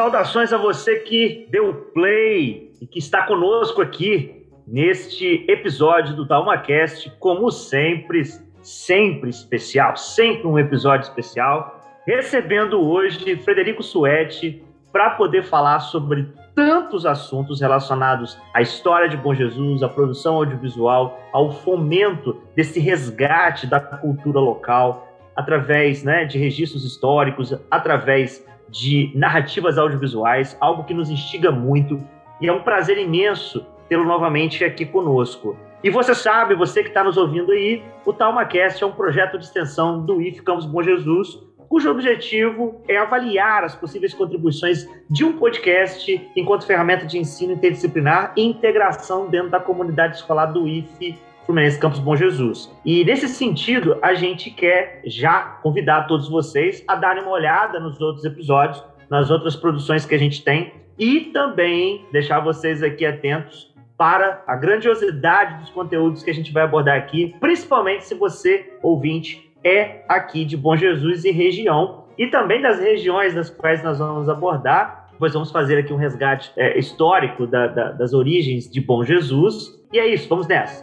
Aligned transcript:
Saudações 0.00 0.50
a 0.50 0.56
você 0.56 1.00
que 1.00 1.46
deu 1.50 1.74
play 1.92 2.72
e 2.80 2.86
que 2.86 2.98
está 2.98 3.26
conosco 3.26 3.82
aqui 3.82 4.46
neste 4.66 5.44
episódio 5.46 6.16
do 6.16 6.26
TalmaCast, 6.26 7.12
como 7.18 7.50
sempre, 7.50 8.22
sempre 8.62 9.28
especial, 9.28 9.98
sempre 9.98 10.46
um 10.46 10.58
episódio 10.58 11.06
especial, 11.06 11.82
recebendo 12.06 12.80
hoje 12.80 13.36
Frederico 13.36 13.82
Suete 13.82 14.64
para 14.90 15.10
poder 15.10 15.42
falar 15.42 15.80
sobre 15.80 16.32
tantos 16.54 17.04
assuntos 17.04 17.60
relacionados 17.60 18.38
à 18.54 18.62
história 18.62 19.06
de 19.06 19.18
Bom 19.18 19.34
Jesus, 19.34 19.82
à 19.82 19.88
produção 19.90 20.36
audiovisual, 20.36 21.20
ao 21.30 21.52
fomento 21.52 22.40
desse 22.56 22.80
resgate 22.80 23.66
da 23.66 23.78
cultura 23.78 24.40
local 24.40 25.08
através 25.36 26.02
né, 26.02 26.24
de 26.24 26.38
registros 26.38 26.86
históricos, 26.86 27.54
através 27.70 28.48
de 28.70 29.10
narrativas 29.14 29.78
audiovisuais, 29.78 30.56
algo 30.60 30.84
que 30.84 30.94
nos 30.94 31.10
instiga 31.10 31.50
muito 31.50 32.00
e 32.40 32.48
é 32.48 32.52
um 32.52 32.62
prazer 32.62 32.96
imenso 32.98 33.66
tê-lo 33.88 34.04
novamente 34.04 34.64
aqui 34.64 34.86
conosco. 34.86 35.56
E 35.82 35.90
você 35.90 36.14
sabe, 36.14 36.54
você 36.54 36.82
que 36.82 36.88
está 36.88 37.02
nos 37.02 37.16
ouvindo 37.16 37.52
aí, 37.52 37.82
o 38.04 38.12
TalmaCast 38.12 38.82
é 38.82 38.86
um 38.86 38.92
projeto 38.92 39.38
de 39.38 39.44
extensão 39.44 40.04
do 40.04 40.20
IF 40.20 40.42
Campos 40.42 40.66
Bom 40.66 40.82
Jesus, 40.82 41.38
cujo 41.68 41.90
objetivo 41.90 42.82
é 42.86 42.96
avaliar 42.96 43.64
as 43.64 43.74
possíveis 43.74 44.12
contribuições 44.12 44.86
de 45.08 45.24
um 45.24 45.38
podcast 45.38 46.30
enquanto 46.36 46.66
ferramenta 46.66 47.06
de 47.06 47.18
ensino 47.18 47.52
interdisciplinar 47.52 48.32
e 48.36 48.42
integração 48.42 49.28
dentro 49.28 49.50
da 49.50 49.60
comunidade 49.60 50.16
escolar 50.16 50.46
do 50.46 50.68
IF 50.68 51.16
Fluminense 51.46 51.78
Campos 51.78 51.98
Bom 51.98 52.16
Jesus. 52.16 52.70
E 52.84 53.04
nesse 53.04 53.28
sentido, 53.28 53.98
a 54.02 54.14
gente 54.14 54.50
quer 54.50 55.00
já 55.04 55.40
convidar 55.62 56.06
todos 56.06 56.28
vocês 56.28 56.84
a 56.86 56.94
darem 56.94 57.22
uma 57.22 57.32
olhada 57.32 57.80
nos 57.80 58.00
outros 58.00 58.24
episódios, 58.24 58.82
nas 59.08 59.30
outras 59.30 59.56
produções 59.56 60.06
que 60.06 60.14
a 60.14 60.18
gente 60.18 60.44
tem 60.44 60.72
e 60.98 61.20
também 61.32 62.04
deixar 62.12 62.40
vocês 62.40 62.82
aqui 62.82 63.06
atentos 63.06 63.70
para 63.96 64.42
a 64.46 64.56
grandiosidade 64.56 65.60
dos 65.60 65.70
conteúdos 65.70 66.22
que 66.22 66.30
a 66.30 66.34
gente 66.34 66.52
vai 66.52 66.62
abordar 66.62 66.96
aqui, 66.96 67.34
principalmente 67.38 68.06
se 68.06 68.14
você, 68.14 68.72
ouvinte, 68.82 69.50
é 69.62 70.04
aqui 70.08 70.44
de 70.44 70.56
Bom 70.56 70.76
Jesus 70.76 71.24
e 71.24 71.30
região, 71.30 72.04
e 72.16 72.26
também 72.26 72.62
das 72.62 72.78
regiões 72.78 73.34
das 73.34 73.50
quais 73.50 73.82
nós 73.82 73.98
vamos 73.98 74.28
abordar. 74.28 74.99
Pois 75.20 75.34
vamos 75.34 75.50
fazer 75.52 75.78
aqui 75.78 75.92
um 75.92 75.96
resgate 75.96 76.50
é, 76.56 76.78
histórico 76.78 77.46
da- 77.46 77.66
da- 77.68 77.92
das 77.92 78.14
origens 78.14 78.68
de 78.68 78.80
Bom 78.80 79.04
Jesus. 79.04 79.78
E 79.92 79.98
é 79.98 80.06
isso, 80.12 80.26
vamos 80.28 80.48
nessa. 80.48 80.82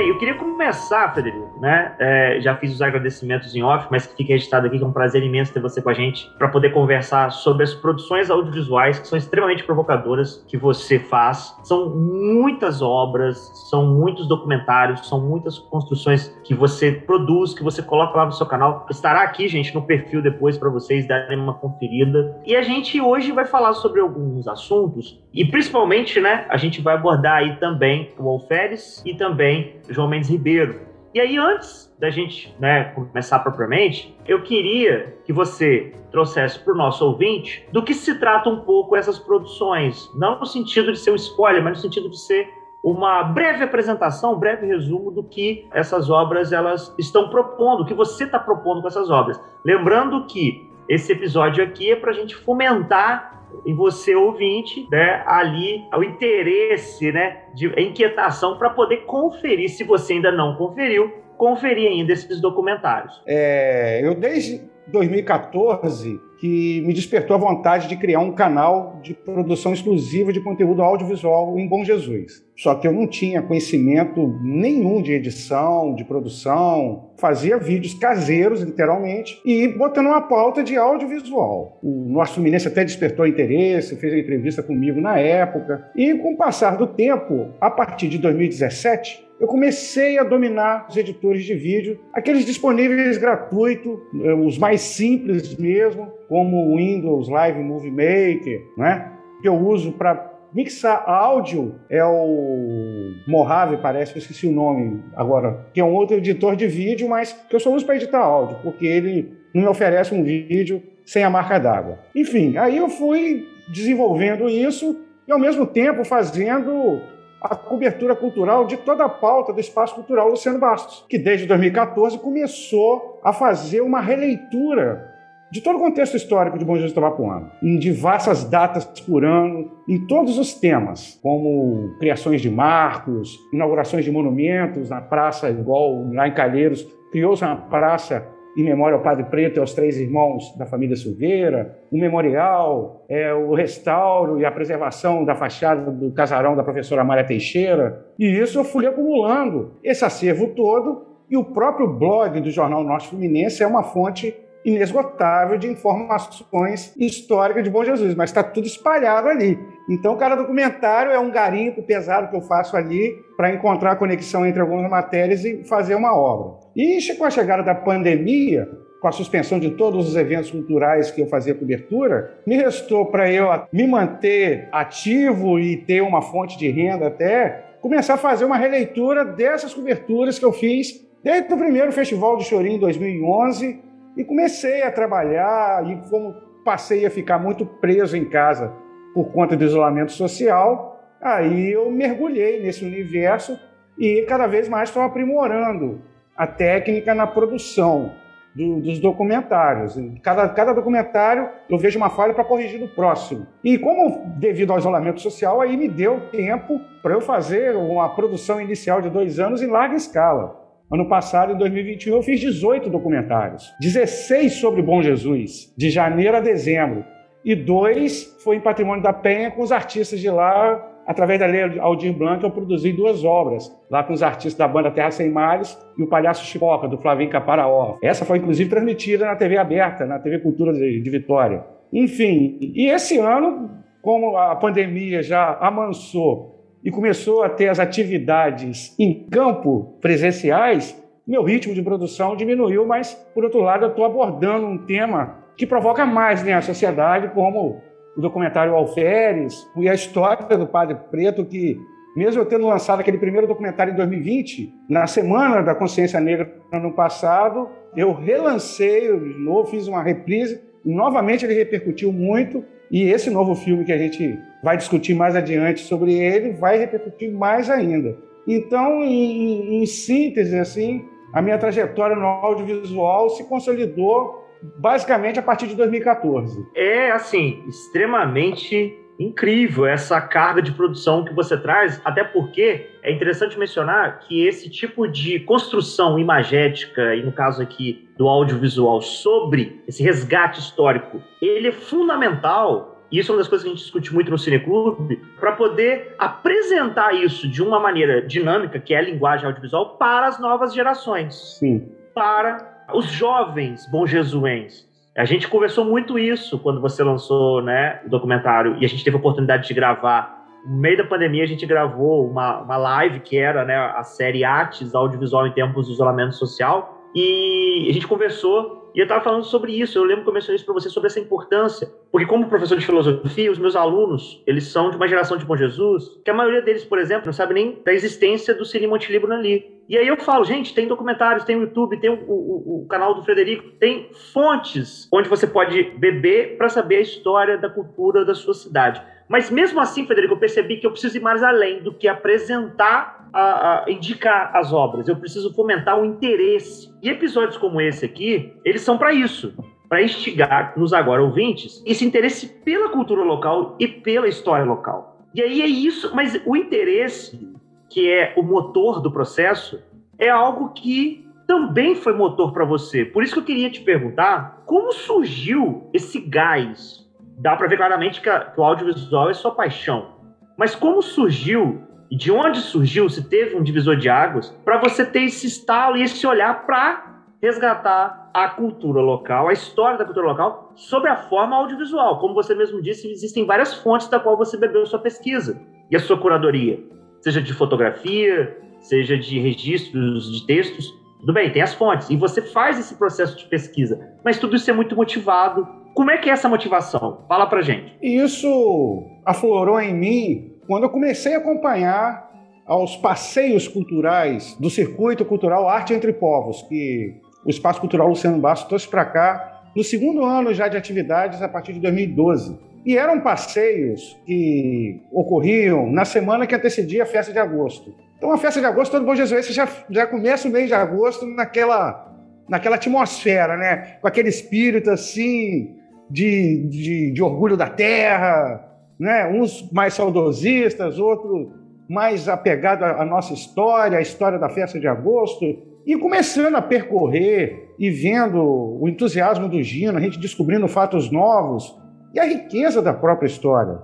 Bem, 0.00 0.08
eu 0.08 0.16
queria 0.16 0.34
começar, 0.34 1.14
Federico, 1.14 1.60
né? 1.60 1.94
É, 1.98 2.40
já 2.40 2.56
fiz 2.56 2.72
os 2.72 2.80
agradecimentos 2.80 3.54
em 3.54 3.62
off, 3.62 3.86
mas 3.90 4.06
que 4.06 4.16
fique 4.16 4.32
registrado 4.32 4.66
aqui 4.66 4.78
que 4.78 4.82
é 4.82 4.86
um 4.86 4.94
prazer 4.94 5.22
imenso 5.22 5.52
ter 5.52 5.60
você 5.60 5.82
com 5.82 5.90
a 5.90 5.92
gente 5.92 6.26
para 6.38 6.48
poder 6.48 6.70
conversar 6.70 7.30
sobre 7.30 7.64
as 7.64 7.74
produções 7.74 8.30
audiovisuais 8.30 8.98
que 8.98 9.06
são 9.06 9.18
extremamente 9.18 9.62
provocadoras 9.62 10.42
que 10.48 10.56
você 10.56 10.98
faz. 10.98 11.54
São 11.64 11.90
muitas 11.94 12.80
obras, 12.80 13.36
são 13.68 13.84
muitos 13.84 14.26
documentários, 14.26 15.06
são 15.06 15.20
muitas 15.20 15.58
construções 15.58 16.34
que 16.44 16.54
você 16.54 16.92
produz, 16.92 17.52
que 17.52 17.62
você 17.62 17.82
coloca 17.82 18.16
lá 18.16 18.24
no 18.24 18.32
seu 18.32 18.46
canal. 18.46 18.86
Estará 18.90 19.20
aqui, 19.20 19.48
gente, 19.48 19.74
no 19.74 19.82
perfil 19.82 20.22
depois 20.22 20.56
para 20.56 20.70
vocês 20.70 21.06
darem 21.06 21.38
uma 21.38 21.52
conferida. 21.52 22.40
E 22.46 22.56
a 22.56 22.62
gente 22.62 22.98
hoje 23.02 23.32
vai 23.32 23.44
falar 23.44 23.74
sobre 23.74 24.00
alguns 24.00 24.48
assuntos 24.48 25.20
e 25.32 25.44
principalmente, 25.44 26.20
né, 26.20 26.46
a 26.48 26.56
gente 26.56 26.80
vai 26.80 26.94
abordar 26.94 27.36
aí 27.36 27.56
também 27.56 28.10
o 28.18 28.28
Alferes 28.28 29.02
e 29.04 29.14
também 29.14 29.76
João 29.90 30.08
Mendes 30.08 30.30
Ribeiro. 30.30 30.80
E 31.12 31.20
aí, 31.20 31.36
antes 31.36 31.92
da 31.98 32.08
gente 32.08 32.54
né, 32.60 32.84
começar 32.84 33.40
propriamente, 33.40 34.16
eu 34.26 34.42
queria 34.42 35.16
que 35.24 35.32
você 35.32 35.92
trouxesse 36.10 36.58
para 36.60 36.72
o 36.72 36.76
nosso 36.76 37.04
ouvinte 37.04 37.66
do 37.72 37.82
que 37.82 37.92
se 37.92 38.18
trata 38.18 38.48
um 38.48 38.60
pouco 38.60 38.96
essas 38.96 39.18
produções. 39.18 40.08
Não 40.14 40.38
no 40.38 40.46
sentido 40.46 40.92
de 40.92 40.98
ser 40.98 41.10
um 41.10 41.16
spoiler, 41.16 41.62
mas 41.62 41.78
no 41.78 41.82
sentido 41.82 42.08
de 42.08 42.18
ser 42.18 42.48
uma 42.82 43.22
breve 43.24 43.64
apresentação, 43.64 44.34
um 44.34 44.38
breve 44.38 44.66
resumo 44.66 45.10
do 45.10 45.22
que 45.22 45.66
essas 45.72 46.08
obras 46.08 46.52
elas 46.52 46.94
estão 46.98 47.28
propondo, 47.28 47.82
o 47.82 47.86
que 47.86 47.92
você 47.92 48.24
está 48.24 48.38
propondo 48.38 48.80
com 48.80 48.88
essas 48.88 49.10
obras. 49.10 49.40
Lembrando 49.64 50.26
que 50.26 50.70
esse 50.88 51.12
episódio 51.12 51.62
aqui 51.62 51.90
é 51.90 51.96
para 51.96 52.10
a 52.10 52.14
gente 52.14 52.34
fomentar 52.34 53.39
em 53.66 53.74
você, 53.74 54.14
ouvinte, 54.14 54.86
né, 54.90 55.22
ali 55.26 55.84
o 55.96 56.02
interesse, 56.02 57.10
né, 57.12 57.42
de 57.54 57.66
a 57.76 57.80
inquietação 57.80 58.56
para 58.58 58.70
poder 58.70 59.04
conferir, 59.04 59.70
se 59.70 59.84
você 59.84 60.14
ainda 60.14 60.32
não 60.32 60.56
conferiu, 60.56 61.12
conferir 61.36 61.90
ainda 61.90 62.12
esses 62.12 62.40
documentários. 62.40 63.22
É, 63.26 64.00
eu 64.06 64.14
desde 64.14 64.60
2014 64.88 66.20
que 66.40 66.80
me 66.86 66.94
despertou 66.94 67.36
a 67.36 67.38
vontade 67.38 67.86
de 67.86 67.96
criar 67.96 68.20
um 68.20 68.32
canal 68.32 68.98
de 69.02 69.12
produção 69.12 69.74
exclusiva 69.74 70.32
de 70.32 70.40
conteúdo 70.40 70.80
audiovisual 70.80 71.58
em 71.58 71.68
Bom 71.68 71.84
Jesus. 71.84 72.42
Só 72.56 72.74
que 72.74 72.88
eu 72.88 72.92
não 72.92 73.06
tinha 73.06 73.42
conhecimento 73.42 74.38
nenhum 74.42 75.02
de 75.02 75.12
edição, 75.12 75.94
de 75.94 76.02
produção, 76.02 77.10
fazia 77.18 77.58
vídeos 77.58 77.92
caseiros, 77.92 78.62
literalmente, 78.62 79.38
e 79.44 79.68
botando 79.68 80.06
uma 80.06 80.22
pauta 80.22 80.62
de 80.62 80.78
audiovisual. 80.78 81.78
O 81.82 82.06
nosso 82.08 82.34
Fluminense 82.34 82.68
até 82.68 82.84
despertou 82.84 83.26
interesse, 83.26 83.96
fez 83.96 84.14
uma 84.14 84.20
entrevista 84.20 84.62
comigo 84.62 84.98
na 84.98 85.18
época, 85.18 85.90
e 85.94 86.14
com 86.14 86.32
o 86.32 86.36
passar 86.38 86.78
do 86.78 86.86
tempo, 86.86 87.50
a 87.60 87.70
partir 87.70 88.08
de 88.08 88.16
2017, 88.16 89.29
eu 89.40 89.46
comecei 89.46 90.18
a 90.18 90.22
dominar 90.22 90.86
os 90.88 90.96
editores 90.96 91.44
de 91.44 91.54
vídeo, 91.54 91.98
aqueles 92.12 92.44
disponíveis 92.44 93.16
gratuitos, 93.16 93.98
eh, 94.22 94.34
os 94.34 94.58
mais 94.58 94.82
simples 94.82 95.56
mesmo, 95.56 96.12
como 96.28 96.70
o 96.70 96.76
Windows 96.76 97.28
Live 97.28 97.58
Movie 97.58 97.90
Maker, 97.90 98.62
né? 98.76 99.12
que 99.40 99.48
eu 99.48 99.56
uso 99.56 99.92
para 99.92 100.30
mixar 100.52 101.08
áudio, 101.08 101.76
é 101.88 102.04
o 102.04 103.14
Mojave, 103.26 103.78
parece, 103.78 104.14
eu 104.14 104.18
esqueci 104.18 104.46
o 104.46 104.52
nome 104.52 105.02
agora, 105.16 105.66
que 105.72 105.80
é 105.80 105.84
um 105.84 105.94
outro 105.94 106.16
editor 106.16 106.54
de 106.54 106.66
vídeo, 106.66 107.08
mas 107.08 107.32
que 107.32 107.56
eu 107.56 107.60
só 107.60 107.72
uso 107.72 107.86
para 107.86 107.96
editar 107.96 108.18
áudio, 108.18 108.58
porque 108.62 108.86
ele 108.86 109.32
não 109.54 109.62
me 109.62 109.68
oferece 109.68 110.14
um 110.14 110.22
vídeo 110.22 110.82
sem 111.06 111.24
a 111.24 111.30
marca 111.30 111.58
d'água. 111.58 111.98
Enfim, 112.14 112.58
aí 112.58 112.76
eu 112.76 112.90
fui 112.90 113.48
desenvolvendo 113.68 114.48
isso 114.48 115.00
e, 115.26 115.32
ao 115.32 115.38
mesmo 115.38 115.64
tempo, 115.64 116.04
fazendo 116.04 117.00
a 117.40 117.56
cobertura 117.56 118.14
cultural 118.14 118.66
de 118.66 118.76
toda 118.76 119.04
a 119.04 119.08
pauta 119.08 119.52
do 119.52 119.60
Espaço 119.60 119.94
Cultural 119.94 120.28
Luciano 120.28 120.58
Bastos, 120.58 121.04
que 121.08 121.18
desde 121.18 121.46
2014 121.46 122.18
começou 122.18 123.18
a 123.24 123.32
fazer 123.32 123.80
uma 123.80 124.00
releitura 124.00 125.08
de 125.50 125.60
todo 125.60 125.76
o 125.76 125.80
contexto 125.80 126.16
histórico 126.16 126.56
de 126.58 126.64
Bom 126.64 126.76
Jesus 126.76 126.92
Tabapuano, 126.92 127.50
em 127.60 127.76
diversas 127.76 128.44
datas 128.44 128.84
por 129.00 129.24
ano, 129.24 129.68
em 129.88 130.06
todos 130.06 130.38
os 130.38 130.54
temas, 130.54 131.18
como 131.20 131.96
criações 131.98 132.40
de 132.40 132.48
marcos, 132.48 133.36
inaugurações 133.52 134.04
de 134.04 134.12
monumentos 134.12 134.88
na 134.88 135.00
praça, 135.00 135.50
igual 135.50 136.08
lá 136.12 136.28
em 136.28 136.34
Calheiros, 136.34 136.86
criou-se 137.10 137.44
uma 137.44 137.56
praça 137.56 138.28
em 138.56 138.64
memória 138.64 138.96
ao 138.96 139.02
Padre 139.02 139.24
Preto 139.24 139.56
e 139.56 139.60
aos 139.60 139.72
três 139.72 139.96
irmãos 139.96 140.56
da 140.56 140.66
família 140.66 140.96
Silveira, 140.96 141.78
o 141.90 141.98
memorial, 141.98 143.04
é, 143.08 143.32
o 143.32 143.54
restauro 143.54 144.40
e 144.40 144.44
a 144.44 144.50
preservação 144.50 145.24
da 145.24 145.34
fachada 145.34 145.90
do 145.90 146.10
casarão 146.12 146.56
da 146.56 146.64
professora 146.64 147.04
Maria 147.04 147.24
Teixeira. 147.24 148.06
E 148.18 148.26
isso 148.26 148.58
eu 148.58 148.64
fui 148.64 148.86
acumulando 148.86 149.74
esse 149.82 150.04
acervo 150.04 150.48
todo, 150.48 151.06
e 151.30 151.36
o 151.36 151.44
próprio 151.44 151.86
blog 151.86 152.40
do 152.40 152.50
Jornal 152.50 152.82
Norte 152.82 153.08
Fluminense 153.08 153.62
é 153.62 153.66
uma 153.66 153.84
fonte 153.84 154.34
inesgotável 154.64 155.56
de 155.56 155.68
informações 155.68 156.94
históricas 156.96 157.64
de 157.64 157.70
Bom 157.70 157.84
Jesus, 157.84 158.14
mas 158.14 158.30
está 158.30 158.42
tudo 158.42 158.66
espalhado 158.66 159.28
ali. 159.28 159.58
Então, 159.88 160.16
cada 160.16 160.34
documentário 160.34 161.12
é 161.12 161.18
um 161.18 161.30
garimpo 161.30 161.82
pesado 161.82 162.28
que 162.28 162.36
eu 162.36 162.42
faço 162.42 162.76
ali 162.76 163.14
para 163.36 163.52
encontrar 163.54 163.92
a 163.92 163.96
conexão 163.96 164.44
entre 164.44 164.60
algumas 164.60 164.90
matérias 164.90 165.44
e 165.44 165.64
fazer 165.64 165.94
uma 165.94 166.14
obra. 166.14 166.59
E 166.76 166.98
com 167.14 167.24
a 167.24 167.30
chegada 167.30 167.62
da 167.62 167.74
pandemia, 167.74 168.68
com 169.00 169.08
a 169.08 169.12
suspensão 169.12 169.58
de 169.58 169.70
todos 169.70 170.08
os 170.08 170.16
eventos 170.16 170.50
culturais 170.50 171.10
que 171.10 171.20
eu 171.20 171.26
fazia 171.26 171.54
cobertura, 171.54 172.38
me 172.46 172.56
restou 172.56 173.06
para 173.06 173.30
eu 173.32 173.48
me 173.72 173.86
manter 173.86 174.68
ativo 174.70 175.58
e 175.58 175.76
ter 175.76 176.02
uma 176.02 176.20
fonte 176.20 176.58
de 176.58 176.68
renda 176.70 177.06
até 177.06 177.64
começar 177.80 178.14
a 178.14 178.18
fazer 178.18 178.44
uma 178.44 178.58
releitura 178.58 179.24
dessas 179.24 179.72
coberturas 179.72 180.38
que 180.38 180.44
eu 180.44 180.52
fiz 180.52 181.06
desde 181.24 181.52
o 181.52 181.56
primeiro 181.56 181.92
Festival 181.92 182.36
de 182.36 182.44
Chorim 182.44 182.74
em 182.74 182.78
2011 182.78 183.80
e 184.16 184.24
comecei 184.24 184.82
a 184.82 184.92
trabalhar 184.92 185.90
e 185.90 185.96
como 186.08 186.34
passei 186.64 187.06
a 187.06 187.10
ficar 187.10 187.38
muito 187.38 187.64
preso 187.64 188.16
em 188.16 188.26
casa 188.26 188.72
por 189.14 189.32
conta 189.32 189.56
do 189.56 189.64
isolamento 189.64 190.12
social, 190.12 191.00
aí 191.20 191.72
eu 191.72 191.90
mergulhei 191.90 192.62
nesse 192.62 192.84
universo 192.84 193.58
e 193.98 194.22
cada 194.28 194.46
vez 194.46 194.68
mais 194.68 194.88
estou 194.88 195.02
aprimorando 195.02 196.00
a 196.40 196.46
técnica 196.46 197.14
na 197.14 197.26
produção 197.26 198.14
do, 198.54 198.80
dos 198.80 198.98
documentários. 198.98 199.94
Cada, 200.22 200.48
cada 200.48 200.72
documentário 200.72 201.50
eu 201.68 201.76
vejo 201.76 201.98
uma 201.98 202.08
falha 202.08 202.32
para 202.32 202.44
corrigir 202.44 202.80
no 202.80 202.88
próximo. 202.88 203.46
E 203.62 203.76
como, 203.76 204.24
devido 204.38 204.72
ao 204.72 204.78
isolamento 204.78 205.20
social, 205.20 205.60
aí 205.60 205.76
me 205.76 205.86
deu 205.86 206.30
tempo 206.30 206.80
para 207.02 207.12
eu 207.12 207.20
fazer 207.20 207.76
uma 207.76 208.08
produção 208.14 208.58
inicial 208.58 209.02
de 209.02 209.10
dois 209.10 209.38
anos 209.38 209.60
em 209.60 209.66
larga 209.66 209.94
escala. 209.96 210.58
Ano 210.90 211.06
passado, 211.10 211.52
em 211.52 211.58
2021, 211.58 212.16
eu 212.16 212.22
fiz 212.22 212.40
18 212.40 212.88
documentários. 212.88 213.70
16 213.78 214.54
sobre 214.54 214.80
Bom 214.80 215.02
Jesus, 215.02 215.74
de 215.76 215.90
janeiro 215.90 216.38
a 216.38 216.40
dezembro. 216.40 217.04
E 217.44 217.54
dois 217.54 218.34
foi 218.42 218.56
em 218.56 218.60
Patrimônio 218.60 219.02
da 219.02 219.12
Penha 219.12 219.50
com 219.50 219.60
os 219.60 219.72
artistas 219.72 220.18
de 220.18 220.30
lá 220.30 220.89
através 221.10 221.40
da 221.40 221.46
lei 221.46 221.76
Aldir 221.80 222.12
Blanc, 222.12 222.44
eu 222.44 222.52
produzi 222.52 222.92
duas 222.92 223.24
obras, 223.24 223.68
lá 223.90 224.04
com 224.04 224.12
os 224.12 224.22
artistas 224.22 224.54
da 224.54 224.68
banda 224.68 224.92
Terra 224.92 225.10
Sem 225.10 225.28
Mares 225.28 225.76
e 225.98 226.04
o 226.04 226.06
Palhaço 226.06 226.44
Chipoca, 226.44 226.86
do 226.86 226.98
Flavinho 226.98 227.28
Caparaó. 227.28 227.96
Essa 228.00 228.24
foi, 228.24 228.38
inclusive, 228.38 228.70
transmitida 228.70 229.26
na 229.26 229.34
TV 229.34 229.56
aberta, 229.56 230.06
na 230.06 230.20
TV 230.20 230.38
Cultura 230.38 230.72
de, 230.72 231.10
Vitória. 231.10 231.64
Enfim, 231.92 232.58
e 232.60 232.88
esse 232.88 233.18
ano, 233.18 233.70
como 234.00 234.36
a 234.36 234.54
pandemia 234.54 235.20
já 235.20 235.58
amansou 235.60 236.78
e 236.84 236.92
começou 236.92 237.42
a 237.42 237.48
ter 237.48 237.68
as 237.68 237.80
atividades 237.80 238.96
em 238.96 239.26
campo 239.28 239.98
presenciais, 240.00 240.96
meu 241.26 241.42
ritmo 241.42 241.74
de 241.74 241.82
produção 241.82 242.36
diminuiu, 242.36 242.86
mas, 242.86 243.14
por 243.34 243.42
outro 243.42 243.60
lado, 243.62 243.86
eu 243.86 243.90
estou 243.90 244.04
abordando 244.04 244.64
um 244.64 244.78
tema 244.78 245.40
que 245.56 245.66
provoca 245.66 246.06
mais 246.06 246.44
né, 246.44 246.52
a 246.52 246.62
sociedade, 246.62 247.34
como 247.34 247.80
o 248.16 248.20
documentário 248.20 248.74
Alferes 248.74 249.68
e 249.76 249.88
a 249.88 249.94
história 249.94 250.56
do 250.56 250.66
Padre 250.66 250.96
Preto, 251.10 251.44
que, 251.44 251.80
mesmo 252.16 252.40
eu 252.40 252.46
tendo 252.46 252.66
lançado 252.66 253.00
aquele 253.00 253.18
primeiro 253.18 253.46
documentário 253.46 253.92
em 253.92 253.96
2020, 253.96 254.72
na 254.88 255.06
Semana 255.06 255.62
da 255.62 255.74
Consciência 255.74 256.20
Negra 256.20 256.52
no 256.72 256.78
ano 256.78 256.92
passado, 256.92 257.68
eu 257.96 258.12
relancei 258.12 259.16
de 259.18 259.38
novo, 259.38 259.70
fiz 259.70 259.86
uma 259.86 260.02
reprise, 260.02 260.60
novamente 260.84 261.44
ele 261.44 261.54
repercutiu 261.54 262.12
muito, 262.12 262.64
e 262.90 263.04
esse 263.04 263.30
novo 263.30 263.54
filme 263.54 263.84
que 263.84 263.92
a 263.92 263.98
gente 263.98 264.36
vai 264.64 264.76
discutir 264.76 265.14
mais 265.14 265.36
adiante 265.36 265.80
sobre 265.80 266.12
ele 266.14 266.52
vai 266.54 266.76
repercutir 266.76 267.32
mais 267.32 267.70
ainda. 267.70 268.16
Então, 268.46 269.04
em, 269.04 269.80
em 269.80 269.86
síntese, 269.86 270.58
assim, 270.58 271.04
a 271.32 271.40
minha 271.40 271.56
trajetória 271.56 272.16
no 272.16 272.26
audiovisual 272.26 273.30
se 273.30 273.44
consolidou 273.44 274.39
basicamente 274.62 275.38
a 275.38 275.42
partir 275.42 275.66
de 275.66 275.74
2014. 275.74 276.66
É, 276.74 277.10
assim, 277.10 277.62
extremamente 277.68 278.96
incrível 279.18 279.84
essa 279.86 280.18
carga 280.20 280.62
de 280.62 280.72
produção 280.72 281.24
que 281.24 281.34
você 281.34 281.56
traz, 281.56 282.00
até 282.04 282.24
porque 282.24 282.90
é 283.02 283.12
interessante 283.12 283.58
mencionar 283.58 284.20
que 284.20 284.46
esse 284.46 284.70
tipo 284.70 285.06
de 285.06 285.40
construção 285.40 286.18
imagética, 286.18 287.14
e 287.14 287.22
no 287.22 287.30
caso 287.30 287.62
aqui 287.62 288.08
do 288.16 288.26
audiovisual, 288.26 289.02
sobre 289.02 289.82
esse 289.86 290.02
resgate 290.02 290.60
histórico, 290.60 291.22
ele 291.40 291.68
é 291.68 291.72
fundamental 291.72 292.96
e 293.10 293.18
isso 293.18 293.32
é 293.32 293.34
uma 293.34 293.38
das 293.38 293.48
coisas 293.48 293.64
que 293.64 293.70
a 293.70 293.74
gente 293.74 293.82
discute 293.82 294.14
muito 294.14 294.30
no 294.30 294.38
Cineclube, 294.38 295.16
para 295.38 295.52
poder 295.52 296.14
apresentar 296.16 297.12
isso 297.12 297.48
de 297.48 297.60
uma 297.60 297.80
maneira 297.80 298.22
dinâmica, 298.22 298.78
que 298.78 298.94
é 298.94 298.98
a 298.98 299.02
linguagem 299.02 299.46
audiovisual, 299.46 299.96
para 299.96 300.28
as 300.28 300.38
novas 300.38 300.72
gerações. 300.72 301.58
Sim. 301.58 301.90
Para 302.14 302.79
os 302.94 303.06
jovens 303.06 303.86
bonjesuenses. 303.90 304.88
A 305.16 305.24
gente 305.24 305.48
conversou 305.48 305.84
muito 305.84 306.18
isso 306.18 306.58
quando 306.58 306.80
você 306.80 307.02
lançou 307.02 307.60
né, 307.62 308.00
o 308.06 308.08
documentário 308.08 308.76
e 308.80 308.84
a 308.84 308.88
gente 308.88 309.04
teve 309.04 309.16
a 309.16 309.18
oportunidade 309.18 309.66
de 309.66 309.74
gravar. 309.74 310.38
No 310.64 310.76
meio 310.76 310.96
da 310.96 311.04
pandemia, 311.04 311.42
a 311.42 311.46
gente 311.46 311.66
gravou 311.66 312.30
uma, 312.30 312.60
uma 312.60 312.76
live 312.76 313.20
que 313.20 313.36
era 313.36 313.64
né, 313.64 313.76
a 313.76 314.02
série 314.02 314.44
Artes 314.44 314.94
Audiovisual 314.94 315.46
em 315.46 315.52
Tempos 315.52 315.86
de 315.86 315.92
Isolamento 315.92 316.34
Social. 316.34 317.02
E 317.14 317.86
a 317.88 317.92
gente 317.92 318.06
conversou 318.06 318.79
e 318.94 318.98
eu 318.98 319.04
estava 319.04 319.22
falando 319.22 319.44
sobre 319.44 319.72
isso, 319.72 319.98
eu 319.98 320.04
lembro 320.04 320.24
que 320.24 320.30
eu 320.30 320.34
mencionei 320.34 320.56
isso 320.56 320.64
para 320.64 320.74
você, 320.74 320.88
sobre 320.88 321.08
essa 321.08 321.20
importância. 321.20 321.90
Porque 322.10 322.26
como 322.26 322.48
professor 322.48 322.78
de 322.78 322.84
filosofia, 322.84 323.50
os 323.50 323.58
meus 323.58 323.76
alunos, 323.76 324.42
eles 324.46 324.64
são 324.64 324.90
de 324.90 324.96
uma 324.96 325.06
geração 325.06 325.36
de 325.36 325.44
Bom 325.44 325.56
Jesus, 325.56 326.20
que 326.24 326.30
a 326.30 326.34
maioria 326.34 326.62
deles, 326.62 326.84
por 326.84 326.98
exemplo, 326.98 327.26
não 327.26 327.32
sabe 327.32 327.54
nem 327.54 327.80
da 327.84 327.92
existência 327.92 328.54
do 328.54 328.64
Cine 328.64 328.86
Montelibro 328.86 329.32
ali. 329.32 329.80
E 329.88 329.96
aí 329.96 330.06
eu 330.06 330.16
falo, 330.16 330.44
gente, 330.44 330.74
tem 330.74 330.86
documentários, 330.86 331.44
tem 331.44 331.56
o 331.56 331.62
YouTube, 331.62 332.00
tem 332.00 332.10
o, 332.10 332.14
o, 332.14 332.82
o 332.82 332.86
canal 332.88 333.14
do 333.14 333.22
Frederico, 333.24 333.70
tem 333.78 334.08
fontes 334.32 335.08
onde 335.12 335.28
você 335.28 335.46
pode 335.46 335.82
beber 335.98 336.56
para 336.56 336.68
saber 336.68 336.96
a 336.96 337.00
história 337.00 337.58
da 337.58 337.68
cultura 337.68 338.24
da 338.24 338.34
sua 338.34 338.54
cidade. 338.54 339.02
Mas 339.28 339.48
mesmo 339.48 339.80
assim, 339.80 340.06
Frederico, 340.06 340.34
eu 340.34 340.38
percebi 340.38 340.78
que 340.78 340.86
eu 340.86 340.90
preciso 340.90 341.16
ir 341.16 341.20
mais 341.20 341.42
além 341.42 341.80
do 341.80 341.94
que 341.94 342.08
apresentar 342.08 343.19
a, 343.32 343.84
a, 343.84 343.90
indicar 343.90 344.50
as 344.54 344.72
obras, 344.72 345.08
eu 345.08 345.16
preciso 345.16 345.54
fomentar 345.54 346.00
o 346.00 346.04
interesse. 346.04 346.92
E 347.02 347.08
episódios 347.08 347.56
como 347.56 347.80
esse 347.80 348.04
aqui, 348.04 348.54
eles 348.64 348.82
são 348.82 348.98
para 348.98 349.12
isso, 349.12 349.54
para 349.88 350.02
instigar 350.02 350.74
nos 350.76 350.92
agora 350.92 351.22
ouvintes 351.22 351.82
esse 351.86 352.04
interesse 352.04 352.46
pela 352.64 352.90
cultura 352.90 353.22
local 353.22 353.76
e 353.78 353.88
pela 353.88 354.28
história 354.28 354.64
local. 354.64 355.18
E 355.34 355.42
aí 355.42 355.62
é 355.62 355.66
isso, 355.66 356.14
mas 356.14 356.40
o 356.44 356.56
interesse, 356.56 357.48
que 357.88 358.10
é 358.10 358.34
o 358.36 358.42
motor 358.42 359.00
do 359.00 359.12
processo, 359.12 359.80
é 360.18 360.28
algo 360.28 360.70
que 360.70 361.26
também 361.46 361.96
foi 361.96 362.12
motor 362.12 362.52
para 362.52 362.64
você. 362.64 363.04
Por 363.04 363.22
isso 363.22 363.32
que 363.34 363.40
eu 363.40 363.44
queria 363.44 363.70
te 363.70 363.80
perguntar 363.80 364.62
como 364.66 364.92
surgiu 364.92 365.88
esse 365.92 366.20
gás. 366.20 367.08
Dá 367.38 367.56
para 367.56 367.66
ver 367.66 367.76
claramente 367.76 368.20
que, 368.20 368.28
a, 368.28 368.40
que 368.40 368.60
o 368.60 368.62
audiovisual 368.64 369.30
é 369.30 369.34
sua 369.34 369.52
paixão. 369.52 370.20
Mas 370.56 370.76
como 370.76 371.02
surgiu 371.02 371.82
e 372.10 372.16
de 372.16 372.32
onde 372.32 372.58
surgiu, 372.58 373.08
se 373.08 373.28
teve 373.28 373.54
um 373.54 373.62
divisor 373.62 373.96
de 373.96 374.08
águas, 374.08 374.50
para 374.64 374.78
você 374.78 375.04
ter 375.04 375.22
esse 375.22 375.46
estalo 375.46 375.96
e 375.96 376.02
esse 376.02 376.26
olhar 376.26 376.66
para 376.66 377.22
resgatar 377.40 378.30
a 378.34 378.48
cultura 378.48 379.00
local, 379.00 379.48
a 379.48 379.52
história 379.52 379.96
da 379.96 380.04
cultura 380.04 380.26
local, 380.26 380.72
sob 380.74 381.08
a 381.08 381.16
forma 381.16 381.56
audiovisual. 381.56 382.18
Como 382.18 382.34
você 382.34 382.54
mesmo 382.54 382.82
disse, 382.82 383.10
existem 383.10 383.46
várias 383.46 383.74
fontes 383.74 384.08
da 384.08 384.18
qual 384.18 384.36
você 384.36 384.56
bebeu 384.56 384.84
sua 384.86 384.98
pesquisa 384.98 385.60
e 385.90 385.96
a 385.96 386.00
sua 386.00 386.18
curadoria, 386.18 386.80
seja 387.20 387.40
de 387.40 387.52
fotografia, 387.54 388.58
seja 388.80 389.16
de 389.16 389.38
registros 389.38 390.30
de 390.32 390.46
textos. 390.46 390.92
Tudo 391.20 391.32
bem, 391.32 391.50
tem 391.50 391.62
as 391.62 391.74
fontes, 391.74 392.10
e 392.10 392.16
você 392.16 392.42
faz 392.42 392.78
esse 392.78 392.94
processo 392.94 393.36
de 393.36 393.44
pesquisa, 393.44 394.00
mas 394.24 394.38
tudo 394.38 394.56
isso 394.56 394.70
é 394.70 394.72
muito 394.72 394.96
motivado. 394.96 395.66
Como 395.94 396.10
é 396.10 396.16
que 396.16 396.30
é 396.30 396.32
essa 396.32 396.48
motivação? 396.48 397.24
Fala 397.28 397.46
pra 397.46 397.62
gente. 397.62 397.96
Isso 398.02 399.04
aflorou 399.26 399.80
em 399.80 399.94
mim 399.94 400.49
quando 400.70 400.84
eu 400.84 400.90
comecei 400.90 401.34
a 401.34 401.38
acompanhar 401.38 402.30
aos 402.64 402.96
passeios 402.96 403.66
culturais 403.66 404.54
do 404.60 404.70
Circuito 404.70 405.24
Cultural 405.24 405.68
Arte 405.68 405.92
Entre 405.92 406.12
Povos, 406.12 406.62
que 406.62 407.20
o 407.44 407.50
Espaço 407.50 407.80
Cultural 407.80 408.06
Luciano 408.06 408.38
Bastos 408.38 408.68
trouxe 408.68 408.86
para 408.86 409.04
cá 409.04 409.64
no 409.74 409.82
segundo 409.82 410.24
ano 410.24 410.54
já 410.54 410.68
de 410.68 410.76
atividades 410.76 411.42
a 411.42 411.48
partir 411.48 411.72
de 411.72 411.80
2012. 411.80 412.56
E 412.86 412.96
eram 412.96 413.18
passeios 413.18 414.16
que 414.24 415.02
ocorriam 415.10 415.90
na 415.90 416.04
semana 416.04 416.46
que 416.46 416.54
antecedia 416.54 417.02
a 417.02 417.06
festa 417.06 417.32
de 417.32 417.40
agosto. 417.40 417.92
Então, 418.16 418.30
a 418.30 418.38
festa 418.38 418.60
de 418.60 418.66
agosto, 418.66 418.92
todo 418.92 419.04
bom 419.04 419.16
jesuíta 419.16 419.52
já, 419.52 419.68
já 419.90 420.06
começa 420.06 420.46
o 420.46 420.52
mês 420.52 420.68
de 420.68 420.74
agosto 420.74 421.26
naquela, 421.26 422.14
naquela 422.48 422.76
atmosfera, 422.76 423.56
né? 423.56 423.96
com 424.00 424.06
aquele 424.06 424.28
espírito 424.28 424.88
assim 424.88 425.74
de, 426.08 426.64
de, 426.68 427.10
de 427.10 427.22
orgulho 427.24 427.56
da 427.56 427.68
terra, 427.68 428.69
né? 429.00 429.26
uns 429.26 429.68
mais 429.72 429.94
saudosistas, 429.94 430.98
outros 430.98 431.48
mais 431.88 432.28
apegados 432.28 432.84
à 432.84 433.04
nossa 433.04 433.32
história, 433.32 433.98
à 433.98 434.00
história 434.00 434.38
da 434.38 434.48
festa 434.48 434.78
de 434.78 434.86
agosto, 434.86 435.44
e 435.84 435.96
começando 435.96 436.54
a 436.54 436.62
percorrer 436.62 437.70
e 437.78 437.90
vendo 437.90 438.38
o 438.80 438.86
entusiasmo 438.86 439.48
do 439.48 439.60
Gino, 439.62 439.96
a 439.96 440.00
gente 440.00 440.18
descobrindo 440.18 440.68
fatos 440.68 441.10
novos 441.10 441.76
e 442.14 442.20
a 442.20 442.24
riqueza 442.24 442.80
da 442.82 442.92
própria 442.92 443.26
história. 443.26 443.78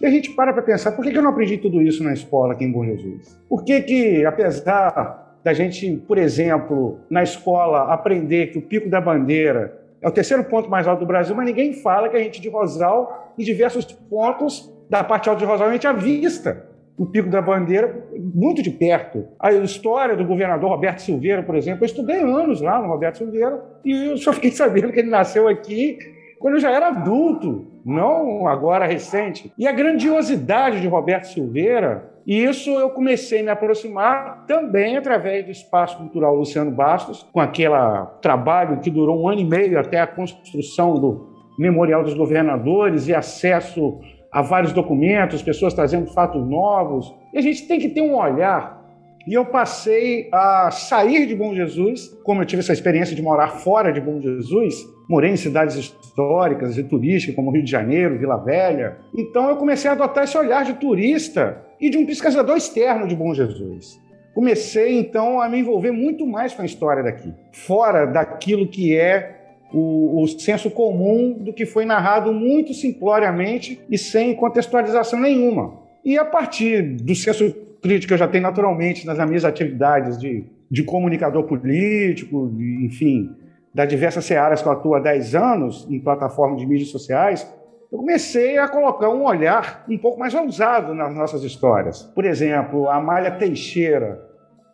E 0.00 0.06
a 0.06 0.10
gente 0.10 0.30
para 0.30 0.52
para 0.52 0.62
pensar, 0.62 0.92
por 0.92 1.04
que 1.04 1.16
eu 1.16 1.22
não 1.22 1.30
aprendi 1.30 1.56
tudo 1.56 1.80
isso 1.80 2.02
na 2.02 2.12
escola 2.12 2.52
aqui 2.52 2.64
em 2.64 2.72
Bom 2.72 2.84
Jesus? 2.84 3.38
Por 3.48 3.64
que 3.64 3.80
que, 3.82 4.24
apesar 4.26 5.38
da 5.44 5.54
gente, 5.54 5.96
por 6.08 6.18
exemplo, 6.18 6.98
na 7.08 7.22
escola 7.22 7.92
aprender 7.92 8.48
que 8.48 8.58
o 8.58 8.62
Pico 8.62 8.90
da 8.90 9.00
Bandeira 9.00 9.78
é 10.02 10.08
o 10.08 10.10
terceiro 10.10 10.42
ponto 10.44 10.68
mais 10.70 10.88
alto 10.88 11.00
do 11.00 11.06
Brasil, 11.06 11.34
mas 11.34 11.46
ninguém 11.46 11.74
fala 11.74 12.08
que 12.08 12.16
a 12.16 12.22
gente 12.22 12.40
de 12.40 12.48
Rosal, 12.48 13.29
em 13.40 13.44
diversos 13.44 13.84
pontos 13.84 14.72
da 14.88 15.02
parte 15.02 15.28
alta 15.28 15.40
de 15.40 15.44
Rosal, 15.44 15.68
a 15.68 15.72
gente 15.72 15.86
avista 15.86 16.66
o 16.96 17.06
Pico 17.06 17.30
da 17.30 17.40
Bandeira 17.40 18.08
muito 18.34 18.62
de 18.62 18.70
perto. 18.70 19.26
A 19.38 19.52
história 19.52 20.14
do 20.14 20.24
governador 20.24 20.68
Roberto 20.68 21.00
Silveira, 21.00 21.42
por 21.42 21.56
exemplo, 21.56 21.82
eu 21.82 21.86
estudei 21.86 22.20
anos 22.20 22.60
lá 22.60 22.80
no 22.80 22.88
Roberto 22.88 23.18
Silveira 23.18 23.62
e 23.84 24.10
eu 24.10 24.18
só 24.18 24.32
fiquei 24.32 24.50
sabendo 24.52 24.92
que 24.92 25.00
ele 25.00 25.10
nasceu 25.10 25.48
aqui 25.48 25.98
quando 26.38 26.54
eu 26.54 26.60
já 26.60 26.70
era 26.70 26.88
adulto, 26.88 27.66
não 27.84 28.46
agora 28.46 28.86
recente. 28.86 29.52
E 29.58 29.66
a 29.66 29.72
grandiosidade 29.72 30.80
de 30.80 30.88
Roberto 30.88 31.24
Silveira 31.24 32.10
e 32.26 32.44
isso 32.44 32.70
eu 32.70 32.90
comecei 32.90 33.40
a 33.40 33.42
me 33.42 33.50
aproximar 33.50 34.44
também 34.46 34.96
através 34.96 35.44
do 35.44 35.50
Espaço 35.50 35.96
Cultural 35.98 36.34
Luciano 36.34 36.70
Bastos, 36.70 37.26
com 37.32 37.40
aquele 37.40 37.74
trabalho 38.20 38.80
que 38.80 38.90
durou 38.90 39.22
um 39.22 39.28
ano 39.28 39.40
e 39.40 39.44
meio 39.44 39.78
até 39.78 39.98
a 40.00 40.06
construção 40.06 40.94
do 40.94 41.30
Memorial 41.60 42.02
dos 42.02 42.14
Governadores 42.14 43.06
e 43.06 43.14
acesso 43.14 44.00
a 44.32 44.40
vários 44.40 44.72
documentos, 44.72 45.42
pessoas 45.42 45.74
trazendo 45.74 46.06
fatos 46.06 46.48
novos. 46.48 47.14
E 47.34 47.38
a 47.38 47.42
gente 47.42 47.68
tem 47.68 47.78
que 47.78 47.90
ter 47.90 48.00
um 48.00 48.16
olhar. 48.16 48.80
E 49.26 49.34
eu 49.34 49.44
passei 49.44 50.30
a 50.32 50.70
sair 50.70 51.26
de 51.26 51.36
Bom 51.36 51.54
Jesus, 51.54 52.08
como 52.24 52.40
eu 52.40 52.46
tive 52.46 52.60
essa 52.60 52.72
experiência 52.72 53.14
de 53.14 53.20
morar 53.20 53.48
fora 53.48 53.92
de 53.92 54.00
Bom 54.00 54.18
Jesus, 54.18 54.74
morei 55.06 55.32
em 55.32 55.36
cidades 55.36 55.76
históricas 55.76 56.78
e 56.78 56.82
turísticas, 56.82 57.36
como 57.36 57.50
Rio 57.50 57.62
de 57.62 57.70
Janeiro, 57.70 58.18
Vila 58.18 58.38
Velha. 58.38 58.96
Então 59.14 59.50
eu 59.50 59.56
comecei 59.56 59.90
a 59.90 59.92
adotar 59.92 60.24
esse 60.24 60.38
olhar 60.38 60.64
de 60.64 60.72
turista 60.74 61.62
e 61.78 61.90
de 61.90 61.98
um 61.98 62.06
pesquisador 62.06 62.56
externo 62.56 63.06
de 63.06 63.14
Bom 63.14 63.34
Jesus. 63.34 64.00
Comecei 64.32 64.98
então 64.98 65.38
a 65.42 65.48
me 65.48 65.58
envolver 65.58 65.90
muito 65.90 66.26
mais 66.26 66.54
com 66.54 66.62
a 66.62 66.64
história 66.64 67.02
daqui, 67.02 67.34
fora 67.52 68.06
daquilo 68.06 68.66
que 68.66 68.96
é 68.96 69.39
o, 69.72 70.22
o 70.22 70.26
senso 70.26 70.70
comum 70.70 71.32
do 71.38 71.52
que 71.52 71.66
foi 71.66 71.84
narrado 71.84 72.32
muito 72.32 72.74
simploriamente 72.74 73.80
e 73.90 73.96
sem 73.96 74.34
contextualização 74.34 75.20
nenhuma. 75.20 75.78
E 76.04 76.18
a 76.18 76.24
partir 76.24 76.82
do 76.96 77.14
senso 77.14 77.54
crítico 77.82 78.08
que 78.08 78.14
eu 78.14 78.18
já 78.18 78.28
tenho 78.28 78.42
naturalmente 78.42 79.06
nas 79.06 79.18
minhas 79.26 79.44
atividades 79.44 80.18
de, 80.18 80.44
de 80.70 80.82
comunicador 80.82 81.44
político, 81.44 82.48
de, 82.54 82.84
enfim, 82.84 83.34
das 83.74 83.88
diversas 83.88 84.24
searas 84.24 84.62
que 84.62 84.68
eu 84.68 84.72
atuo 84.72 84.94
há 84.94 85.00
10 85.00 85.34
anos 85.34 85.86
em 85.88 86.00
plataformas 86.00 86.60
de 86.60 86.66
mídias 86.66 86.88
sociais, 86.88 87.46
eu 87.90 87.98
comecei 87.98 88.56
a 88.56 88.68
colocar 88.68 89.08
um 89.10 89.24
olhar 89.24 89.84
um 89.88 89.98
pouco 89.98 90.18
mais 90.18 90.32
ousado 90.34 90.94
nas 90.94 91.14
nossas 91.14 91.42
histórias. 91.42 92.02
Por 92.14 92.24
exemplo, 92.24 92.88
a 92.88 93.00
Malha 93.00 93.32
Teixeira. 93.32 94.28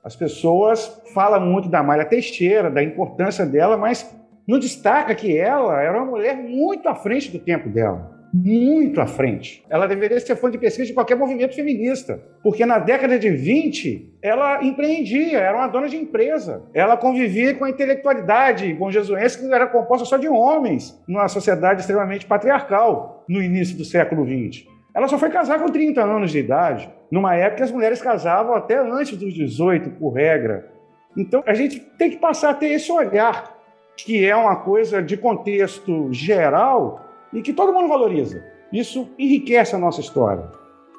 As 0.04 0.14
pessoas 0.14 1.02
falam 1.14 1.40
muito 1.40 1.68
da 1.68 1.82
Malha 1.82 2.04
Teixeira, 2.04 2.70
da 2.70 2.82
importância 2.82 3.44
dela, 3.44 3.76
mas 3.76 4.14
não 4.46 4.58
destaca 4.58 5.14
que 5.14 5.36
ela 5.36 5.80
era 5.82 5.96
uma 5.96 6.10
mulher 6.10 6.36
muito 6.36 6.88
à 6.88 6.94
frente 6.94 7.30
do 7.30 7.38
tempo 7.38 7.68
dela 7.68 8.16
muito 8.44 9.00
à 9.00 9.06
frente. 9.06 9.64
Ela 9.68 9.86
deveria 9.86 10.20
ser 10.20 10.36
fonte 10.36 10.52
de 10.52 10.58
pesquisa 10.58 10.86
de 10.86 10.92
qualquer 10.92 11.16
movimento 11.16 11.54
feminista, 11.54 12.20
porque 12.42 12.66
na 12.66 12.78
década 12.78 13.18
de 13.18 13.30
20 13.30 14.18
ela 14.20 14.62
empreendia, 14.62 15.38
era 15.38 15.56
uma 15.56 15.68
dona 15.68 15.88
de 15.88 15.96
empresa. 15.96 16.62
Ela 16.74 16.96
convivia 16.96 17.54
com 17.54 17.64
a 17.64 17.70
intelectualidade 17.70 18.72
bom 18.74 18.90
jesuense 18.90 19.38
que 19.38 19.52
era 19.52 19.66
composta 19.66 20.04
só 20.04 20.16
de 20.16 20.28
homens, 20.28 21.00
numa 21.08 21.28
sociedade 21.28 21.80
extremamente 21.80 22.26
patriarcal 22.26 23.24
no 23.28 23.42
início 23.42 23.76
do 23.76 23.84
século 23.84 24.24
20. 24.24 24.68
Ela 24.94 25.08
só 25.08 25.18
foi 25.18 25.30
casar 25.30 25.58
com 25.58 25.68
30 25.68 26.02
anos 26.02 26.30
de 26.30 26.38
idade, 26.38 26.90
numa 27.10 27.34
época 27.34 27.56
que 27.56 27.62
as 27.62 27.72
mulheres 27.72 28.02
casavam 28.02 28.54
até 28.54 28.78
antes 28.78 29.16
dos 29.16 29.32
18, 29.32 29.90
por 29.90 30.10
regra. 30.10 30.70
Então 31.16 31.42
a 31.46 31.54
gente 31.54 31.80
tem 31.80 32.10
que 32.10 32.16
passar 32.16 32.50
a 32.50 32.54
ter 32.54 32.68
esse 32.68 32.90
olhar, 32.90 33.55
que 33.96 34.24
é 34.24 34.34
uma 34.36 34.56
coisa 34.56 35.02
de 35.02 35.16
contexto 35.16 36.12
geral 36.12 37.06
e 37.32 37.42
que 37.42 37.52
todo 37.52 37.72
mundo 37.72 37.88
valoriza. 37.88 38.44
Isso 38.72 39.08
enriquece 39.18 39.74
a 39.74 39.78
nossa 39.78 40.00
história. 40.00 40.50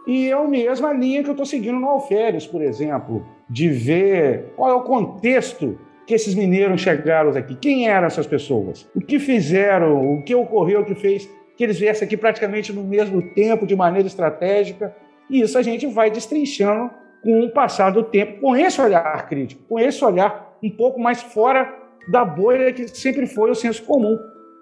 E 0.08 0.30
é 0.30 0.34
a 0.34 0.44
mesma 0.44 0.94
linha 0.94 1.22
que 1.22 1.30
eu 1.30 1.34
estou 1.34 1.46
seguindo 1.46 1.80
no 1.80 1.90
Alferes, 1.90 2.48
por 2.48 2.62
exemplo, 2.62 3.26
de 3.50 3.68
ver 3.68 4.54
qual 4.56 4.72
é 4.72 4.74
o 4.74 4.82
contexto 4.82 5.78
que 6.06 6.14
esses 6.14 6.34
mineiros 6.34 6.80
chegaram 6.80 7.32
aqui. 7.32 7.56
Quem 7.56 7.90
eram 7.90 8.08
essas 8.08 8.26
pessoas? 8.26 8.90
O 8.96 9.02
que 9.02 9.20
fizeram? 9.20 10.14
O 10.14 10.24
que 10.24 10.34
ocorreu 10.34 10.86
que 10.86 10.96
fez 10.96 11.30
que 11.58 11.64
eles 11.64 11.78
viessem 11.78 12.06
aqui 12.06 12.16
praticamente 12.16 12.72
no 12.72 12.84
mesmo 12.84 13.22
tempo, 13.34 13.68
de 13.68 13.76
maneira 13.76 14.08
estratégica? 14.08 14.96
E 15.30 15.42
isso 15.42 15.58
a 15.58 15.62
gente 15.62 15.86
vai 15.88 16.10
destrinchando 16.10 16.90
com 17.22 17.42
o 17.42 17.52
passar 17.52 17.90
do 17.90 18.04
tempo, 18.04 18.40
com 18.40 18.56
esse 18.56 18.80
olhar 18.80 19.28
crítico, 19.28 19.62
com 19.68 19.78
esse 19.78 20.04
olhar 20.06 20.58
um 20.64 20.70
pouco 20.70 20.98
mais 21.00 21.22
fora 21.22 21.66
da 22.08 22.24
bolha 22.24 22.72
que 22.72 22.88
sempre 22.88 23.26
foi 23.26 23.52
o 23.52 23.56
senso 23.56 23.84
comum 23.84 24.18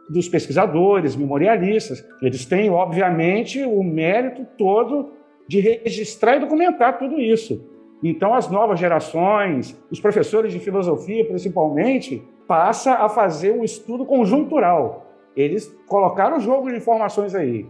dos 0.10 0.30
pesquisadores, 0.30 1.16
memorialistas. 1.16 2.06
Eles 2.22 2.46
têm, 2.46 2.70
obviamente, 2.70 3.64
o 3.64 3.84
mérito 3.84 4.46
todo 4.58 5.12
de 5.48 5.60
registrar 5.60 6.38
e 6.38 6.40
documentar 6.40 6.98
tudo 6.98 7.20
isso. 7.20 7.64
Então, 8.04 8.34
as 8.34 8.50
novas 8.50 8.80
gerações, 8.80 9.80
os 9.90 10.00
professores 10.00 10.52
de 10.52 10.60
filosofia, 10.60 11.26
principalmente, 11.26 12.22
passa 12.48 12.94
a 12.94 13.10
fazer 13.10 13.52
um 13.52 13.64
estudo 13.64 14.06
conjuntural. 14.06 15.06
Eles 15.36 15.76
colocaram 15.88 16.38
o 16.38 16.40
jogo 16.40 16.70
de 16.70 16.78
informações 16.78 17.34
aí. 17.34 17.66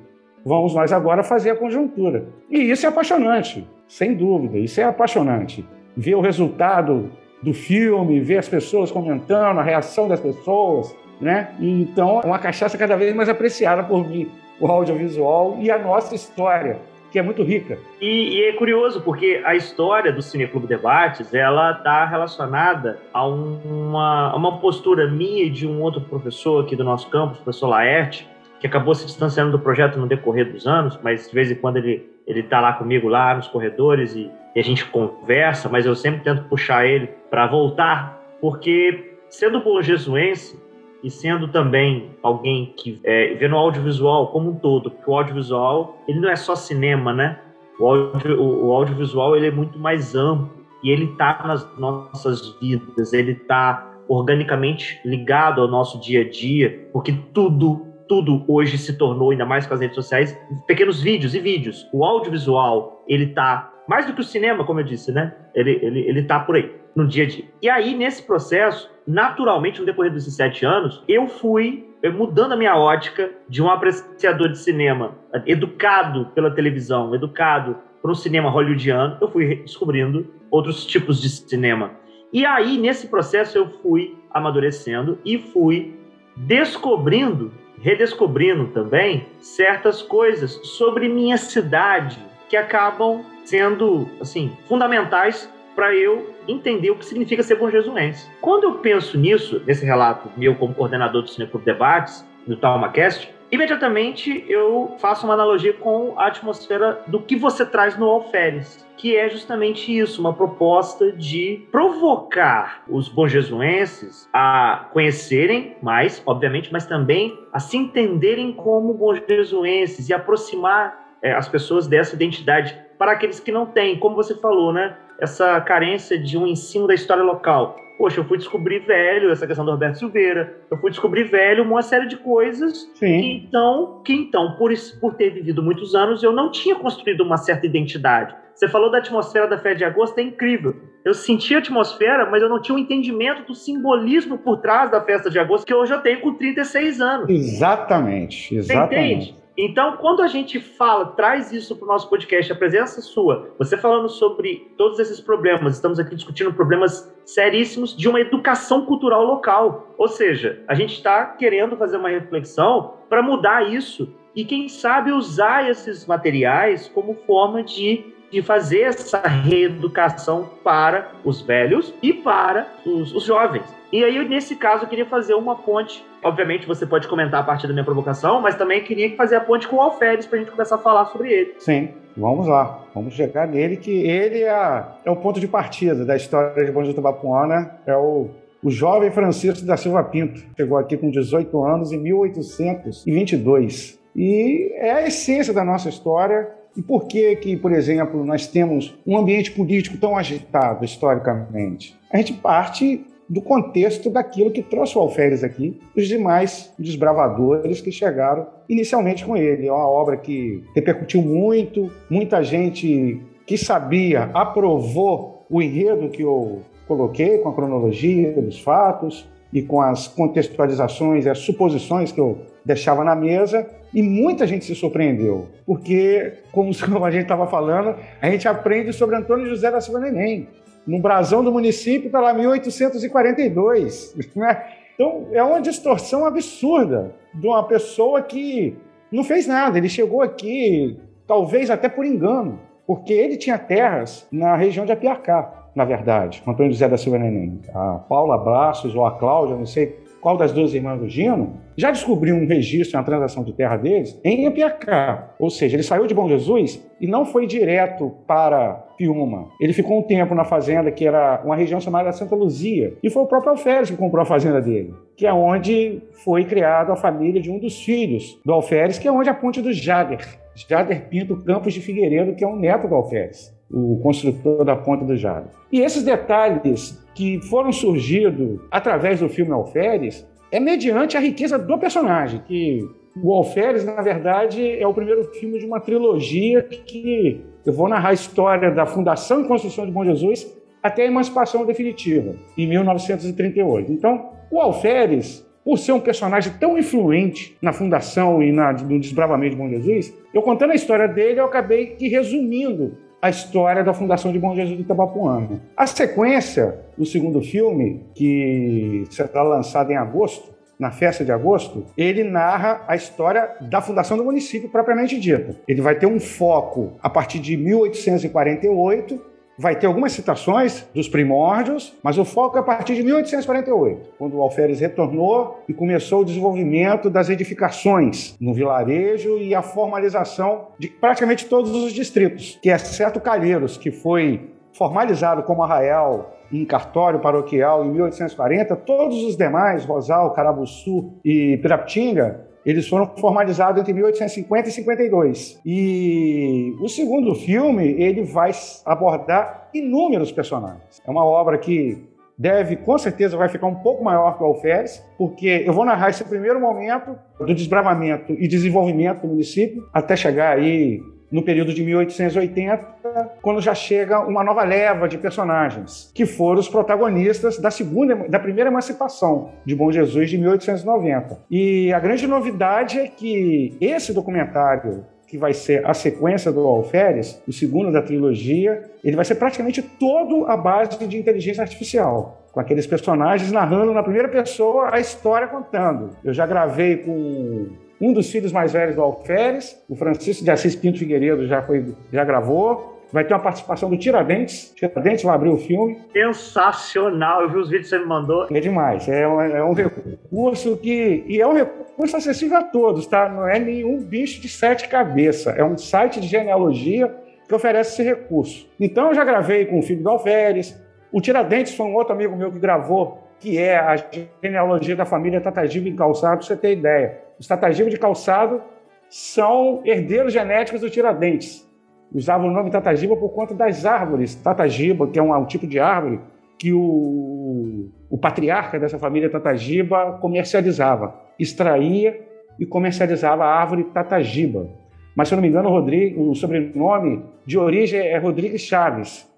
Vamos 0.46 0.75
nós 0.75 0.91
agora 0.91 1.24
fazer 1.24 1.51
a 1.51 1.55
conjuntura. 1.55 2.27
E 2.50 2.60
isso 2.60 2.86
é 2.86 2.89
apaixonante, 2.89 3.67
sem 3.88 4.13
dúvida. 4.13 4.58
Isso 4.58 4.79
é 4.79 4.84
apaixonante. 4.84 5.65
Ver 5.98 6.15
o 6.15 6.22
resultado 6.22 7.10
do 7.46 7.54
filme, 7.54 8.20
ver 8.20 8.40
as 8.40 8.50
pessoas 8.50 8.92
comentando, 8.92 9.60
a 9.60 9.64
reação 9.64 10.08
das 10.08 10.20
pessoas, 10.20 10.96
né? 11.22 11.56
então, 11.62 12.22
é 12.24 12.25
uma 12.25 12.40
cachaça 12.40 12.78
cada 12.78 12.98
vez 12.98 13.16
mais 13.16 13.30
apreciada 13.30 13.84
por 13.84 14.08
mim, 14.08 14.30
o 14.60 14.66
audiovisual 14.66 15.58
e 15.60 15.70
a 15.70 15.78
nossa 15.78 16.16
história, 16.16 16.80
que 17.12 17.20
é 17.20 17.22
muito 17.22 17.44
rica. 17.44 17.78
E, 18.02 18.36
e 18.36 18.44
é 18.46 18.54
curioso, 18.54 19.00
porque 19.02 19.42
a 19.46 19.56
história 19.56 20.12
do 20.12 20.22
Cineclube 20.22 20.66
Debates, 20.66 21.34
ela 21.34 21.72
está 21.72 22.04
relacionada 22.06 23.00
a 23.14 23.25
uma, 23.25 24.32
a 24.32 24.36
uma 24.36 24.58
postura 24.58 25.08
minha 25.08 25.44
e 25.44 25.50
de 25.50 25.68
um 25.68 25.82
outro 25.82 26.02
professor 26.02 26.66
aqui 26.66 26.75
do 26.75 26.84
nosso 26.84 27.08
campus, 27.10 27.40
o 27.40 27.44
professor 27.44 27.68
Laerte, 27.68 28.28
que 28.60 28.66
acabou 28.66 28.96
se 28.96 29.06
distanciando 29.06 29.52
do 29.52 29.60
projeto 29.60 30.00
no 30.00 30.08
decorrer 30.08 30.52
dos 30.52 30.66
anos, 30.66 31.00
mas 31.04 31.30
de 31.30 31.36
vez 31.36 31.52
em 31.52 31.56
quando 31.56 31.78
ele 31.78 32.16
ele 32.28 32.40
está 32.40 32.60
lá 32.60 32.74
comigo 32.74 33.08
lá 33.08 33.36
nos 33.36 33.48
corredores 33.48 34.16
e, 34.16 34.32
e 34.56 34.60
a 34.60 34.64
gente 34.64 34.86
conversa, 34.86 35.68
mas 35.68 35.86
eu 35.86 35.96
sempre 35.96 36.22
tento 36.24 36.44
puxar 36.48 36.86
ele 36.86 37.08
para 37.30 37.46
voltar, 37.46 38.22
porque 38.40 39.18
sendo 39.30 39.60
bom 39.60 39.82
jesuense, 39.82 40.64
e 41.06 41.10
sendo 41.12 41.48
também 41.48 42.10
alguém 42.24 42.74
que 42.76 43.00
é, 43.04 43.36
vê 43.36 43.48
no 43.48 43.58
audiovisual 43.58 44.32
como 44.32 44.50
um 44.50 44.56
todo, 44.56 44.90
porque 44.90 45.12
o 45.12 45.16
audiovisual 45.16 46.02
ele 46.08 46.20
não 46.20 46.30
é 46.30 46.36
só 46.36 46.56
cinema, 46.56 47.14
né? 47.14 47.40
O, 47.80 47.86
audio, 47.86 48.42
o, 48.42 48.68
o 48.68 48.72
audiovisual 48.74 49.36
ele 49.36 49.48
é 49.48 49.52
muito 49.52 49.78
mais 49.78 50.16
amplo 50.16 50.50
e 50.84 50.90
ele 50.90 51.06
está 51.06 51.44
nas 51.46 51.78
nossas 51.78 52.58
vidas, 52.60 53.14
ele 53.14 53.34
está 53.34 53.88
organicamente 54.08 55.00
ligado 55.06 55.62
ao 55.62 55.68
nosso 55.68 56.00
dia 56.00 56.22
a 56.22 56.30
dia, 56.30 56.90
porque 56.92 57.14
tudo 57.32 57.86
tudo 58.08 58.44
hoje 58.48 58.78
se 58.78 58.98
tornou, 58.98 59.32
ainda 59.32 59.46
mais 59.46 59.66
com 59.66 59.74
as 59.74 59.80
redes 59.80 59.96
sociais, 59.96 60.36
pequenos 60.68 61.02
vídeos 61.02 61.34
e 61.34 61.40
vídeos. 61.40 61.88
O 61.92 62.06
audiovisual, 62.06 63.04
ele 63.08 63.28
tá 63.28 63.72
mais 63.88 64.06
do 64.06 64.13
que 64.13 64.22
o 64.22 64.24
cinema, 64.24 64.65
como 64.65 64.80
eu 64.80 64.84
disse, 64.84 65.12
né? 65.12 65.34
Ele, 65.54 65.80
ele, 65.82 66.00
ele 66.01 66.24
tá 66.24 66.39
por 66.39 66.56
aí, 66.56 66.75
no 66.96 67.08
dia 67.08 67.24
a 67.24 67.27
dia. 67.27 67.46
E 67.62 67.70
aí, 67.70 67.96
nesse 67.96 68.24
processo, 68.24 68.89
naturalmente, 69.08 69.80
no 69.80 69.86
decorrer 69.86 70.12
desses 70.12 70.36
sete 70.36 70.65
anos, 70.65 71.04
eu 71.08 71.27
fui 71.27 71.88
mudando 72.12 72.54
a 72.54 72.58
minha 72.58 72.75
ótica 72.75 73.32
de 73.50 73.62
um 73.63 73.70
apreciador 73.70 74.50
de 74.50 74.58
cinema 74.58 75.15
educado 75.46 76.27
pela 76.36 76.51
televisão, 76.51 77.15
educado 77.15 77.77
para 78.01 78.12
o 78.12 78.15
cinema 78.15 78.50
hollywoodiano, 78.50 79.18
eu 79.20 79.27
fui 79.32 79.56
descobrindo 79.56 80.32
outros 80.51 80.86
tipos 80.86 81.20
de 81.20 81.30
cinema. 81.30 81.94
E 82.32 82.46
aí, 82.46 82.77
nesse 82.77 83.08
processo, 83.08 83.58
eu 83.58 83.68
fui 83.82 84.18
amadurecendo 84.30 85.18
e 85.25 85.39
fui 85.39 85.98
descobrindo, 86.36 87.51
redescobrindo 87.82 88.68
também, 88.68 89.25
certas 89.39 90.01
coisas 90.01 90.60
sobre 90.63 91.10
minha 91.10 91.38
cidade 91.38 92.20
que 92.48 92.56
acabam 92.56 93.25
sendo, 93.46 94.10
assim, 94.20 94.52
fundamentais 94.68 95.50
para 95.75 95.94
eu 95.94 96.34
entender 96.48 96.90
o 96.90 96.96
que 96.96 97.06
significa 97.06 97.44
ser 97.44 97.56
bonjesuense. 97.56 98.30
Quando 98.42 98.64
eu 98.64 98.74
penso 98.75 99.18
nisso, 99.18 99.62
nesse 99.66 99.86
relato 99.86 100.30
meu 100.38 100.56
como 100.56 100.74
coordenador 100.74 101.22
do 101.22 101.30
Cineclube 101.30 101.66
Debates, 101.66 102.25
do 102.48 102.56
TalmaCast, 102.56 103.34
imediatamente 103.52 104.46
eu 104.48 104.96
faço 105.00 105.25
uma 105.25 105.34
analogia 105.34 105.74
com 105.74 106.14
a 106.18 106.28
atmosfera 106.28 107.02
do 107.08 107.20
que 107.20 107.36
você 107.36 107.66
traz 107.66 107.98
no 107.98 108.06
Alferes, 108.06 108.86
que 108.96 109.16
é 109.16 109.28
justamente 109.28 109.96
isso, 109.96 110.22
uma 110.22 110.34
proposta 110.34 111.12
de 111.12 111.68
provocar 111.72 112.84
os 112.88 113.10
bonjesuenses 113.10 114.30
a 114.32 114.90
conhecerem 114.94 115.75
mais, 115.82 116.24
obviamente, 116.25 116.72
mas 116.72 116.86
também 116.86 117.38
a 117.52 117.60
se 117.60 117.75
entenderem 117.75 118.54
como 118.54 118.94
bonjesuenses 118.94 120.08
e 120.08 120.14
aproximar 120.14 121.18
é, 121.22 121.34
as 121.34 121.50
pessoas 121.50 121.88
dessa 121.88 122.16
identidade 122.16 122.85
para 122.98 123.12
aqueles 123.12 123.40
que 123.40 123.52
não 123.52 123.66
têm, 123.66 123.98
como 124.00 124.16
você 124.16 124.36
falou, 124.36 124.74
né? 124.74 124.96
essa 125.20 125.60
carência 125.62 126.18
de 126.18 126.38
um 126.38 126.46
ensino 126.46 126.88
da 126.88 126.94
história 126.94 127.24
local. 127.24 127.78
Poxa, 127.98 128.20
eu 128.20 128.25
fui 128.25 128.38
descobrir 128.38 128.80
velho 128.80 129.32
essa 129.32 129.48
questão 129.48 129.64
do 129.64 129.72
Roberto 129.72 130.00
Silveira, 130.00 130.58
eu 130.70 130.78
fui 130.78 130.90
descobrir 130.90 131.24
velho 131.24 131.64
uma 131.64 131.82
série 131.82 132.08
de 132.08 132.18
coisas 132.18 132.80
Sim. 132.96 133.22
que 133.22 133.46
então, 133.48 134.02
que 134.04 134.14
então 134.14 134.56
por, 134.58 134.74
por 135.00 135.14
ter 135.14 135.30
vivido 135.30 135.64
muitos 135.64 135.96
anos, 135.96 136.22
eu 136.22 136.34
não 136.34 136.52
tinha 136.52 136.75
construído 136.75 137.22
uma 137.22 137.38
certa 137.38 137.66
identidade. 137.66 138.36
Você 138.54 138.68
falou 138.68 138.92
da 138.92 138.98
atmosfera 138.98 139.48
da 139.48 139.58
festa 139.58 139.78
de 139.78 139.86
agosto, 139.86 140.18
é 140.18 140.24
incrível. 140.24 140.75
Eu 141.06 141.14
senti 141.14 141.56
a 141.56 141.60
atmosfera, 141.60 142.30
mas 142.30 142.42
eu 142.42 142.50
não 142.50 142.62
tinha 142.62 142.75
o 142.75 142.80
entendimento 142.80 143.44
do 143.44 143.56
simbolismo 143.56 144.38
por 144.38 144.58
trás 144.58 144.92
da 144.92 145.02
festa 145.02 145.30
de 145.30 145.40
agosto 145.40 145.66
que 145.66 145.74
hoje 145.74 145.94
eu 145.94 146.00
tenho 146.00 146.20
com 146.20 146.34
36 146.34 147.00
anos. 147.00 147.30
Exatamente, 147.30 148.56
Você 148.56 148.74
exatamente. 148.74 149.30
entende? 149.30 149.45
Então, 149.58 149.96
quando 149.98 150.22
a 150.22 150.28
gente 150.28 150.60
fala, 150.60 151.06
traz 151.08 151.54
isso 151.54 151.76
para 151.78 151.86
o 151.86 151.88
nosso 151.88 152.10
podcast, 152.10 152.52
a 152.52 152.56
presença 152.56 153.02
sua, 153.02 153.54
você 153.58 153.78
falando 153.78 154.10
sobre 154.10 154.74
todos 154.78 155.00
esses 155.00 155.22
problemas, 155.22 155.76
estamos 155.76 155.98
aqui 155.98 156.14
discutindo 156.14 156.54
problemas 156.54 157.14
seríssimos 157.24 157.96
de 157.96 158.10
uma 158.10 158.20
educação 158.20 158.86
cultural 158.86 159.24
local. 159.24 159.96
Ou 159.98 160.10
seja, 160.10 160.62
a 160.68 160.76
gente 160.76 160.96
está 160.96 161.26
querendo 161.26 161.78
fazer 161.78 161.96
uma 161.96 162.10
reflexão 162.10 162.96
para 163.08 163.24
mudar 163.24 163.72
isso 163.72 164.14
e, 164.36 164.44
quem 164.44 164.68
sabe, 164.68 165.14
usar 165.14 165.70
esses 165.70 166.06
materiais 166.06 166.90
como 166.90 167.16
forma 167.26 167.64
de, 167.64 168.14
de 168.36 168.42
fazer 168.42 168.82
essa 168.82 169.22
reeducação 169.22 170.50
para 170.62 171.12
os 171.24 171.39
velhos 171.39 171.94
e 172.04 172.12
para 172.12 172.68
os, 172.86 173.15
os 173.15 173.24
jovens. 173.24 173.63
E 173.94 174.04
aí, 174.04 174.27
nesse 174.27 174.58
caso, 174.58 174.84
eu 174.84 174.89
queria 174.89 175.06
fazer 175.06 175.36
uma 175.36 175.56
ponte. 175.56 176.06
Obviamente, 176.22 176.68
você 176.68 176.86
pode 176.86 177.08
comentar 177.08 177.39
a 177.39 177.44
partir 177.44 177.65
da 177.65 177.72
minha 177.72 177.86
provocação, 177.86 178.42
mas 178.42 178.56
também 178.56 178.84
queria 178.84 179.15
fazer 179.15 179.38
a 179.38 179.39
ponte 179.39 179.70
com 179.70 179.77
o 179.77 179.82
Alferes 179.82 180.25
para 180.25 180.38
a 180.38 180.42
gente 180.42 180.51
começar 180.51 180.75
a 180.75 180.80
falar 180.80 181.06
sobre 181.06 181.32
ele. 181.32 181.56
Sim, 181.60 181.94
vamos 182.18 182.46
lá. 182.46 182.84
Vamos 182.94 183.13
chegar 183.13 183.48
nele, 183.48 183.77
que 183.77 183.89
ele 183.89 184.44
é, 184.44 184.84
é 185.06 185.10
o 185.10 185.15
ponto 185.15 185.39
de 185.39 185.48
partida 185.48 186.04
da 186.04 186.18
história 186.18 186.65
de 186.65 186.72
Bom 186.74 186.84
Tabapuana. 186.92 187.80
É 187.88 187.96
o, 187.96 188.32
o 188.62 188.70
jovem 188.70 189.12
Francisco 189.12 189.65
da 189.65 189.77
Silva 189.77 190.04
Pinto. 190.04 190.44
Chegou 190.58 190.77
aqui 190.77 190.98
com 190.98 191.10
18 191.10 191.63
anos 191.63 191.94
em 191.94 191.98
1822. 191.98 193.98
E 194.13 194.74
é 194.75 194.92
a 194.92 195.08
essência 195.08 195.54
da 195.54 195.63
nossa 195.63 195.88
história. 195.88 196.64
E 196.75 196.82
por 196.82 197.05
que 197.05 197.36
que, 197.38 197.55
por 197.55 197.72
exemplo, 197.72 198.25
nós 198.25 198.48
temos 198.48 198.98
um 199.05 199.17
ambiente 199.17 199.51
político 199.51 199.98
tão 199.98 200.17
agitado 200.17 200.84
historicamente? 200.84 201.96
A 202.12 202.17
gente 202.17 202.34
parte 202.34 203.05
do 203.27 203.41
contexto 203.41 204.10
daquilo 204.10 204.51
que 204.51 204.62
trouxe 204.62 204.98
o 204.98 205.01
Alferes 205.01 205.44
aqui, 205.44 205.79
os 205.96 206.08
demais 206.08 206.72
desbravadores 206.77 207.82
que 207.82 207.91
chegaram 207.91 208.48
inicialmente 208.70 209.25
com 209.25 209.36
ele. 209.36 209.67
É 209.67 209.72
uma 209.72 209.88
obra 209.88 210.17
que 210.17 210.63
repercutiu 210.75 211.22
muito, 211.22 211.91
muita 212.10 212.44
gente 212.44 213.20
que 213.46 213.58
sabia 213.58 214.29
aprovou 214.34 215.46
o 215.50 215.62
enredo 215.62 216.10
que 216.10 216.22
eu 216.22 216.62
coloquei, 216.88 217.39
com 217.39 217.50
a 217.50 217.53
cronologia 217.53 218.34
dos 218.34 218.60
fatos 218.60 219.27
e 219.51 219.62
com 219.62 219.82
as 219.82 220.08
contextualizações 220.08 221.25
e 221.25 221.29
as 221.29 221.39
suposições 221.39 222.12
que 222.12 222.20
eu 222.20 222.39
deixava 222.63 223.03
na 223.03 223.15
mesa, 223.15 223.67
e 223.96 224.04
muita 224.04 224.46
gente 224.46 224.66
se 224.66 224.75
surpreendeu, 224.75 225.48
porque, 225.66 226.34
como 226.52 226.70
a 227.06 227.10
gente 227.10 227.24
estava 227.24 227.48
falando, 227.48 227.96
a 228.22 228.30
gente 228.30 228.46
aprende 228.46 228.92
sobre 228.92 229.16
Antônio 229.16 229.48
José 229.48 229.72
da 229.72 229.80
Silva 229.80 230.02
Neném, 230.02 230.50
no 230.86 231.00
brasão 231.00 231.42
do 231.42 231.52
município 231.52 232.08
está 232.08 232.20
lá 232.20 232.34
1842. 232.34 234.14
Né? 234.36 234.66
Então, 234.94 235.28
é 235.32 235.42
uma 235.42 235.62
distorção 235.62 236.25
absurda 236.25 237.14
de 237.34 237.48
uma 237.48 237.64
pessoa 237.64 238.22
que 238.22 238.78
não 239.12 239.24
fez 239.24 239.48
nada. 239.48 239.78
Ele 239.78 239.90
chegou 239.90 240.22
aqui, 240.22 240.98
talvez 241.25 241.70
até 241.70 241.90
por 241.90 242.06
engano, 242.06 242.60
porque 242.86 243.14
ele 243.14 243.38
tinha 243.38 243.58
terras 243.58 244.28
na 244.32 244.56
região 244.56 244.86
de 244.86 244.92
Apiacá, 244.92 245.68
na 245.74 245.84
verdade, 245.84 246.42
Antônio 246.48 246.72
José 246.72 246.88
da 246.88 246.98
Silva 246.98 247.18
Neném. 247.18 247.60
A 247.74 247.96
Paula 248.08 248.38
Braços 248.38 248.96
ou 248.96 249.06
a 249.06 249.12
Cláudia, 249.12 249.56
não 249.56 249.66
sei 249.66 250.05
qual 250.25 250.38
das 250.38 250.51
duas 250.51 250.74
irmãs 250.74 251.00
do 251.00 251.08
Gino, 251.08 251.53
já 251.77 251.91
descobriu 251.91 252.36
um 252.36 252.48
registro, 252.48 252.98
uma 252.98 253.05
transação 253.05 253.44
de 253.44 253.53
terra 253.53 253.77
deles 253.77 254.20
em 254.24 254.48
Apiacá. 254.48 255.36
Ou 255.38 255.51
seja, 255.51 255.75
ele 255.75 255.84
saiu 255.84 256.08
de 256.08 256.15
Bom 256.15 256.27
Jesus 256.27 256.84
e 257.00 257.05
não 257.05 257.25
foi 257.25 257.46
direto 257.46 258.12
para 258.25 258.74
Piúma. 258.98 259.50
Ele 259.62 259.72
ficou 259.72 260.00
um 260.00 260.01
tempo 260.01 260.34
na 260.34 260.44
fazenda, 260.44 260.89
que 260.89 261.05
era 261.05 261.44
uma 261.46 261.55
região 261.55 261.79
chamada 261.79 262.12
Santa 262.12 262.36
Luzia. 262.36 262.96
E 263.03 263.10
foi 263.12 263.22
o 263.22 263.27
próprio 263.27 263.51
Alferes 263.51 263.91
que 263.91 263.96
comprou 263.96 264.24
a 264.24 264.25
fazenda 264.25 264.60
dele, 264.60 264.96
que 265.15 265.27
é 265.27 265.32
onde 265.32 266.01
foi 266.24 266.44
criada 266.44 266.94
a 266.94 266.96
família 266.96 267.39
de 267.39 267.51
um 267.51 267.60
dos 267.60 267.79
filhos 267.84 268.36
do 268.44 268.51
Alferes, 268.51 268.98
que 268.98 269.08
é 269.08 269.12
onde 269.12 269.29
a 269.29 269.34
ponte 269.36 269.62
do 269.62 269.72
Jader. 269.72 270.25
Jader 270.56 271.08
Pinto 271.08 271.38
Campos 271.43 271.71
de 271.71 271.82
Figueiredo, 271.82 272.34
que 272.34 272.43
é 272.43 272.47
um 272.47 272.56
neto 272.56 272.88
do 272.88 272.95
Alferes, 272.95 273.55
o 273.71 273.99
construtor 274.01 274.63
da 274.63 274.75
ponte 274.75 275.06
do 275.06 275.15
Jader. 275.15 275.49
E 275.71 275.82
esses 275.82 276.04
detalhes 276.04 277.04
que 277.13 277.39
foram 277.49 277.71
surgindo 277.71 278.65
através 278.69 279.19
do 279.19 279.30
filme 279.30 279.51
Alferes 279.51 280.28
é 280.51 280.60
mediante 280.60 281.17
a 281.17 281.19
riqueza 281.19 281.58
do 281.58 281.78
personagem, 281.78 282.41
que 282.45 282.88
o 283.21 283.34
Alferes, 283.34 283.86
na 283.86 284.01
verdade, 284.01 284.78
é 284.78 284.86
o 284.86 284.93
primeiro 284.93 285.23
filme 285.34 285.58
de 285.58 285.65
uma 285.65 285.80
trilogia 285.80 286.62
que 286.62 287.41
eu 287.65 287.73
vou 287.73 287.88
narrar 287.88 288.10
a 288.10 288.13
história 288.13 288.69
da 288.71 288.86
fundação 288.86 289.41
e 289.41 289.47
construção 289.47 289.86
de 289.86 289.91
Bom 289.91 290.04
Jesus 290.04 290.54
até 290.84 291.04
a 291.04 291.08
emancipação 291.08 291.65
definitiva, 291.65 292.36
em 292.58 292.67
1938. 292.67 293.91
Então, 293.91 294.30
o 294.51 294.60
Alferes, 294.60 295.45
por 295.63 295.80
ser 295.80 295.93
um 295.93 295.99
personagem 295.99 296.54
tão 296.60 296.78
influente 296.78 297.58
na 297.62 297.73
fundação 297.73 298.43
e 298.43 298.51
na, 298.51 298.71
no 298.73 298.99
desbravamento 298.99 299.56
de 299.56 299.62
Bom 299.62 299.69
Jesus, 299.69 300.13
eu 300.34 300.41
contando 300.41 300.71
a 300.71 300.75
história 300.75 301.08
dele, 301.08 301.39
eu 301.39 301.45
acabei 301.45 301.88
que 301.95 302.08
resumindo 302.08 302.97
a 303.26 303.30
história 303.32 303.84
da 303.84 303.92
fundação 303.92 304.32
de 304.32 304.38
Bom 304.38 304.54
Jesus 304.54 304.78
do 304.78 304.84
Itabapuana. 304.84 305.60
A 305.76 305.88
sequência, 305.88 306.82
o 306.96 307.04
segundo 307.08 307.42
filme, 307.42 308.06
que 308.14 309.04
será 309.10 309.42
lançado 309.42 309.90
em 309.90 309.96
agosto, 309.96 310.54
na 310.78 310.92
festa 310.92 311.26
de 311.26 311.32
agosto, 311.32 311.88
ele 311.98 312.24
narra 312.24 312.84
a 312.88 312.96
história 312.96 313.50
da 313.62 313.82
fundação 313.82 314.16
do 314.16 314.24
município 314.24 314.70
propriamente 314.70 315.20
dita. 315.20 315.56
Ele 315.68 315.82
vai 315.82 315.96
ter 315.96 316.06
um 316.06 316.20
foco 316.20 317.00
a 317.02 317.10
partir 317.10 317.40
de 317.40 317.58
1848, 317.58 319.20
vai 319.58 319.76
ter 319.76 319.88
algumas 319.88 320.12
citações 320.12 320.88
dos 320.94 321.08
primórdios, 321.08 321.94
mas 322.04 322.18
o 322.18 322.26
foco 322.26 322.58
é 322.58 322.60
a 322.60 322.63
partir 322.63 322.96
de 322.96 323.04
1848, 323.04 324.10
quando 324.18 324.36
o 324.38 324.41
Alferes 324.41 324.80
retornou 324.80 325.63
e 325.68 325.74
começou 325.74 326.22
o 326.22 326.26
desenvolvimento 326.26 327.10
das 327.10 327.30
edificações 327.30 328.36
no 328.39 328.54
vilarejo 328.54 329.38
e 329.38 329.56
a 329.56 329.62
formalização 329.62 330.68
de 330.78 330.88
praticamente 330.88 331.46
todos 331.46 331.72
os 331.72 331.94
distritos, 331.94 332.60
que 332.62 332.70
exceto 332.70 333.20
Calheiros, 333.20 333.78
que 333.78 333.91
foi 333.91 334.50
formalizado 334.74 335.44
como 335.44 335.63
arraial 335.63 336.34
em 336.52 336.65
cartório 336.65 337.20
paroquial 337.20 337.86
em 337.86 337.89
1840, 337.89 338.76
todos 338.76 339.24
os 339.24 339.36
demais, 339.36 339.86
Rosal, 339.86 340.32
Carabuçu 340.34 341.13
e 341.24 341.58
Pirapitinga, 341.58 342.46
eles 342.65 342.88
foram 342.88 343.08
formalizados 343.17 343.80
entre 343.80 343.93
1850 343.93 344.69
e 344.69 344.71
52. 344.71 345.62
E 345.65 346.75
o 346.80 346.89
segundo 346.89 347.36
filme, 347.36 347.86
ele 348.01 348.23
vai 348.23 348.51
abordar 348.84 349.69
inúmeros 349.73 350.32
personagens. 350.32 351.01
É 351.06 351.12
uma 351.12 351.23
obra 351.23 351.58
que 351.58 352.04
deve, 352.38 352.75
com 352.75 352.97
certeza, 352.97 353.38
vai 353.38 353.47
ficar 353.47 353.67
um 353.67 353.75
pouco 353.75 354.04
maior 354.04 354.38
que 354.38 354.43
o 354.43 354.47
Alferes, 354.47 355.04
porque 355.17 355.63
eu 355.65 355.73
vou 355.73 355.86
narrar 355.86 356.10
esse 356.10 356.23
primeiro 356.23 356.60
momento 356.60 357.15
do 357.39 357.54
desbravamento 357.54 358.34
e 358.34 358.47
desenvolvimento 358.47 359.21
do 359.21 359.28
município, 359.28 359.88
até 359.93 360.15
chegar 360.15 360.58
aí 360.58 361.01
no 361.32 361.44
período 361.44 361.74
de 361.74 361.84
1880, 361.84 362.96
quando 363.42 363.62
já 363.62 363.74
chega 363.74 364.20
uma 364.20 364.44
nova 364.44 364.64
leva 364.64 365.08
de 365.08 365.18
personagens, 365.18 366.12
que 366.14 366.26
foram 366.26 366.60
os 366.60 366.70
protagonistas 366.70 367.58
da 367.58 367.72
segunda, 367.72 368.16
da 368.28 368.40
primeira 368.40 368.70
emancipação 368.70 369.52
de 369.66 369.76
Bom 369.76 369.92
Jesus 369.92 370.30
de 370.30 370.38
1890. 370.38 371.40
E 371.50 371.92
a 371.94 372.00
grande 372.00 372.28
novidade 372.28 373.00
é 373.00 373.08
que 373.08 373.76
esse 373.80 374.14
documentário 374.14 375.06
que 375.28 375.38
vai 375.38 375.54
ser 375.54 375.86
a 375.86 375.94
sequência 375.94 376.52
do 376.52 376.62
Alferes, 376.62 377.42
o 377.48 377.52
segundo 377.52 377.92
da 377.92 378.02
trilogia, 378.02 378.84
ele 379.04 379.16
vai 379.16 379.26
ser 379.26 379.36
praticamente 379.36 379.82
todo 379.82 380.46
a 380.46 380.56
base 380.56 380.98
de 381.06 381.18
inteligência 381.18 381.62
artificial, 381.62 382.46
com 382.52 382.60
aqueles 382.60 382.86
personagens 382.86 383.52
narrando 383.52 383.94
na 383.94 384.04
primeira 384.04 384.30
pessoa 384.30 384.94
a 384.94 385.00
história 385.00 385.48
contando. 385.48 386.12
Eu 386.24 386.34
já 386.34 386.46
gravei 386.46 386.98
com 386.98 387.68
um 387.99 388.13
dos 388.13 388.29
filhos 388.29 388.51
mais 388.51 388.73
velhos 388.73 388.95
do 388.95 389.01
Alferes, 389.01 389.81
o 389.89 389.95
Francisco 389.95 390.43
de 390.43 390.51
Assis 390.51 390.75
Pinto 390.75 390.99
Figueiredo 390.99 391.47
já, 391.47 391.62
foi, 391.62 391.95
já 392.12 392.23
gravou. 392.23 392.93
Vai 393.13 393.23
ter 393.23 393.34
uma 393.34 393.39
participação 393.39 393.89
do 393.89 393.97
Tiradentes. 393.97 394.73
Tiradentes 394.75 395.23
vai 395.23 395.36
abrir 395.36 395.49
o 395.49 395.58
filme. 395.58 395.97
Sensacional! 396.12 397.43
Eu 397.43 397.49
vi 397.49 397.58
os 397.58 397.69
vídeos 397.69 397.89
que 397.89 397.95
você 397.95 398.01
me 398.01 398.08
mandou. 398.08 398.47
É 398.51 398.60
demais. 398.60 399.08
É 399.08 399.25
um, 399.25 399.41
é 399.41 399.63
um 399.63 399.73
recurso 399.73 400.75
que. 400.77 401.23
E 401.25 401.39
é 401.39 401.47
um 401.47 401.53
recurso 401.53 402.17
acessível 402.17 402.58
a 402.58 402.63
todos, 402.63 403.08
tá? 403.08 403.29
Não 403.29 403.47
é 403.47 403.58
nenhum 403.58 404.03
bicho 404.03 404.41
de 404.41 404.49
sete 404.49 404.89
cabeças. 404.89 405.58
É 405.58 405.63
um 405.63 405.77
site 405.77 406.19
de 406.19 406.27
genealogia 406.27 407.13
que 407.47 407.55
oferece 407.55 407.93
esse 407.93 408.03
recurso. 408.03 408.67
Então, 408.79 409.10
eu 409.10 409.13
já 409.13 409.23
gravei 409.23 409.65
com 409.65 409.79
o 409.79 409.81
filho 409.81 410.01
do 410.01 410.10
Alferes. 410.10 410.75
O 411.12 411.21
Tiradentes 411.21 411.73
foi 411.73 411.86
um 411.86 411.93
outro 411.93 412.13
amigo 412.13 412.36
meu 412.36 412.51
que 412.51 412.60
gravou, 412.60 413.25
que 413.39 413.58
é 413.58 413.78
a 413.78 413.95
genealogia 414.41 414.95
da 414.95 415.06
família 415.06 415.41
Tatagiba 415.41 415.89
em 415.89 415.95
Calçado, 415.95 416.38
pra 416.38 416.48
você 416.48 416.56
ter 416.56 416.74
ideia. 416.74 417.19
Os 417.39 417.48
Tatagiba 417.48 417.89
de 417.89 417.98
Calçado 417.98 418.62
são 419.10 419.82
herdeiros 419.86 420.34
genéticos 420.34 420.82
do 420.82 420.89
Tiradentes. 420.89 421.67
usavam 422.13 422.48
o 422.48 422.52
nome 422.52 422.71
Tatagiba 422.71 423.15
por 423.15 423.30
conta 423.30 423.54
das 423.54 423.86
árvores. 423.86 424.36
Tatagiba, 424.36 425.08
que 425.08 425.19
é 425.19 425.24
um, 425.24 425.36
um 425.36 425.45
tipo 425.45 425.67
de 425.67 425.80
árvore 425.80 426.19
que 426.58 426.74
o, 426.74 427.89
o 428.10 428.17
patriarca 428.17 428.80
dessa 428.80 428.98
família 428.98 429.30
Tatagiba 429.30 430.13
comercializava, 430.21 431.13
extraía 431.38 432.19
e 432.58 432.65
comercializava 432.65 433.43
a 433.43 433.54
árvore 433.54 433.84
Tatagiba. 433.86 434.69
Mas, 435.15 435.28
se 435.28 435.34
eu 435.34 435.38
não 435.38 435.43
me 435.43 435.50
engano, 435.50 435.69
o, 435.69 435.71
Rodrigo, 435.71 436.30
o 436.30 436.36
sobrenome 436.36 437.24
de 437.45 437.58
origem 437.58 438.00
é 438.00 438.17
Rodrigues 438.17 438.62
Chaves. 438.62 439.30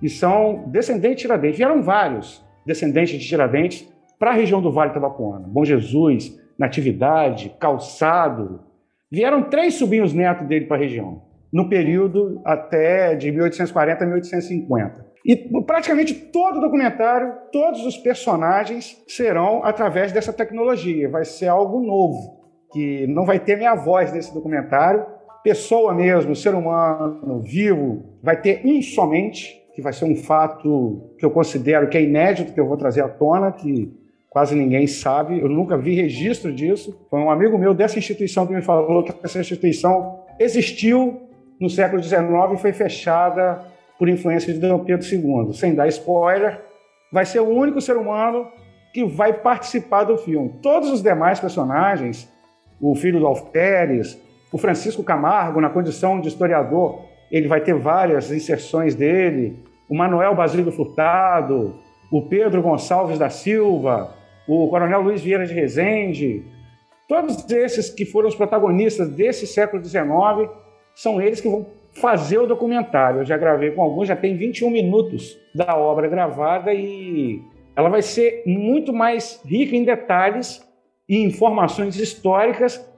E 0.00 0.08
são 0.08 0.64
descendentes 0.66 1.16
de 1.16 1.22
Tiradentes. 1.22 1.58
Vieram 1.58 1.82
vários 1.82 2.43
descendentes 2.66 3.18
de 3.18 3.26
Tiradentes 3.26 3.88
para 4.18 4.30
a 4.30 4.34
região 4.34 4.62
do 4.62 4.72
Vale 4.72 4.92
Tabapuana. 4.92 5.46
Bom 5.46 5.64
Jesus, 5.64 6.38
Natividade, 6.58 7.54
Calçado. 7.58 8.60
Vieram 9.10 9.42
três 9.44 9.74
sobrinhos 9.74 10.12
netos 10.12 10.46
dele 10.46 10.66
para 10.66 10.76
a 10.76 10.80
região, 10.80 11.22
no 11.52 11.68
período 11.68 12.40
até 12.44 13.14
de 13.14 13.30
1840 13.30 14.02
a 14.02 14.06
1850. 14.06 15.14
E 15.26 15.36
praticamente 15.62 16.14
todo 16.14 16.58
o 16.58 16.60
documentário, 16.60 17.32
todos 17.50 17.86
os 17.86 17.96
personagens 17.96 19.02
serão 19.08 19.64
através 19.64 20.12
dessa 20.12 20.32
tecnologia. 20.32 21.08
Vai 21.08 21.24
ser 21.24 21.48
algo 21.48 21.80
novo, 21.80 22.44
que 22.72 23.06
não 23.06 23.24
vai 23.24 23.38
ter 23.38 23.56
minha 23.56 23.74
voz 23.74 24.12
nesse 24.12 24.34
documentário. 24.34 25.06
Pessoa 25.42 25.94
mesmo, 25.94 26.36
ser 26.36 26.54
humano, 26.54 27.40
vivo, 27.40 28.18
vai 28.22 28.40
ter 28.40 28.62
um 28.66 28.82
somente, 28.82 29.63
que 29.74 29.82
vai 29.82 29.92
ser 29.92 30.04
um 30.04 30.14
fato 30.14 31.02
que 31.18 31.24
eu 31.24 31.30
considero 31.30 31.88
que 31.88 31.98
é 31.98 32.02
inédito, 32.02 32.52
que 32.52 32.60
eu 32.60 32.66
vou 32.66 32.76
trazer 32.76 33.02
à 33.02 33.08
tona, 33.08 33.50
que 33.50 33.92
quase 34.30 34.54
ninguém 34.54 34.86
sabe, 34.86 35.40
eu 35.40 35.48
nunca 35.48 35.76
vi 35.76 35.94
registro 35.94 36.52
disso. 36.52 37.06
Foi 37.10 37.20
um 37.20 37.30
amigo 37.30 37.58
meu 37.58 37.74
dessa 37.74 37.98
instituição 37.98 38.46
que 38.46 38.54
me 38.54 38.62
falou 38.62 39.02
que 39.02 39.12
essa 39.22 39.40
instituição 39.40 40.20
existiu 40.38 41.22
no 41.60 41.68
século 41.68 42.02
XIX 42.02 42.22
e 42.54 42.56
foi 42.56 42.72
fechada 42.72 43.64
por 43.98 44.08
influência 44.08 44.52
de 44.52 44.60
Dom 44.60 44.80
Pedro 44.80 45.06
II. 45.06 45.52
Sem 45.52 45.74
dar 45.74 45.88
spoiler, 45.88 46.60
vai 47.12 47.24
ser 47.24 47.40
o 47.40 47.48
único 47.48 47.80
ser 47.80 47.96
humano 47.96 48.48
que 48.92 49.04
vai 49.04 49.32
participar 49.32 50.04
do 50.04 50.16
filme. 50.16 50.52
Todos 50.62 50.90
os 50.90 51.02
demais 51.02 51.40
personagens, 51.40 52.28
o 52.80 52.94
filho 52.94 53.18
do 53.18 53.26
Alf 53.26 53.42
Pérez, 53.50 54.20
o 54.52 54.58
Francisco 54.58 55.02
Camargo, 55.02 55.60
na 55.60 55.70
condição 55.70 56.20
de 56.20 56.28
historiador, 56.28 57.02
ele 57.36 57.48
vai 57.48 57.60
ter 57.60 57.74
várias 57.74 58.30
inserções 58.30 58.94
dele, 58.94 59.58
o 59.88 59.96
Manuel 59.96 60.36
Basílio 60.36 60.70
Furtado, 60.70 61.74
o 62.08 62.22
Pedro 62.22 62.62
Gonçalves 62.62 63.18
da 63.18 63.28
Silva, 63.28 64.14
o 64.46 64.68
Coronel 64.68 65.00
Luiz 65.00 65.20
Vieira 65.20 65.44
de 65.44 65.52
Rezende, 65.52 66.44
todos 67.08 67.50
esses 67.50 67.90
que 67.90 68.04
foram 68.04 68.28
os 68.28 68.36
protagonistas 68.36 69.08
desse 69.08 69.48
século 69.48 69.84
XIX, 69.84 70.48
são 70.94 71.20
eles 71.20 71.40
que 71.40 71.48
vão 71.48 71.66
fazer 71.94 72.38
o 72.38 72.46
documentário. 72.46 73.22
Eu 73.22 73.24
já 73.24 73.36
gravei 73.36 73.72
com 73.72 73.82
alguns, 73.82 74.06
já 74.06 74.14
tem 74.14 74.36
21 74.36 74.70
minutos 74.70 75.36
da 75.52 75.76
obra 75.76 76.06
gravada 76.06 76.72
e 76.72 77.42
ela 77.74 77.88
vai 77.88 78.02
ser 78.02 78.44
muito 78.46 78.92
mais 78.92 79.42
rica 79.44 79.74
em 79.74 79.82
detalhes 79.82 80.64
e 81.08 81.20
informações 81.20 81.98
históricas 81.98 82.88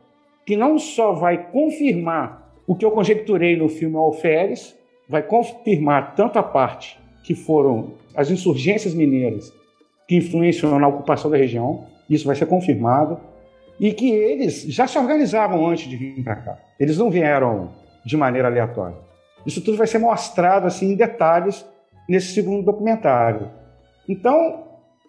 que 0.45 0.59
não 0.59 0.79
só 0.79 1.13
vai 1.13 1.51
confirmar 1.51 2.46
o 2.67 2.75
que 2.75 2.85
eu 2.85 2.91
conjecturei 2.91 3.57
no 3.57 3.69
filme 3.69 3.97
Alferes, 3.97 4.77
vai 5.09 5.23
confirmar 5.23 6.15
tanto 6.15 6.39
a 6.39 6.43
parte 6.43 6.99
que 7.23 7.35
foram 7.35 7.93
as 8.15 8.31
insurgências 8.31 8.95
mineiras 8.95 9.53
que 10.09 10.17
influenciam 10.17 10.79
na 10.79 10.89
ocupação 10.89 11.31
da 11.31 11.37
região, 11.37 11.85
isso 12.09 12.27
vai 12.27 12.37
ser 12.37 12.47
confirmado, 12.47 13.21
e 13.79 13.93
que 13.93 14.11
eles 14.11 14.63
já 14.63 14.87
se 14.87 14.99
organizavam 14.99 15.67
antes 15.67 15.89
de 15.89 15.97
vir 15.97 16.23
para 16.23 16.37
cá. 16.37 16.59
Eles 16.79 16.97
não 16.97 17.11
vieram 17.11 17.71
de 18.05 18.17
maneira 18.17 18.49
aleatória. 18.49 18.97
Isso 19.45 19.61
tudo 19.61 19.77
vai 19.77 19.87
ser 19.87 19.99
mostrado 19.99 20.67
assim 20.67 20.93
em 20.93 20.97
detalhes 20.97 21.67
nesse 22.09 22.33
segundo 22.33 22.65
documentário. 22.65 23.51
Então, 24.09 24.65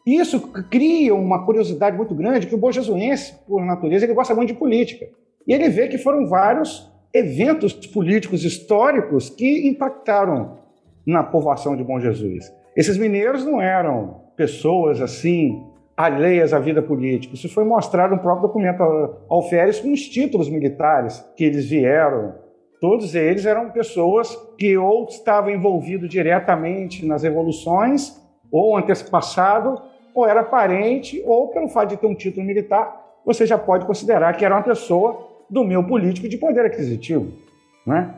isso 0.05 0.39
cria 0.69 1.13
uma 1.13 1.45
curiosidade 1.45 1.95
muito 1.95 2.15
grande 2.15 2.47
que 2.47 2.55
o 2.55 2.57
bojesuense, 2.57 3.35
por 3.47 3.63
natureza, 3.63 4.05
ele 4.05 4.13
gosta 4.13 4.33
muito 4.33 4.49
de 4.49 4.59
política. 4.59 5.07
E 5.47 5.53
ele 5.53 5.69
vê 5.69 5.87
que 5.87 5.97
foram 5.97 6.27
vários 6.27 6.91
eventos 7.13 7.73
políticos 7.73 8.43
históricos 8.43 9.29
que 9.29 9.67
impactaram 9.67 10.57
na 11.05 11.23
povoação 11.23 11.75
de 11.75 11.83
Bom 11.83 11.99
Jesus. 11.99 12.51
Esses 12.75 12.97
mineiros 12.97 13.45
não 13.45 13.61
eram 13.61 14.21
pessoas 14.35 15.01
assim 15.01 15.63
alheias 15.95 16.53
à 16.53 16.59
vida 16.59 16.81
política. 16.81 17.33
Isso 17.33 17.49
foi 17.49 17.63
mostrado 17.63 18.15
no 18.15 18.21
próprio 18.21 18.47
documento 18.47 18.83
Alferes 19.29 19.79
com 19.79 19.91
os 19.91 20.01
títulos 20.01 20.49
militares 20.49 21.25
que 21.35 21.43
eles 21.43 21.67
vieram 21.67 22.35
Todos 22.79 23.15
eles 23.15 23.45
eram 23.45 23.71
pessoas 23.71 24.35
que 24.57 24.77
ou 24.77 25.05
estavam 25.05 25.49
envolvidos 25.49 26.09
diretamente 26.09 27.05
nas 27.05 27.23
revoluções, 27.23 28.21
ou 28.51 28.77
antepassado, 28.77 29.81
ou 30.13 30.27
era 30.27 30.43
parente, 30.43 31.21
ou 31.25 31.47
pelo 31.47 31.69
fato 31.69 31.89
de 31.89 31.97
ter 31.97 32.05
um 32.05 32.13
título 32.13 32.45
militar, 32.45 33.03
você 33.25 33.45
já 33.45 33.57
pode 33.57 33.85
considerar 33.85 34.33
que 34.37 34.45
era 34.45 34.55
uma 34.55 34.63
pessoa 34.63 35.26
do 35.49 35.63
meio 35.63 35.83
político 35.83 36.27
de 36.27 36.37
poder 36.37 36.65
aquisitivo. 36.65 37.31
Né? 37.85 38.13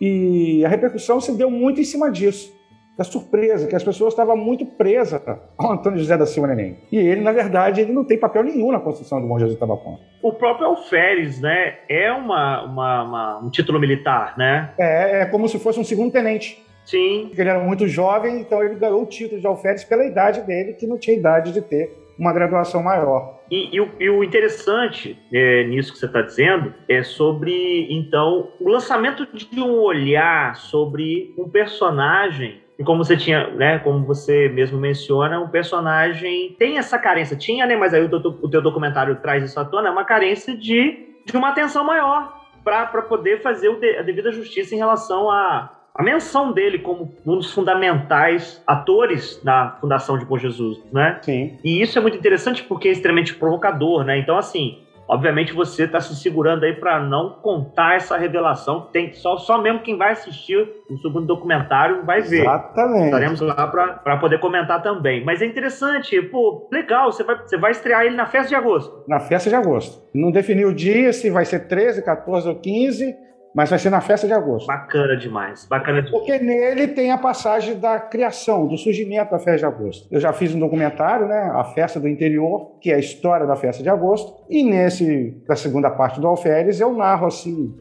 E 0.00 0.64
a 0.64 0.68
repercussão 0.68 1.20
se 1.20 1.32
deu 1.32 1.50
muito 1.50 1.80
em 1.80 1.84
cima 1.84 2.10
disso 2.10 2.52
da 2.96 3.04
surpresa, 3.04 3.66
que 3.66 3.74
as 3.74 3.82
pessoas 3.82 4.12
estavam 4.12 4.36
muito 4.36 4.66
presas 4.66 5.20
ao 5.56 5.72
Antônio 5.72 5.98
José 5.98 6.16
da 6.16 6.26
Silva 6.26 6.48
Neném. 6.48 6.76
E 6.90 6.98
ele, 6.98 7.22
na 7.22 7.32
verdade, 7.32 7.80
ele 7.80 7.92
não 7.92 8.04
tem 8.04 8.18
papel 8.18 8.44
nenhum 8.44 8.70
na 8.70 8.80
construção 8.80 9.20
do 9.20 9.26
Bom 9.26 9.38
Jesus 9.38 9.58
Tabacon. 9.58 9.98
O 10.22 10.32
próprio 10.32 10.66
Alferes, 10.66 11.40
né, 11.40 11.78
é 11.88 12.12
uma, 12.12 12.64
uma, 12.64 13.02
uma, 13.02 13.38
um 13.38 13.50
título 13.50 13.80
militar, 13.80 14.36
né? 14.36 14.72
É, 14.78 15.22
é 15.22 15.26
como 15.26 15.48
se 15.48 15.58
fosse 15.58 15.80
um 15.80 15.84
segundo 15.84 16.12
tenente. 16.12 16.62
Sim. 16.84 17.30
Ele 17.36 17.48
era 17.48 17.60
muito 17.60 17.86
jovem, 17.86 18.40
então 18.40 18.62
ele 18.62 18.74
ganhou 18.74 19.02
o 19.02 19.06
título 19.06 19.40
de 19.40 19.46
Alferes 19.46 19.84
pela 19.84 20.04
idade 20.04 20.42
dele, 20.42 20.74
que 20.74 20.86
não 20.86 20.98
tinha 20.98 21.16
idade 21.16 21.52
de 21.52 21.62
ter 21.62 22.01
uma 22.18 22.32
graduação 22.32 22.82
maior. 22.82 23.40
E, 23.50 23.76
e, 23.76 23.80
o, 23.80 23.90
e 24.00 24.08
o, 24.08 24.24
interessante 24.24 25.18
é, 25.32 25.64
nisso 25.64 25.92
que 25.92 25.98
você 25.98 26.06
está 26.06 26.22
dizendo 26.22 26.72
é 26.88 27.02
sobre, 27.02 27.92
então, 27.92 28.48
o 28.60 28.68
lançamento 28.68 29.26
de 29.26 29.60
um 29.60 29.80
olhar 29.80 30.56
sobre 30.56 31.34
um 31.36 31.48
personagem 31.48 32.62
e 32.78 32.84
como 32.84 33.04
você 33.04 33.16
tinha, 33.16 33.48
né, 33.48 33.78
como 33.78 34.04
você 34.04 34.48
mesmo 34.48 34.78
menciona, 34.78 35.38
o 35.40 35.48
personagem 35.48 36.56
tem 36.58 36.78
essa 36.78 36.98
carência. 36.98 37.36
Tinha, 37.36 37.66
né, 37.66 37.76
mas 37.76 37.92
aí 37.92 38.02
o 38.02 38.08
teu, 38.08 38.38
o 38.42 38.48
teu 38.48 38.62
documentário 38.62 39.16
traz 39.16 39.44
isso 39.44 39.60
à 39.60 39.64
tona, 39.64 39.88
é 39.88 39.92
uma 39.92 40.04
carência 40.04 40.56
de, 40.56 41.20
de 41.24 41.36
uma 41.36 41.50
atenção 41.50 41.84
maior 41.84 42.40
para 42.64 43.02
poder 43.02 43.42
fazer 43.42 43.68
a 43.98 44.02
devida 44.02 44.32
justiça 44.32 44.74
em 44.74 44.78
relação 44.78 45.30
a, 45.30 45.81
a 45.94 46.02
menção 46.02 46.52
dele 46.52 46.78
como 46.78 47.12
um 47.26 47.36
dos 47.36 47.52
fundamentais 47.52 48.62
atores 48.66 49.40
da 49.44 49.76
Fundação 49.80 50.18
de 50.18 50.24
Bom 50.24 50.38
Jesus, 50.38 50.80
né? 50.92 51.18
Sim. 51.22 51.58
E 51.62 51.82
isso 51.82 51.98
é 51.98 52.02
muito 52.02 52.16
interessante 52.16 52.62
porque 52.64 52.88
é 52.88 52.92
extremamente 52.92 53.34
provocador, 53.34 54.04
né? 54.04 54.18
Então, 54.18 54.38
assim, 54.38 54.78
Obviamente 55.08 55.52
você 55.52 55.84
está 55.84 56.00
se 56.00 56.16
segurando 56.16 56.64
aí 56.64 56.72
para 56.72 56.98
não 57.00 57.30
contar 57.42 57.96
essa 57.96 58.16
revelação. 58.16 58.88
Tem 58.92 59.12
só, 59.12 59.36
só 59.36 59.60
mesmo 59.60 59.80
quem 59.80 59.96
vai 59.96 60.12
assistir 60.12 60.56
o 60.88 60.96
segundo 60.98 61.26
documentário 61.26 62.02
vai 62.04 62.22
ver. 62.22 62.40
Exatamente. 62.40 63.04
Estaremos 63.06 63.40
lá 63.40 63.66
para 63.66 64.16
poder 64.16 64.38
comentar 64.38 64.82
também. 64.82 65.22
Mas 65.22 65.42
é 65.42 65.44
interessante, 65.44 66.20
pô, 66.22 66.66
legal, 66.72 67.12
você 67.12 67.22
vai, 67.24 67.36
você 67.36 67.58
vai 67.58 67.72
estrear 67.72 68.06
ele 68.06 68.16
na 68.16 68.24
festa 68.24 68.48
de 68.48 68.54
agosto. 68.54 69.04
Na 69.06 69.20
festa 69.20 69.50
de 69.50 69.56
agosto. 69.56 70.02
Não 70.14 70.30
definiu 70.30 70.68
o 70.68 70.74
dia, 70.74 71.12
se 71.12 71.28
vai 71.28 71.44
ser 71.44 71.68
13, 71.68 72.02
14 72.02 72.48
ou 72.48 72.54
15 72.54 73.14
mas 73.54 73.68
vai 73.68 73.78
ser 73.78 73.90
na 73.90 74.00
festa 74.00 74.26
de 74.26 74.32
agosto. 74.32 74.66
Bacana 74.66 75.16
demais, 75.16 75.66
bacana 75.66 76.02
demais. 76.02 76.10
Porque 76.10 76.38
nele 76.38 76.88
tem 76.88 77.10
a 77.10 77.18
passagem 77.18 77.78
da 77.78 78.00
criação, 78.00 78.66
do 78.66 78.78
surgimento 78.78 79.30
da 79.30 79.38
festa 79.38 79.58
de 79.58 79.66
agosto. 79.66 80.08
Eu 80.10 80.20
já 80.20 80.32
fiz 80.32 80.54
um 80.54 80.58
documentário, 80.58 81.26
né, 81.26 81.50
A 81.54 81.64
Festa 81.64 82.00
do 82.00 82.08
Interior, 82.08 82.78
que 82.80 82.90
é 82.90 82.94
a 82.94 82.98
história 82.98 83.46
da 83.46 83.56
festa 83.56 83.82
de 83.82 83.88
agosto, 83.88 84.44
e 84.48 84.62
nesse, 84.62 85.42
da 85.46 85.54
segunda 85.54 85.90
parte 85.90 86.20
do 86.20 86.26
Alferes, 86.26 86.80
eu 86.80 86.92
narro, 86.94 87.26
assim, 87.26 87.74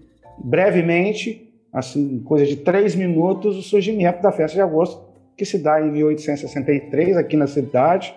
brevemente, 0.44 1.50
assim, 1.72 2.22
coisa 2.24 2.46
de 2.46 2.58
três 2.58 2.94
minutos, 2.96 3.58
o 3.58 3.62
surgimento 3.62 4.22
da 4.22 4.32
festa 4.32 4.56
de 4.56 4.62
agosto, 4.62 5.10
que 5.38 5.46
se 5.46 5.58
dá 5.58 5.82
em 5.82 5.90
1863, 5.90 7.18
aqui 7.18 7.38
na 7.38 7.48
cidade, 7.48 8.14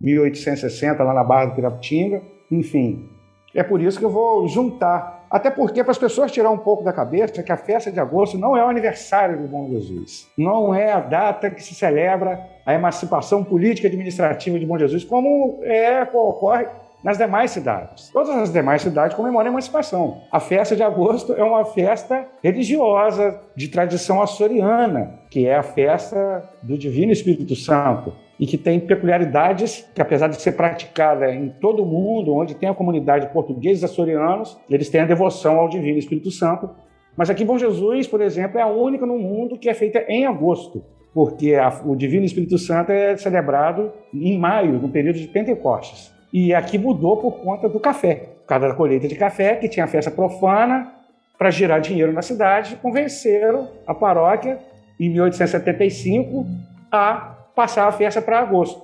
1860, 0.00 1.02
lá 1.02 1.14
na 1.14 1.24
Barra 1.24 1.46
do 1.46 1.54
Pirapitinga, 1.54 2.22
enfim. 2.50 3.08
É 3.54 3.62
por 3.62 3.80
isso 3.80 3.98
que 3.98 4.04
eu 4.04 4.10
vou 4.10 4.46
juntar 4.46 5.17
até 5.30 5.50
porque, 5.50 5.82
para 5.82 5.90
as 5.90 5.98
pessoas 5.98 6.32
tirar 6.32 6.50
um 6.50 6.58
pouco 6.58 6.82
da 6.82 6.92
cabeça, 6.92 7.42
que 7.42 7.52
a 7.52 7.56
festa 7.56 7.90
de 7.90 8.00
agosto 8.00 8.38
não 8.38 8.56
é 8.56 8.64
o 8.64 8.68
aniversário 8.68 9.40
do 9.40 9.48
Bom 9.48 9.68
Jesus. 9.68 10.28
Não 10.36 10.74
é 10.74 10.92
a 10.92 11.00
data 11.00 11.50
que 11.50 11.62
se 11.62 11.74
celebra 11.74 12.40
a 12.64 12.74
emancipação 12.74 13.44
política 13.44 13.86
e 13.86 13.90
administrativa 13.90 14.58
de 14.58 14.66
Bom 14.66 14.78
Jesus, 14.78 15.04
como 15.04 15.60
é, 15.62 16.02
ocorre 16.02 16.66
nas 17.02 17.18
demais 17.18 17.50
cidades. 17.50 18.08
Todas 18.10 18.34
as 18.36 18.52
demais 18.52 18.82
cidades 18.82 19.16
comemoram 19.16 19.48
a 19.48 19.52
emancipação. 19.52 20.22
A 20.32 20.40
festa 20.40 20.74
de 20.74 20.82
agosto 20.82 21.32
é 21.32 21.44
uma 21.44 21.64
festa 21.64 22.26
religiosa 22.42 23.40
de 23.54 23.68
tradição 23.68 24.20
açoriana, 24.20 25.20
que 25.30 25.46
é 25.46 25.56
a 25.56 25.62
festa 25.62 26.48
do 26.62 26.76
Divino 26.76 27.12
Espírito 27.12 27.54
Santo 27.54 28.12
e 28.38 28.46
que 28.46 28.56
tem 28.56 28.78
peculiaridades 28.78 29.88
que, 29.94 30.00
apesar 30.00 30.28
de 30.28 30.40
ser 30.40 30.52
praticada 30.52 31.32
em 31.32 31.48
todo 31.48 31.82
o 31.82 31.86
mundo, 31.86 32.34
onde 32.34 32.54
tem 32.54 32.68
a 32.68 32.74
comunidade 32.74 33.32
portugueses 33.32 33.82
açorianos, 33.82 34.56
eles 34.70 34.88
têm 34.88 35.00
a 35.00 35.06
devoção 35.06 35.58
ao 35.58 35.68
Divino 35.68 35.98
Espírito 35.98 36.30
Santo, 36.30 36.70
Mas 37.16 37.28
aqui 37.28 37.44
Bom 37.44 37.58
Jesus, 37.58 38.06
por 38.06 38.20
exemplo, 38.20 38.60
é 38.60 38.62
a 38.62 38.68
única 38.68 39.04
no 39.04 39.18
mundo 39.18 39.58
que 39.58 39.68
é 39.68 39.74
feita 39.74 40.04
em 40.06 40.24
agosto, 40.24 40.84
porque 41.12 41.56
a, 41.56 41.68
o 41.84 41.96
Divino 41.96 42.24
Espírito 42.24 42.56
Santo 42.58 42.92
é 42.92 43.16
celebrado 43.16 43.92
em 44.14 44.38
maio, 44.38 44.74
no 44.74 44.88
período 44.88 45.18
de 45.18 45.26
Pentecostes. 45.26 46.14
E 46.32 46.54
aqui 46.54 46.78
mudou 46.78 47.16
por 47.16 47.40
conta 47.40 47.68
do 47.68 47.80
café. 47.80 48.14
Por 48.14 48.46
causa 48.46 48.68
da 48.68 48.74
colheita 48.74 49.08
de 49.08 49.16
café, 49.16 49.56
que 49.56 49.68
tinha 49.68 49.86
festa 49.88 50.12
profana, 50.12 50.92
para 51.36 51.50
girar 51.50 51.80
dinheiro 51.80 52.12
na 52.12 52.22
cidade, 52.22 52.76
convenceram 52.76 53.68
a 53.84 53.94
paróquia, 53.94 54.58
em 54.98 55.08
1875, 55.08 56.46
a 56.90 57.37
passar 57.58 57.88
a 57.88 57.92
festa 57.92 58.22
para 58.22 58.38
agosto. 58.38 58.80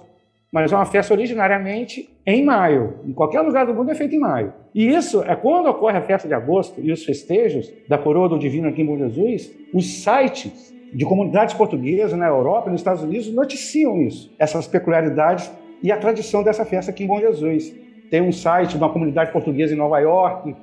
Mas 0.50 0.72
é 0.72 0.74
uma 0.74 0.84
festa 0.84 1.14
originariamente 1.14 2.10
em 2.26 2.44
maio. 2.44 2.94
Em 3.06 3.12
qualquer 3.12 3.40
lugar 3.40 3.64
do 3.64 3.72
mundo 3.72 3.92
é 3.92 3.94
feita 3.94 4.16
em 4.16 4.18
maio. 4.18 4.52
E 4.74 4.88
isso 4.88 5.22
é 5.22 5.36
quando 5.36 5.68
ocorre 5.68 5.96
a 5.96 6.02
festa 6.02 6.26
de 6.26 6.34
agosto 6.34 6.80
e 6.80 6.90
os 6.90 7.04
festejos 7.04 7.72
da 7.88 7.96
coroa 7.96 8.28
do 8.28 8.36
divino 8.36 8.68
aqui 8.68 8.82
em 8.82 8.86
Bom 8.86 8.98
Jesus, 8.98 9.48
os 9.72 10.02
sites 10.02 10.74
de 10.92 11.04
comunidades 11.04 11.54
portuguesas 11.54 12.18
na 12.18 12.26
Europa 12.26 12.68
e 12.68 12.72
nos 12.72 12.80
Estados 12.80 13.04
Unidos 13.04 13.32
noticiam 13.32 14.02
isso, 14.02 14.34
essas 14.40 14.66
peculiaridades 14.66 15.48
e 15.80 15.92
a 15.92 15.96
tradição 15.96 16.42
dessa 16.42 16.64
festa 16.64 16.90
aqui 16.90 17.04
em 17.04 17.06
Bom 17.06 17.20
Jesus. 17.20 17.72
Tem 18.10 18.20
um 18.20 18.32
site 18.32 18.70
de 18.70 18.76
uma 18.78 18.88
comunidade 18.88 19.30
portuguesa 19.30 19.72
em 19.72 19.76
Nova 19.76 20.00
York 20.00 20.56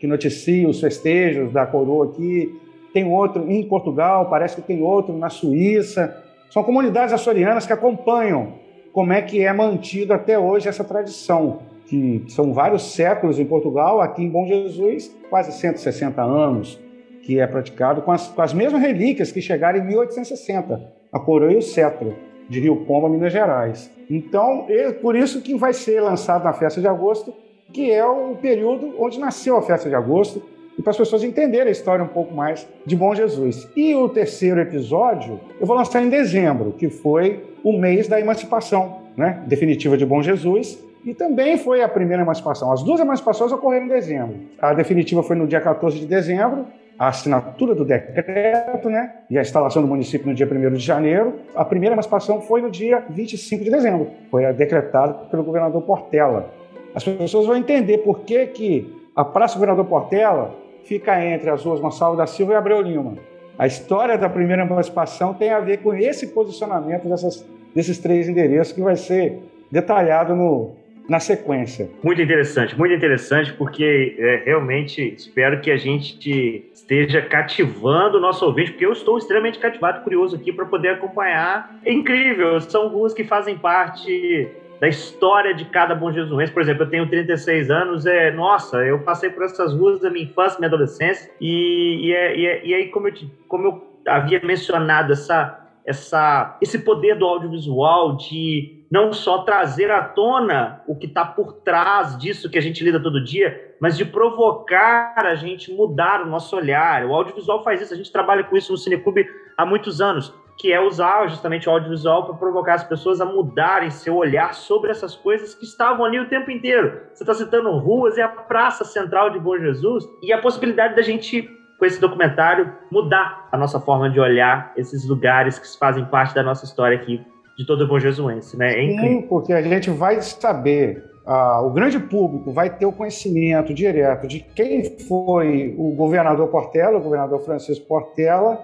que 0.00 0.06
noticia 0.06 0.66
os 0.66 0.80
festejos 0.80 1.52
da 1.52 1.66
coroa 1.66 2.06
aqui. 2.06 2.50
Tem 2.94 3.04
outro 3.04 3.50
em 3.50 3.62
Portugal, 3.68 4.30
parece 4.30 4.56
que 4.56 4.62
tem 4.62 4.80
outro 4.80 5.14
na 5.16 5.28
Suíça. 5.28 6.27
São 6.50 6.62
comunidades 6.62 7.12
açorianas 7.12 7.66
que 7.66 7.72
acompanham 7.72 8.54
como 8.92 9.12
é 9.12 9.22
que 9.22 9.44
é 9.44 9.52
mantido 9.52 10.12
até 10.12 10.38
hoje 10.38 10.68
essa 10.68 10.82
tradição, 10.82 11.60
que 11.86 12.24
são 12.28 12.52
vários 12.52 12.94
séculos 12.94 13.38
em 13.38 13.44
Portugal, 13.44 14.00
aqui 14.00 14.22
em 14.22 14.28
Bom 14.28 14.46
Jesus, 14.46 15.14
quase 15.30 15.52
160 15.52 16.22
anos 16.22 16.78
que 17.22 17.38
é 17.38 17.46
praticado, 17.46 18.00
com 18.00 18.10
as, 18.10 18.28
com 18.28 18.40
as 18.40 18.54
mesmas 18.54 18.80
relíquias 18.80 19.30
que 19.30 19.42
chegaram 19.42 19.78
em 19.78 19.86
1860, 19.86 20.80
a 21.12 21.20
coroa 21.20 21.52
e 21.52 21.56
o 21.56 21.62
cetro 21.62 22.16
de 22.48 22.58
Rio 22.58 22.76
Pomba, 22.86 23.08
Minas 23.08 23.32
Gerais. 23.32 23.90
Então, 24.08 24.64
é 24.68 24.90
por 24.92 25.14
isso 25.14 25.42
que 25.42 25.54
vai 25.54 25.74
ser 25.74 26.00
lançado 26.00 26.44
na 26.44 26.54
festa 26.54 26.80
de 26.80 26.88
agosto, 26.88 27.34
que 27.70 27.90
é 27.90 28.04
o 28.06 28.34
período 28.36 28.94
onde 28.98 29.20
nasceu 29.20 29.58
a 29.58 29.62
festa 29.62 29.90
de 29.90 29.94
agosto, 29.94 30.42
e 30.78 30.82
para 30.82 30.92
as 30.92 30.96
pessoas 30.96 31.24
entenderem 31.24 31.68
a 31.68 31.72
história 31.72 32.04
um 32.04 32.08
pouco 32.08 32.32
mais 32.32 32.66
de 32.86 32.94
Bom 32.94 33.14
Jesus. 33.14 33.68
E 33.76 33.94
o 33.96 34.08
terceiro 34.08 34.60
episódio 34.60 35.40
eu 35.60 35.66
vou 35.66 35.76
lançar 35.76 36.02
em 36.02 36.08
dezembro, 36.08 36.72
que 36.72 36.88
foi 36.88 37.44
o 37.64 37.72
mês 37.76 38.06
da 38.06 38.20
emancipação 38.20 38.98
né, 39.16 39.42
definitiva 39.46 39.96
de 39.96 40.06
Bom 40.06 40.22
Jesus, 40.22 40.78
e 41.04 41.12
também 41.12 41.58
foi 41.58 41.82
a 41.82 41.88
primeira 41.88 42.22
emancipação. 42.22 42.72
As 42.72 42.82
duas 42.82 43.00
emancipações 43.00 43.50
ocorreram 43.50 43.86
em 43.86 43.88
dezembro. 43.88 44.36
A 44.60 44.72
definitiva 44.72 45.22
foi 45.22 45.34
no 45.34 45.46
dia 45.46 45.60
14 45.60 45.98
de 45.98 46.06
dezembro, 46.06 46.66
a 46.98 47.08
assinatura 47.08 47.74
do 47.74 47.84
decreto 47.84 48.88
né, 48.88 49.12
e 49.30 49.38
a 49.38 49.40
instalação 49.40 49.82
do 49.82 49.88
município 49.88 50.28
no 50.28 50.34
dia 50.34 50.46
1 50.46 50.72
de 50.72 50.84
janeiro. 50.84 51.34
A 51.54 51.64
primeira 51.64 51.94
emancipação 51.94 52.40
foi 52.40 52.60
no 52.60 52.70
dia 52.70 53.04
25 53.10 53.64
de 53.64 53.70
dezembro, 53.70 54.08
foi 54.30 54.52
decretada 54.52 55.14
pelo 55.26 55.42
governador 55.42 55.82
Portela. 55.82 56.50
As 56.94 57.04
pessoas 57.04 57.46
vão 57.46 57.56
entender 57.56 57.98
por 57.98 58.20
que, 58.20 58.46
que 58.46 58.98
a 59.14 59.24
Praça 59.24 59.54
Governador 59.54 59.84
Portela 59.84 60.54
fica 60.88 61.22
entre 61.22 61.50
as 61.50 61.62
ruas 61.62 61.80
Gonçalves 61.80 62.16
da 62.16 62.26
Silva 62.26 62.54
e 62.54 62.56
Abreu 62.56 62.80
Lima. 62.80 63.14
A 63.58 63.66
história 63.66 64.16
da 64.16 64.28
primeira 64.28 64.62
emancipação 64.62 65.34
tem 65.34 65.50
a 65.50 65.60
ver 65.60 65.78
com 65.78 65.92
esse 65.92 66.28
posicionamento 66.28 67.06
dessas, 67.06 67.46
desses 67.74 67.98
três 67.98 68.28
endereços 68.28 68.72
que 68.72 68.80
vai 68.80 68.96
ser 68.96 69.38
detalhado 69.70 70.34
no, 70.34 70.76
na 71.06 71.20
sequência. 71.20 71.90
Muito 72.02 72.22
interessante, 72.22 72.78
muito 72.78 72.94
interessante, 72.94 73.52
porque 73.52 74.16
é, 74.18 74.42
realmente 74.46 75.14
espero 75.14 75.60
que 75.60 75.70
a 75.70 75.76
gente 75.76 76.70
esteja 76.72 77.20
cativando 77.20 78.16
o 78.16 78.20
nosso 78.20 78.46
ouvinte, 78.46 78.70
porque 78.70 78.86
eu 78.86 78.92
estou 78.92 79.18
extremamente 79.18 79.58
cativado 79.58 80.02
curioso 80.02 80.36
aqui 80.36 80.52
para 80.52 80.64
poder 80.64 80.90
acompanhar. 80.90 81.78
É 81.84 81.92
incrível, 81.92 82.58
são 82.60 82.88
ruas 82.88 83.12
que 83.12 83.24
fazem 83.24 83.58
parte 83.58 84.48
da 84.80 84.88
história 84.88 85.54
de 85.54 85.64
cada 85.66 85.94
bom 85.94 86.12
jesuense. 86.12 86.52
Por 86.52 86.62
exemplo, 86.62 86.84
eu 86.84 86.90
tenho 86.90 87.08
36 87.08 87.70
anos, 87.70 88.06
é, 88.06 88.30
nossa, 88.30 88.78
eu 88.78 89.00
passei 89.00 89.30
por 89.30 89.44
essas 89.44 89.74
ruas 89.74 90.00
da 90.00 90.10
minha 90.10 90.24
infância, 90.24 90.58
minha 90.58 90.68
adolescência, 90.68 91.30
e, 91.40 92.08
e, 92.08 92.12
é, 92.12 92.36
e, 92.36 92.46
é, 92.46 92.66
e 92.66 92.74
aí, 92.74 92.88
como 92.88 93.08
eu, 93.08 93.14
como 93.48 93.66
eu 93.66 94.00
havia 94.06 94.40
mencionado, 94.42 95.12
essa, 95.12 95.66
essa, 95.84 96.56
esse 96.60 96.78
poder 96.78 97.16
do 97.16 97.26
audiovisual 97.26 98.16
de 98.16 98.84
não 98.90 99.12
só 99.12 99.38
trazer 99.42 99.90
à 99.90 100.02
tona 100.02 100.82
o 100.86 100.96
que 100.96 101.06
está 101.06 101.24
por 101.24 101.54
trás 101.54 102.16
disso 102.16 102.48
que 102.48 102.56
a 102.56 102.60
gente 102.60 102.82
lida 102.82 103.00
todo 103.00 103.22
dia, 103.22 103.74
mas 103.80 103.96
de 103.96 104.04
provocar 104.04 105.14
a 105.16 105.34
gente 105.34 105.70
mudar 105.72 106.22
o 106.22 106.26
nosso 106.26 106.56
olhar. 106.56 107.04
O 107.04 107.14
audiovisual 107.14 107.62
faz 107.62 107.82
isso, 107.82 107.92
a 107.92 107.96
gente 107.96 108.10
trabalha 108.10 108.44
com 108.44 108.56
isso 108.56 108.72
no 108.72 108.78
Cineclube 108.78 109.26
há 109.56 109.66
muitos 109.66 110.00
anos 110.00 110.32
que 110.58 110.72
é 110.72 110.80
usar 110.80 111.28
justamente 111.28 111.68
o 111.68 111.72
audiovisual 111.72 112.26
para 112.26 112.34
provocar 112.34 112.74
as 112.74 112.84
pessoas 112.84 113.20
a 113.20 113.24
mudarem 113.24 113.90
seu 113.90 114.16
olhar 114.16 114.52
sobre 114.54 114.90
essas 114.90 115.14
coisas 115.14 115.54
que 115.54 115.64
estavam 115.64 116.04
ali 116.04 116.18
o 116.18 116.28
tempo 116.28 116.50
inteiro. 116.50 117.00
Você 117.14 117.22
está 117.22 117.32
citando 117.32 117.70
ruas, 117.78 118.18
é 118.18 118.22
a 118.22 118.28
Praça 118.28 118.84
Central 118.84 119.30
de 119.30 119.38
Bom 119.38 119.56
Jesus, 119.56 120.04
e 120.20 120.32
a 120.32 120.40
possibilidade 120.40 120.96
da 120.96 121.02
gente, 121.02 121.48
com 121.78 121.86
esse 121.86 122.00
documentário, 122.00 122.72
mudar 122.90 123.48
a 123.52 123.56
nossa 123.56 123.78
forma 123.78 124.10
de 124.10 124.18
olhar 124.18 124.72
esses 124.76 125.08
lugares 125.08 125.60
que 125.60 125.78
fazem 125.78 126.04
parte 126.06 126.34
da 126.34 126.42
nossa 126.42 126.64
história 126.64 126.98
aqui, 126.98 127.24
de 127.56 127.64
todo 127.64 127.86
Bom 127.86 128.00
Jesuense, 128.00 128.56
né? 128.56 128.72
É. 128.72 129.00
Sim, 129.00 129.22
porque 129.28 129.52
a 129.52 129.62
gente 129.62 129.90
vai 129.90 130.20
saber 130.20 131.04
ah, 131.24 131.60
o 131.60 131.70
grande 131.70 132.00
público 132.00 132.50
vai 132.50 132.70
ter 132.70 132.86
o 132.86 132.92
conhecimento 132.92 133.72
direto 133.72 134.26
de 134.26 134.40
quem 134.40 134.98
foi 135.06 135.74
o 135.78 135.92
governador 135.92 136.48
Portela, 136.48 136.98
o 136.98 137.02
governador 137.02 137.40
Francisco 137.40 137.86
Portela, 137.86 138.58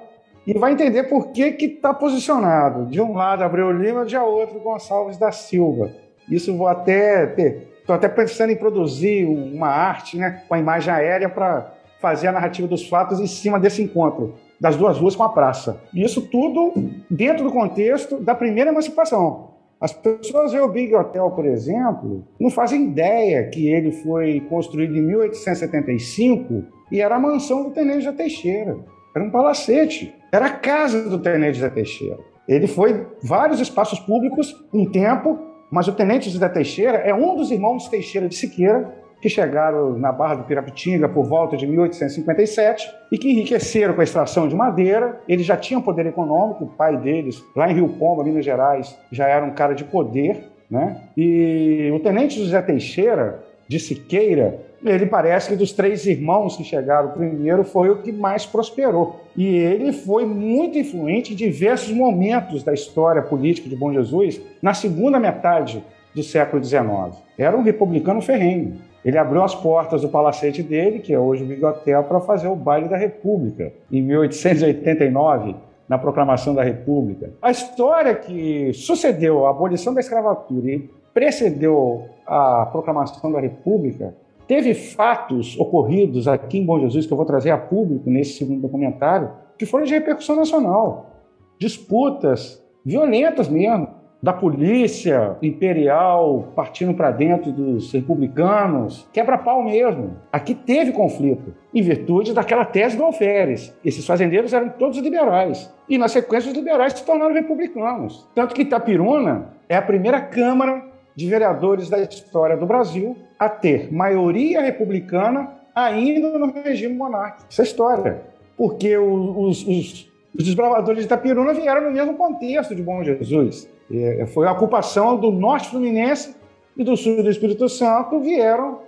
e 0.46 0.52
vai 0.58 0.72
entender 0.72 1.04
por 1.04 1.28
que 1.32 1.42
está 1.60 1.92
posicionado. 1.94 2.86
De 2.86 3.00
um 3.00 3.14
lado 3.14 3.42
Abreu 3.42 3.70
Lima, 3.70 4.04
de 4.04 4.16
outro 4.16 4.60
Gonçalves 4.60 5.16
da 5.16 5.32
Silva. 5.32 5.90
Isso 6.28 6.56
vou 6.56 6.68
até 6.68 7.26
ter. 7.26 7.74
Estou 7.80 7.94
até 7.94 8.08
pensando 8.08 8.50
em 8.50 8.56
produzir 8.56 9.26
uma 9.26 9.68
arte 9.68 10.16
né, 10.16 10.42
com 10.48 10.54
a 10.54 10.58
imagem 10.58 10.92
aérea 10.92 11.28
para 11.28 11.72
fazer 12.00 12.28
a 12.28 12.32
narrativa 12.32 12.66
dos 12.66 12.88
fatos 12.88 13.20
em 13.20 13.26
cima 13.26 13.60
desse 13.60 13.82
encontro 13.82 14.34
das 14.60 14.76
duas 14.76 14.98
ruas 14.98 15.14
com 15.14 15.22
a 15.22 15.28
praça. 15.28 15.80
E 15.92 16.02
isso 16.02 16.22
tudo 16.22 16.72
dentro 17.10 17.44
do 17.44 17.50
contexto 17.50 18.18
da 18.18 18.34
primeira 18.34 18.70
emancipação. 18.70 19.50
As 19.80 19.92
pessoas 19.92 20.52
veem 20.52 20.64
o 20.64 20.68
Big 20.68 20.94
Hotel, 20.94 21.30
por 21.32 21.44
exemplo, 21.44 22.24
não 22.40 22.48
fazem 22.48 22.84
ideia 22.84 23.46
que 23.50 23.68
ele 23.68 23.92
foi 23.92 24.40
construído 24.48 24.96
em 24.96 25.02
1875 25.02 26.64
e 26.90 27.00
era 27.00 27.16
a 27.16 27.18
mansão 27.18 27.64
do 27.64 27.70
Tenente 27.70 28.06
da 28.06 28.12
Teixeira. 28.12 28.78
Era 29.14 29.24
um 29.24 29.30
palacete. 29.30 30.14
Era 30.34 30.46
a 30.46 30.50
casa 30.50 31.08
do 31.08 31.20
Tenente 31.20 31.58
José 31.58 31.70
Teixeira. 31.70 32.18
Ele 32.48 32.66
foi 32.66 33.06
vários 33.22 33.60
espaços 33.60 34.00
públicos 34.00 34.52
um 34.74 34.84
tempo, 34.84 35.38
mas 35.70 35.86
o 35.86 35.92
Tenente 35.92 36.28
José 36.28 36.48
Teixeira 36.48 36.98
é 36.98 37.14
um 37.14 37.36
dos 37.36 37.52
irmãos 37.52 37.86
Teixeira 37.86 38.28
de 38.28 38.34
Siqueira, 38.34 38.92
que 39.22 39.28
chegaram 39.28 39.96
na 39.96 40.10
Barra 40.10 40.34
do 40.34 40.42
Pirapitinga 40.42 41.08
por 41.08 41.24
volta 41.24 41.56
de 41.56 41.68
1857 41.68 42.92
e 43.12 43.16
que 43.16 43.30
enriqueceram 43.30 43.94
com 43.94 44.00
a 44.00 44.04
extração 44.04 44.48
de 44.48 44.56
madeira. 44.56 45.20
Eles 45.28 45.46
já 45.46 45.56
tinham 45.56 45.80
poder 45.80 46.04
econômico, 46.06 46.64
o 46.64 46.68
pai 46.68 46.96
deles, 46.96 47.40
lá 47.54 47.70
em 47.70 47.74
Rio 47.74 47.90
Pomba, 47.90 48.24
Minas 48.24 48.44
Gerais, 48.44 48.98
já 49.12 49.28
era 49.28 49.46
um 49.46 49.52
cara 49.52 49.72
de 49.72 49.84
poder. 49.84 50.50
Né? 50.68 51.00
E 51.16 51.92
o 51.94 52.00
Tenente 52.00 52.40
José 52.40 52.60
Teixeira 52.60 53.40
de 53.68 53.78
Siqueira 53.78 54.60
ele 54.90 55.06
parece 55.06 55.48
que 55.48 55.56
dos 55.56 55.72
três 55.72 56.06
irmãos 56.06 56.56
que 56.56 56.64
chegaram 56.64 57.10
primeiro 57.10 57.64
foi 57.64 57.88
o 57.88 58.02
que 58.02 58.12
mais 58.12 58.44
prosperou. 58.44 59.20
E 59.36 59.46
ele 59.46 59.92
foi 59.92 60.26
muito 60.26 60.78
influente 60.78 61.32
em 61.32 61.36
diversos 61.36 61.90
momentos 61.92 62.62
da 62.62 62.72
história 62.72 63.22
política 63.22 63.68
de 63.68 63.76
Bom 63.76 63.92
Jesus 63.92 64.40
na 64.60 64.74
segunda 64.74 65.18
metade 65.18 65.82
do 66.14 66.22
século 66.22 66.62
XIX. 66.62 67.18
Era 67.38 67.56
um 67.56 67.62
republicano 67.62 68.20
ferrenho. 68.20 68.74
Ele 69.04 69.18
abriu 69.18 69.42
as 69.42 69.54
portas 69.54 70.02
do 70.02 70.08
palacete 70.08 70.62
dele, 70.62 71.00
que 71.00 71.12
é 71.12 71.18
hoje 71.18 71.44
o 71.44 71.46
Bigotel, 71.46 72.04
para 72.04 72.20
fazer 72.20 72.48
o 72.48 72.56
baile 72.56 72.88
da 72.88 72.96
República, 72.96 73.72
em 73.90 74.00
1889, 74.02 75.56
na 75.86 75.98
proclamação 75.98 76.54
da 76.54 76.62
República. 76.62 77.30
A 77.42 77.50
história 77.50 78.14
que 78.14 78.72
sucedeu 78.72 79.46
a 79.46 79.50
abolição 79.50 79.92
da 79.92 80.00
escravatura 80.00 80.70
e 80.70 80.90
precedeu 81.12 82.06
a 82.26 82.66
proclamação 82.66 83.30
da 83.30 83.40
República 83.40 84.14
Teve 84.46 84.74
fatos 84.74 85.58
ocorridos 85.58 86.28
aqui 86.28 86.58
em 86.58 86.66
Bom 86.66 86.78
Jesus, 86.78 87.06
que 87.06 87.12
eu 87.12 87.16
vou 87.16 87.24
trazer 87.24 87.50
a 87.50 87.58
público 87.58 88.10
nesse 88.10 88.38
segundo 88.38 88.60
documentário, 88.60 89.30
que 89.58 89.64
foram 89.64 89.84
de 89.84 89.94
repercussão 89.94 90.36
nacional. 90.36 91.10
Disputas 91.58 92.62
violentas 92.84 93.48
mesmo, 93.48 93.88
da 94.22 94.32
polícia 94.32 95.36
imperial 95.42 96.52
partindo 96.56 96.94
para 96.94 97.10
dentro 97.10 97.52
dos 97.52 97.92
republicanos, 97.92 99.06
quebra-pau 99.12 99.62
mesmo. 99.62 100.16
Aqui 100.32 100.54
teve 100.54 100.92
conflito, 100.92 101.54
em 101.74 101.82
virtude 101.82 102.32
daquela 102.32 102.64
tese 102.64 102.96
do 102.96 103.04
Alferes. 103.04 103.76
Esses 103.84 104.06
fazendeiros 104.06 104.54
eram 104.54 104.70
todos 104.70 104.98
liberais. 104.98 105.70
E, 105.86 105.98
na 105.98 106.08
sequência, 106.08 106.50
os 106.50 106.56
liberais 106.56 106.94
se 106.94 107.04
tornaram 107.04 107.34
republicanos. 107.34 108.26
Tanto 108.34 108.54
que 108.54 108.62
Itapiruna 108.62 109.50
é 109.68 109.76
a 109.76 109.82
primeira 109.82 110.20
Câmara 110.22 110.93
de 111.14 111.28
vereadores 111.28 111.88
da 111.88 112.00
história 112.00 112.56
do 112.56 112.66
Brasil 112.66 113.16
a 113.38 113.48
ter 113.48 113.92
maioria 113.92 114.60
republicana 114.60 115.52
ainda 115.74 116.38
no 116.38 116.52
regime 116.52 116.94
monárquico. 116.94 117.48
Essa 117.50 117.62
é 117.62 117.64
história. 117.64 118.22
porque 118.56 118.96
os, 118.96 119.66
os, 119.66 120.10
os 120.36 120.44
desbravadores 120.44 121.00
de 121.00 121.06
Itapiruna 121.06 121.52
vieram 121.52 121.82
no 121.82 121.90
mesmo 121.90 122.14
contexto 122.14 122.74
de 122.74 122.82
Bom 122.82 123.02
Jesus. 123.02 123.68
É, 123.92 124.26
foi 124.26 124.46
a 124.46 124.52
ocupação 124.52 125.16
do 125.16 125.30
norte 125.30 125.68
fluminense 125.68 126.34
e 126.76 126.82
do 126.82 126.96
sul 126.96 127.22
do 127.22 127.30
Espírito 127.30 127.68
Santo 127.68 128.20
vieram 128.20 128.80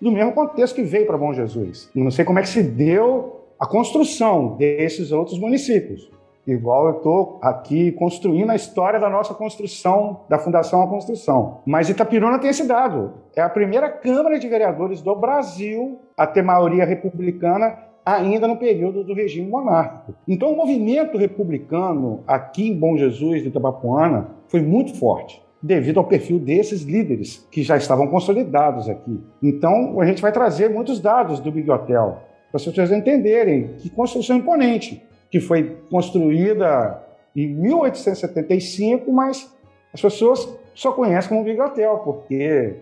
do 0.00 0.10
mesmo 0.10 0.32
contexto 0.32 0.74
que 0.74 0.82
veio 0.82 1.06
para 1.06 1.16
Bom 1.16 1.32
Jesus. 1.32 1.90
não 1.94 2.10
sei 2.10 2.24
como 2.24 2.38
é 2.38 2.42
que 2.42 2.48
se 2.48 2.62
deu 2.62 3.40
a 3.58 3.66
construção 3.66 4.56
desses 4.56 5.12
outros 5.12 5.38
municípios. 5.38 6.10
Igual 6.46 6.88
eu 6.88 6.96
estou 6.98 7.38
aqui 7.42 7.92
construindo 7.92 8.50
a 8.50 8.54
história 8.54 9.00
da 9.00 9.08
nossa 9.08 9.32
construção, 9.34 10.20
da 10.28 10.38
Fundação 10.38 10.82
à 10.82 10.86
Construção. 10.86 11.62
Mas 11.66 11.88
Itapiruna 11.88 12.38
tem 12.38 12.50
esse 12.50 12.66
dado. 12.66 13.14
É 13.34 13.40
a 13.40 13.48
primeira 13.48 13.88
Câmara 13.88 14.38
de 14.38 14.46
Vereadores 14.46 15.00
do 15.00 15.14
Brasil 15.16 15.98
a 16.16 16.26
ter 16.26 16.42
maioria 16.42 16.84
republicana 16.84 17.78
ainda 18.04 18.46
no 18.46 18.56
período 18.56 19.02
do 19.02 19.14
regime 19.14 19.48
monárquico. 19.48 20.14
Então, 20.28 20.52
o 20.52 20.56
movimento 20.56 21.16
republicano 21.16 22.22
aqui 22.26 22.68
em 22.68 22.78
Bom 22.78 22.96
Jesus 22.96 23.42
de 23.42 23.48
Itabapuana 23.48 24.28
foi 24.48 24.60
muito 24.60 24.94
forte 24.94 25.42
devido 25.62 25.98
ao 25.98 26.04
perfil 26.04 26.38
desses 26.38 26.82
líderes 26.82 27.48
que 27.50 27.62
já 27.62 27.78
estavam 27.78 28.06
consolidados 28.08 28.86
aqui. 28.86 29.18
Então, 29.42 29.98
a 29.98 30.04
gente 30.04 30.20
vai 30.20 30.30
trazer 30.30 30.68
muitos 30.68 31.00
dados 31.00 31.40
do 31.40 31.50
Big 31.50 31.70
Hotel 31.70 32.18
para 32.50 32.56
as 32.56 32.64
pessoas 32.66 32.92
entenderem 32.92 33.70
que 33.78 33.88
construção 33.88 34.36
imponente, 34.36 35.02
que 35.34 35.40
foi 35.40 35.78
construída 35.90 37.02
em 37.34 37.48
1875, 37.48 39.12
mas 39.12 39.52
as 39.92 40.00
pessoas 40.00 40.48
só 40.72 40.92
conhecem 40.92 41.28
como 41.28 41.42
Big 41.42 41.60
Hotel, 41.60 42.02
porque 42.04 42.76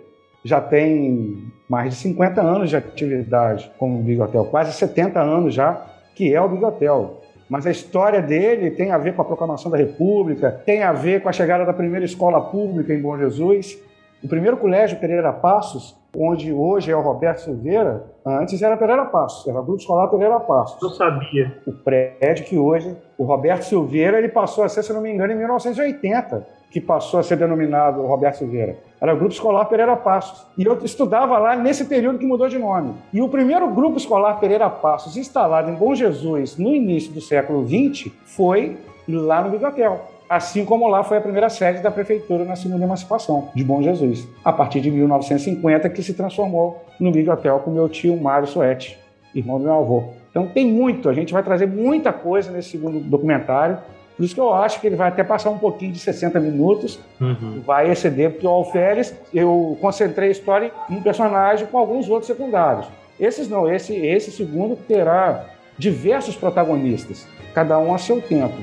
já 0.45 0.61
tem 0.61 1.51
mais 1.67 1.95
de 1.95 2.01
50 2.01 2.43
anos 2.43 2.69
de 2.69 2.77
atividade 2.77 3.73
como 3.79 4.03
Big 4.03 4.21
Hotel, 4.21 4.45
quase 4.45 4.75
70 4.75 5.19
anos 5.19 5.55
já, 5.55 5.83
que 6.15 6.35
é 6.35 6.39
o 6.43 6.49
Big 6.51 6.63
Hotel. 6.63 7.23
Mas 7.49 7.67
a 7.67 7.71
história 7.71 8.21
dele 8.21 8.71
tem 8.73 8.91
a 8.91 8.99
ver 8.99 9.17
com 9.17 9.23
a 9.23 9.25
proclamação 9.25 9.71
da 9.71 9.79
República, 9.79 10.53
tem 10.53 10.83
a 10.83 10.93
ver 10.93 11.23
com 11.23 11.31
a 11.31 11.33
chegada 11.33 11.65
da 11.65 11.73
primeira 11.73 12.05
escola 12.05 12.39
pública 12.39 12.93
em 12.93 13.01
Bom 13.01 13.17
Jesus. 13.17 13.79
O 14.23 14.29
primeiro 14.29 14.59
colégio 14.59 14.99
Pereira 14.99 15.33
Passos, 15.33 15.97
onde 16.17 16.53
hoje 16.53 16.91
é 16.91 16.97
o 16.97 17.01
Roberto 17.01 17.39
Silveira, 17.39 18.05
antes 18.25 18.61
era 18.63 18.77
Pereira 18.77 19.07
Passos, 19.07 19.49
era 19.49 19.59
o 19.59 19.63
Grupo 19.63 19.81
Escolar 19.81 20.09
Pereira 20.09 20.39
Passos. 20.41 20.81
Eu 20.83 20.91
sabia. 20.91 21.57
O 21.67 21.73
prédio 21.73 22.45
que 22.45 22.59
hoje, 22.59 22.97
o 23.17 23.25
Roberto 23.25 23.63
Silveira, 23.63 24.19
ele 24.19 24.29
passou 24.29 24.65
a 24.65 24.69
ser, 24.69 24.83
se 24.83 24.93
não 24.93 25.01
me 25.01 25.11
engano, 25.11 25.33
em 25.33 25.37
1980, 25.37 26.47
que 26.71 26.81
passou 26.81 27.21
a 27.21 27.23
ser 27.23 27.37
denominado 27.37 28.03
Roberto 28.03 28.37
Silveira. 28.37 28.79
Era 29.01 29.15
o 29.15 29.17
Grupo 29.17 29.33
Escolar 29.33 29.67
Pereira 29.67 29.97
Passos. 29.97 30.47
E 30.57 30.65
eu 30.65 30.79
estudava 30.85 31.39
lá 31.39 31.55
nesse 31.55 31.85
período 31.85 32.19
que 32.19 32.27
mudou 32.27 32.49
de 32.49 32.59
nome. 32.59 32.95
E 33.13 33.21
o 33.21 33.29
primeiro 33.29 33.69
Grupo 33.69 33.99
Escolar 33.99 34.39
Pereira 34.41 34.71
Passos, 34.71 35.17
instalado 35.17 35.71
em 35.71 35.75
Bom 35.75 35.95
Jesus 35.95 36.57
no 36.57 36.75
início 36.75 37.13
do 37.13 37.21
século 37.21 37.67
XX, 37.67 38.11
foi 38.25 38.79
lá 39.09 39.43
no 39.43 39.51
Bigotel. 39.51 40.01
Assim 40.33 40.65
como 40.65 40.89
lá 40.89 41.05
foi 41.05 41.19
a 41.19 41.21
primeira 41.21 41.51
sede 41.51 41.83
da 41.83 41.91
prefeitura 41.91 42.43
na 42.43 42.57
segunda 42.57 42.83
emancipação 42.83 43.51
de 43.55 43.63
Bom 43.63 43.83
Jesus, 43.83 44.27
a 44.43 44.51
partir 44.51 44.81
de 44.81 44.91
1950, 44.91 45.91
que 45.91 46.03
se 46.03 46.15
transformou 46.15 46.87
no 46.99 47.13
Big 47.13 47.29
Hotel 47.29 47.59
com 47.59 47.71
meu 47.71 47.87
tio 47.87 48.17
Mário 48.17 48.47
Soete, 48.49 48.99
irmão 49.35 49.59
do 49.59 49.65
meu 49.65 49.75
avô. 49.75 50.05
Então 50.31 50.47
tem 50.47 50.67
muito, 50.67 51.11
a 51.11 51.13
gente 51.13 51.35
vai 51.35 51.43
trazer 51.43 51.67
muita 51.67 52.15
coisa 52.15 52.51
nesse 52.51 52.71
segundo 52.71 52.99
documentário. 52.99 53.77
Por 54.17 54.25
isso 54.25 54.35
que 54.35 54.41
eu 54.41 54.55
acho 54.55 54.81
que 54.81 54.87
ele 54.87 54.97
vai 54.97 55.09
até 55.09 55.23
passar 55.23 55.51
um 55.51 55.59
pouquinho 55.59 55.93
de 55.93 55.99
60 55.99 56.41
minutos, 56.41 56.99
uhum. 57.21 57.61
vai 57.67 57.91
exceder, 57.91 58.31
porque 58.31 58.47
o 58.47 58.51
Alferes, 58.51 59.15
eu 59.35 59.77
concentrei 59.83 60.31
a 60.31 60.33
história 60.33 60.73
em 60.89 60.97
um 60.97 61.03
personagem 61.03 61.67
com 61.67 61.77
alguns 61.77 62.09
outros 62.09 62.29
secundários. 62.29 62.87
Esses 63.21 63.51
não, 63.51 63.71
esse, 63.71 63.95
esse 63.95 64.31
segundo 64.31 64.77
terá 64.77 65.45
diversos 65.77 66.35
protagonistas, 66.37 67.29
cada 67.53 67.79
um 67.79 67.95
a 67.95 67.99
seu 67.99 68.19
tempo. 68.23 68.57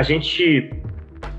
A 0.00 0.02
gente 0.02 0.70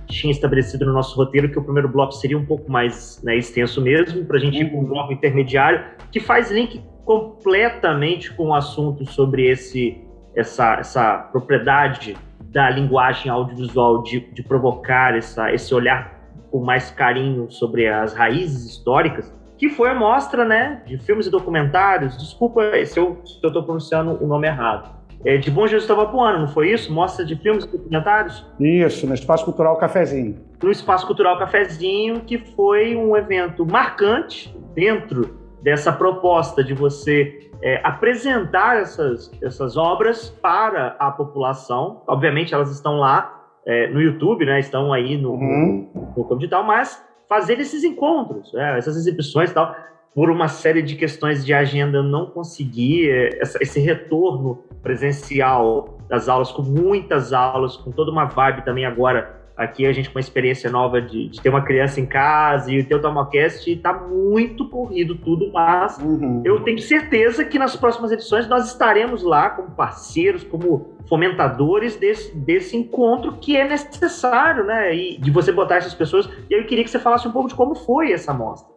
tinha 0.06 0.30
estabelecido 0.30 0.86
no 0.86 0.93
nosso 0.93 1.15
roteiro 1.15 1.50
que 1.50 1.58
o 1.58 1.63
primeiro 1.63 1.89
bloco 1.89 2.12
seria 2.12 2.38
um 2.38 2.45
pouco 2.45 2.71
mais 2.71 3.19
né, 3.24 3.36
extenso 3.36 3.82
mesmo, 3.82 4.24
para 4.26 4.38
a 4.38 4.39
gente 4.39 4.62
ir 4.62 4.69
para 4.69 4.78
um 4.78 4.84
bloco 4.84 5.12
intermediário, 5.12 5.84
que 6.12 6.19
faz 6.19 6.52
link 6.52 6.80
completamente 7.04 8.32
com 8.34 8.50
o 8.50 8.54
assunto 8.54 9.04
sobre 9.10 9.50
esse, 9.50 10.00
essa, 10.36 10.76
essa 10.76 11.17
propriedade 11.32 12.15
da 12.39 12.69
linguagem 12.69 13.32
audiovisual 13.32 14.04
de, 14.04 14.19
de 14.32 14.43
provocar 14.43 15.17
essa, 15.17 15.52
esse 15.52 15.74
olhar 15.74 16.19
com 16.52 16.60
mais 16.63 16.91
carinho 16.91 17.50
sobre 17.50 17.88
as 17.88 18.13
raízes 18.13 18.69
históricas, 18.69 19.34
que 19.58 19.69
foi 19.69 19.89
a 19.89 19.95
mostra 19.95 20.45
né, 20.45 20.84
de 20.86 21.00
filmes 21.00 21.26
e 21.26 21.32
documentários. 21.32 22.15
Desculpa 22.15 22.62
se 22.86 23.00
eu 23.00 23.19
estou 23.24 23.63
pronunciando 23.63 24.24
o 24.24 24.28
nome 24.28 24.47
errado 24.47 25.00
é, 25.23 25.38
de 25.38 25.51
Bom 25.51 25.67
Jesus 25.67 25.88
Tabapuana, 25.88 26.39
não 26.39 26.47
foi 26.47 26.71
isso? 26.71 26.91
Mostra 26.91 27.23
de 27.23 27.36
filmes 27.36 27.63
e 27.65 27.67
documentários? 27.67 28.45
Isso, 28.60 29.05
no 29.05 29.13
Espaço 29.13 29.45
Cultural 29.45 29.77
Cafezinho. 29.77 30.39
No 30.62 30.71
Espaço 30.71 31.05
Cultural 31.05 31.38
Cafezinho, 31.38 32.21
que 32.21 32.38
foi 32.38 32.95
um 32.95 33.15
evento 33.15 33.65
marcante 33.65 34.55
dentro 34.73 35.39
dessa 35.62 35.91
proposta 35.91 36.63
de 36.63 36.73
você 36.73 37.51
é, 37.62 37.79
apresentar 37.84 38.77
essas, 38.77 39.31
essas 39.43 39.77
obras 39.77 40.29
para 40.41 40.95
a 40.97 41.12
população. 41.12 42.01
Obviamente, 42.07 42.53
elas 42.53 42.71
estão 42.71 42.97
lá 42.97 43.39
é, 43.65 43.88
no 43.89 44.01
YouTube, 44.01 44.45
né? 44.45 44.60
estão 44.60 44.91
aí 44.91 45.17
no, 45.17 45.34
uhum. 45.34 46.13
no, 46.17 46.27
no 46.27 46.38
digital, 46.38 46.63
mas 46.63 47.03
fazer 47.29 47.60
esses 47.60 47.84
encontros, 47.84 48.51
né? 48.53 48.77
essas 48.77 48.97
exibições 48.97 49.51
e 49.51 49.53
tal 49.53 49.75
por 50.13 50.30
uma 50.30 50.47
série 50.47 50.82
de 50.82 50.95
questões 50.95 51.45
de 51.45 51.54
agenda, 51.54 52.04
não 52.04 52.26
consegui 52.26 53.10
é, 53.10 53.39
esse 53.62 53.80
retorno 53.80 54.63
presencial 54.84 55.97
das 56.10 56.28
aulas, 56.28 56.52
com 56.52 56.62
muitas 56.62 57.32
aulas, 57.32 57.78
com 57.78 57.91
toda 57.91 58.12
uma 58.12 58.26
vibe 58.26 58.65
também 58.65 58.86
agora. 58.86 59.39
Aqui 59.56 59.86
a 59.86 59.93
gente 59.93 60.10
com 60.10 60.17
uma 60.17 60.21
experiência 60.21 60.71
nova 60.71 61.02
de, 61.02 61.30
de 61.30 61.39
ter 61.39 61.50
uma 61.50 61.62
criança 61.62 62.00
em 62.00 62.06
casa 62.06 62.71
e 62.71 62.84
ter 62.84 62.95
o 62.95 63.02
Tomocast, 63.02 63.69
e 63.69 63.76
tá 63.76 63.93
muito 63.93 64.67
corrido 64.67 65.15
tudo, 65.15 65.52
mas 65.54 65.97
uhum. 66.00 66.41
eu 66.43 66.62
tenho 66.62 66.80
certeza 66.80 67.45
que 67.45 67.60
nas 67.60 67.76
próximas 67.76 68.12
edições 68.12 68.47
nós 68.47 68.67
estaremos 68.67 69.24
lá 69.24 69.52
como 69.52 69.71
parceiros, 69.71 70.43
como 70.43 70.95
fomentadores 71.08 71.95
desse, 71.95 72.36
desse 72.36 72.76
encontro 72.76 73.34
que 73.34 73.56
é 73.56 73.67
necessário, 73.67 74.63
né? 74.63 74.95
E 74.95 75.17
de 75.17 75.30
você 75.30 75.52
botar 75.52 75.76
essas 75.76 75.93
pessoas. 75.93 76.28
E 76.50 76.54
eu 76.54 76.65
queria 76.65 76.84
que 76.84 76.89
você 76.89 77.00
falasse 77.00 77.28
um 77.28 77.32
pouco 77.32 77.50
de 77.50 77.56
como 77.56 77.76
foi 77.76 78.12
essa 78.12 78.34
mostra. 78.34 78.70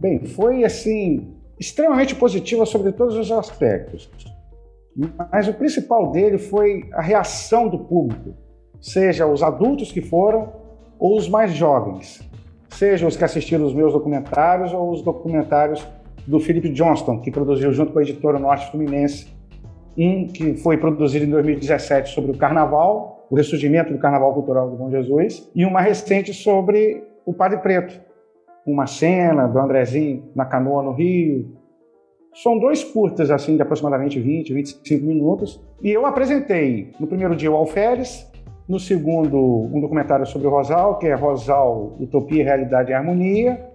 Bem, 0.00 0.24
foi 0.24 0.64
assim 0.64 1.34
extremamente 1.58 2.14
positiva 2.14 2.64
sobre 2.64 2.92
todos 2.92 3.16
os 3.16 3.32
aspectos. 3.32 4.08
Mas 5.32 5.48
o 5.48 5.54
principal 5.54 6.10
dele 6.10 6.38
foi 6.38 6.88
a 6.92 7.02
reação 7.02 7.68
do 7.68 7.78
público, 7.78 8.34
seja 8.80 9.26
os 9.26 9.42
adultos 9.42 9.92
que 9.92 10.00
foram 10.00 10.52
ou 10.98 11.16
os 11.16 11.28
mais 11.28 11.52
jovens, 11.52 12.20
seja 12.68 13.06
os 13.06 13.16
que 13.16 13.24
assistiram 13.24 13.64
os 13.64 13.74
meus 13.74 13.92
documentários 13.92 14.72
ou 14.72 14.90
os 14.90 15.02
documentários 15.02 15.86
do 16.26 16.38
Philip 16.38 16.68
Johnston, 16.70 17.20
que 17.20 17.30
produziu 17.30 17.72
junto 17.72 17.92
com 17.92 17.98
a 17.98 18.02
editora 18.02 18.38
Norte 18.38 18.70
Fluminense, 18.70 19.28
um 19.96 20.26
que 20.26 20.56
foi 20.56 20.76
produzido 20.76 21.24
em 21.24 21.30
2017 21.30 22.10
sobre 22.10 22.32
o 22.32 22.36
Carnaval, 22.36 23.26
o 23.30 23.36
ressurgimento 23.36 23.92
do 23.92 23.98
Carnaval 23.98 24.32
Cultural 24.34 24.70
do 24.70 24.76
Bom 24.76 24.90
Jesus, 24.90 25.48
e 25.54 25.64
uma 25.64 25.80
recente 25.80 26.32
sobre 26.32 27.02
o 27.24 27.32
Padre 27.32 27.58
Preto, 27.58 28.00
uma 28.70 28.86
cena 28.86 29.46
do 29.46 29.58
Andrezinho 29.58 30.24
na 30.34 30.44
canoa 30.44 30.82
no 30.82 30.92
Rio. 30.92 31.56
São 32.34 32.58
dois 32.58 32.84
curtas, 32.84 33.30
assim, 33.30 33.56
de 33.56 33.62
aproximadamente 33.62 34.20
20, 34.20 34.52
25 34.52 35.04
minutos. 35.04 35.60
E 35.82 35.90
eu 35.90 36.06
apresentei 36.06 36.92
no 37.00 37.06
primeiro 37.06 37.34
dia 37.34 37.50
o 37.50 37.56
Alferes, 37.56 38.30
no 38.68 38.78
segundo, 38.78 39.38
um 39.72 39.80
documentário 39.80 40.26
sobre 40.26 40.46
o 40.46 40.50
Rosal, 40.50 40.98
que 40.98 41.06
é 41.06 41.14
Rosal, 41.14 41.96
Utopia, 41.98 42.44
Realidade 42.44 42.90
e 42.90 42.94
Harmonia. 42.94 43.66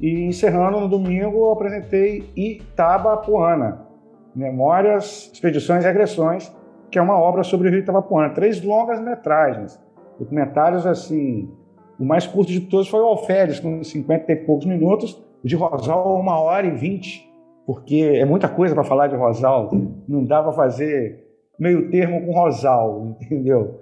E 0.00 0.24
encerrando 0.24 0.80
no 0.80 0.88
domingo, 0.88 1.38
eu 1.38 1.52
apresentei 1.52 2.28
Itabapuana, 2.36 3.86
Memórias, 4.34 5.30
Expedições 5.32 5.84
e 5.84 5.86
Agressões, 5.86 6.52
que 6.90 6.98
é 6.98 7.02
uma 7.02 7.16
obra 7.16 7.44
sobre 7.44 7.68
o 7.68 7.70
Rio 7.70 7.80
Itabapuana. 7.80 8.34
Três 8.34 8.60
longas 8.62 9.00
metragens, 9.00 9.80
documentários 10.18 10.84
assim 10.84 11.48
o 11.98 12.04
mais 12.04 12.26
curto 12.26 12.50
de 12.50 12.60
todos 12.60 12.88
foi 12.88 13.00
o 13.00 13.06
Alferes, 13.06 13.60
com 13.60 13.82
50 13.82 14.32
e 14.32 14.36
poucos 14.36 14.66
minutos. 14.66 15.22
De 15.42 15.54
Rosal, 15.54 16.18
uma 16.18 16.40
hora 16.40 16.66
e 16.66 16.70
vinte, 16.70 17.30
porque 17.66 17.96
é 17.96 18.24
muita 18.24 18.48
coisa 18.48 18.74
para 18.74 18.82
falar 18.82 19.08
de 19.08 19.16
Rosal. 19.16 19.70
Não 20.08 20.24
dá 20.24 20.42
para 20.42 20.52
fazer 20.52 21.22
meio 21.58 21.90
termo 21.90 22.24
com 22.24 22.32
Rosal, 22.32 23.16
entendeu? 23.20 23.80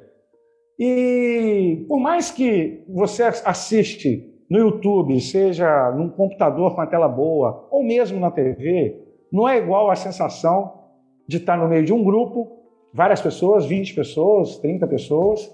E 0.78 1.84
por 1.88 2.00
mais 2.00 2.30
que 2.30 2.82
você 2.88 3.22
assiste 3.22 4.28
no 4.50 4.58
YouTube, 4.58 5.20
seja 5.20 5.92
num 5.92 6.08
computador 6.08 6.74
com 6.74 6.80
a 6.80 6.86
tela 6.86 7.08
boa, 7.08 7.68
ou 7.70 7.84
mesmo 7.84 8.18
na 8.18 8.30
TV, 8.30 9.00
não 9.32 9.48
é 9.48 9.56
igual 9.58 9.90
a 9.90 9.94
sensação 9.94 10.72
de 11.26 11.36
estar 11.36 11.56
no 11.56 11.68
meio 11.68 11.84
de 11.84 11.92
um 11.92 12.02
grupo 12.02 12.58
várias 12.92 13.20
pessoas, 13.20 13.64
20 13.64 13.94
pessoas, 13.94 14.58
30 14.58 14.86
pessoas, 14.86 15.50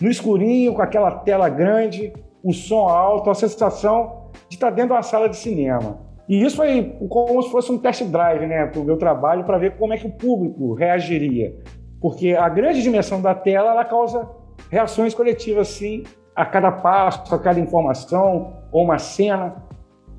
no 0.00 0.10
escurinho, 0.10 0.74
com 0.74 0.82
aquela 0.82 1.10
tela 1.10 1.48
grande, 1.48 2.12
o 2.42 2.52
som 2.52 2.88
alto, 2.88 3.30
a 3.30 3.34
sensação 3.34 4.30
de 4.48 4.56
estar 4.56 4.70
dentro 4.70 4.88
de 4.88 4.94
uma 4.94 5.02
sala 5.02 5.28
de 5.28 5.36
cinema. 5.36 6.00
E 6.28 6.42
isso 6.42 6.56
foi 6.56 6.96
como 7.08 7.42
se 7.42 7.50
fosse 7.50 7.70
um 7.70 7.78
test 7.78 8.04
drive 8.04 8.46
né, 8.46 8.66
para 8.66 8.80
o 8.80 8.84
meu 8.84 8.96
trabalho, 8.96 9.44
para 9.44 9.58
ver 9.58 9.76
como 9.76 9.92
é 9.92 9.98
que 9.98 10.06
o 10.06 10.12
público 10.12 10.74
reagiria. 10.74 11.54
Porque 12.00 12.32
a 12.32 12.48
grande 12.48 12.82
dimensão 12.82 13.20
da 13.20 13.34
tela 13.34 13.70
ela 13.70 13.84
causa 13.84 14.28
reações 14.70 15.14
coletivas, 15.14 15.68
sim, 15.68 16.04
a 16.34 16.44
cada 16.46 16.72
passo, 16.72 17.34
a 17.34 17.38
cada 17.38 17.60
informação 17.60 18.54
ou 18.72 18.84
uma 18.84 18.98
cena. 18.98 19.62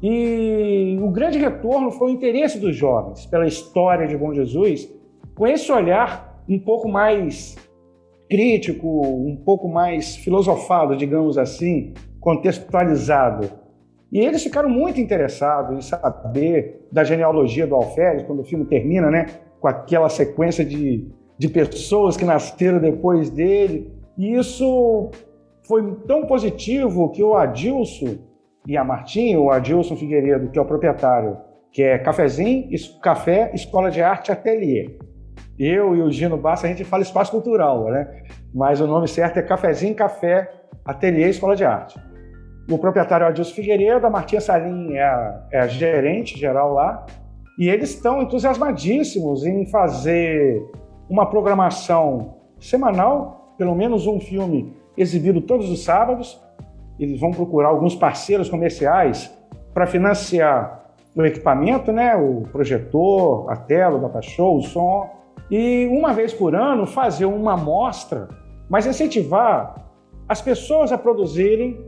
E 0.01 0.97
o 1.01 1.09
grande 1.09 1.39
retorno 1.39 1.91
foi 1.91 2.09
o 2.09 2.13
interesse 2.13 2.59
dos 2.59 2.75
jovens 2.75 3.25
pela 3.25 3.47
história 3.47 4.07
de 4.07 4.17
Bom 4.17 4.33
Jesus, 4.33 4.93
com 5.33 5.47
esse 5.47 5.71
olhar 5.71 6.43
um 6.47 6.59
pouco 6.59 6.89
mais 6.89 7.55
crítico, 8.33 8.87
um 8.87 9.35
pouco 9.35 9.67
mais 9.69 10.15
filosofado, 10.15 10.97
digamos 10.97 11.37
assim, 11.37 11.93
contextualizado. 12.19 13.47
E 14.11 14.17
eles 14.17 14.41
ficaram 14.41 14.67
muito 14.67 14.99
interessados 14.99 15.77
em 15.77 15.81
saber 15.81 16.87
da 16.91 17.03
genealogia 17.03 17.67
do 17.67 17.75
Alferes, 17.75 18.23
quando 18.23 18.39
o 18.39 18.43
filme 18.43 18.65
termina, 18.65 19.11
né, 19.11 19.27
com 19.59 19.67
aquela 19.67 20.09
sequência 20.09 20.65
de, 20.65 21.07
de 21.37 21.47
pessoas 21.47 22.17
que 22.17 22.25
nasceram 22.25 22.79
depois 22.79 23.29
dele. 23.29 23.93
E 24.17 24.33
isso 24.33 25.11
foi 25.67 25.93
tão 26.07 26.25
positivo 26.25 27.11
que 27.11 27.21
o 27.21 27.35
Adilson 27.35 28.15
e 28.67 28.75
a 28.75 28.83
Martim, 28.83 29.35
o 29.35 29.51
Adilson 29.51 29.95
Figueiredo, 29.95 30.49
que 30.49 30.57
é 30.57 30.61
o 30.61 30.65
proprietário, 30.65 31.37
que 31.71 31.83
é 31.83 31.99
Cafezinho, 31.99 32.67
Café, 32.99 33.51
Escola 33.53 33.91
de 33.91 34.01
Arte 34.01 34.31
Atelier. 34.31 34.97
Eu 35.63 35.95
e 35.95 36.01
o 36.01 36.11
Gino 36.11 36.37
Bassa, 36.37 36.65
a 36.65 36.69
gente 36.69 36.83
fala 36.83 37.03
espaço 37.03 37.31
cultural, 37.31 37.85
né? 37.85 38.23
Mas 38.53 38.81
o 38.81 38.87
nome 38.87 39.07
certo 39.07 39.37
é 39.37 39.41
Cafezinho, 39.41 39.95
Café, 39.95 40.51
Atelier, 40.83 41.29
Escola 41.29 41.55
de 41.55 41.63
Arte. 41.63 41.97
O 42.69 42.77
proprietário 42.77 43.23
é 43.23 43.27
o 43.27 43.29
Adilson 43.29 43.53
Figueiredo, 43.53 44.05
a 44.05 44.09
Martinha 44.09 44.41
Salim 44.41 44.93
é 44.93 45.03
a, 45.03 45.47
é 45.51 45.59
a 45.59 45.67
gerente 45.67 46.37
geral 46.37 46.73
lá, 46.73 47.05
e 47.57 47.69
eles 47.69 47.91
estão 47.91 48.21
entusiasmadíssimos 48.21 49.45
em 49.45 49.65
fazer 49.67 50.61
uma 51.09 51.25
programação 51.25 52.35
semanal, 52.59 53.53
pelo 53.57 53.75
menos 53.75 54.07
um 54.07 54.19
filme 54.19 54.75
exibido 54.97 55.41
todos 55.41 55.69
os 55.69 55.83
sábados. 55.83 56.41
Eles 56.99 57.19
vão 57.19 57.31
procurar 57.31 57.69
alguns 57.69 57.95
parceiros 57.95 58.49
comerciais 58.49 59.31
para 59.73 59.85
financiar 59.85 60.83
o 61.15 61.23
equipamento, 61.23 61.91
né? 61.91 62.15
o 62.15 62.41
projetor, 62.51 63.51
a 63.51 63.55
tela, 63.55 63.97
o 63.97 64.01
data 64.01 64.21
show, 64.21 64.57
o 64.57 64.61
som. 64.61 65.22
E 65.49 65.87
uma 65.87 66.13
vez 66.13 66.33
por 66.33 66.55
ano 66.55 66.85
fazer 66.85 67.25
uma 67.25 67.55
mostra, 67.55 68.27
mas 68.69 68.85
incentivar 68.85 69.75
as 70.27 70.41
pessoas 70.41 70.91
a 70.91 70.97
produzirem 70.97 71.79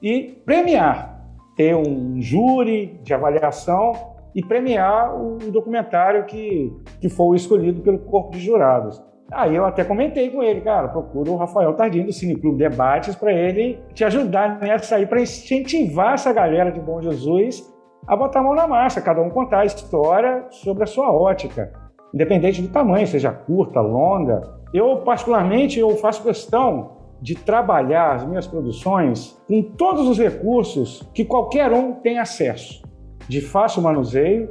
e 0.00 0.40
premiar. 0.44 1.20
Ter 1.56 1.76
um 1.76 2.20
júri 2.20 2.98
de 3.02 3.12
avaliação 3.12 3.92
e 4.34 4.42
premiar 4.42 5.14
o 5.14 5.36
documentário 5.50 6.24
que, 6.24 6.72
que 7.00 7.08
for 7.08 7.34
escolhido 7.34 7.82
pelo 7.82 7.98
corpo 7.98 8.30
de 8.32 8.40
jurados. 8.40 9.02
Aí 9.30 9.54
eu 9.56 9.64
até 9.64 9.82
comentei 9.82 10.30
com 10.30 10.42
ele, 10.42 10.60
cara, 10.60 10.88
procura 10.88 11.30
o 11.30 11.36
Rafael 11.36 11.72
Tardinho 11.74 12.06
do 12.06 12.12
Cine 12.12 12.36
Clube 12.36 12.58
Debates 12.58 13.14
para 13.14 13.32
ele 13.32 13.78
te 13.94 14.04
ajudar 14.04 14.58
nessa 14.60 14.96
aí, 14.96 15.06
para 15.06 15.22
incentivar 15.22 16.14
essa 16.14 16.32
galera 16.32 16.70
de 16.70 16.80
Bom 16.80 17.00
Jesus 17.00 17.72
a 18.06 18.16
botar 18.16 18.40
a 18.40 18.42
mão 18.42 18.54
na 18.54 18.66
massa, 18.66 19.00
cada 19.00 19.22
um 19.22 19.30
contar 19.30 19.60
a 19.60 19.64
história 19.64 20.44
sobre 20.50 20.84
a 20.84 20.86
sua 20.86 21.10
ótica, 21.10 21.72
independente 22.12 22.60
do 22.62 22.68
tamanho, 22.68 23.06
seja 23.06 23.32
curta, 23.32 23.80
longa. 23.80 24.42
Eu, 24.72 24.98
particularmente, 24.98 25.78
eu 25.78 25.96
faço 25.96 26.22
questão 26.22 27.02
de 27.20 27.34
trabalhar 27.34 28.16
as 28.16 28.26
minhas 28.26 28.46
produções 28.46 29.40
com 29.46 29.62
todos 29.62 30.08
os 30.08 30.18
recursos 30.18 31.08
que 31.14 31.24
qualquer 31.24 31.72
um 31.72 31.92
tem 31.92 32.18
acesso, 32.18 32.82
de 33.28 33.40
fácil 33.40 33.82
manuseio, 33.82 34.48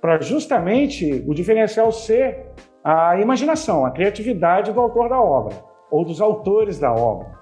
para 0.00 0.20
justamente 0.20 1.24
o 1.26 1.34
diferencial 1.34 1.90
ser 1.90 2.50
a 2.84 3.18
imaginação, 3.18 3.84
a 3.84 3.90
criatividade 3.90 4.72
do 4.72 4.80
autor 4.80 5.08
da 5.08 5.20
obra 5.20 5.54
ou 5.90 6.04
dos 6.04 6.20
autores 6.20 6.78
da 6.78 6.92
obra. 6.92 7.40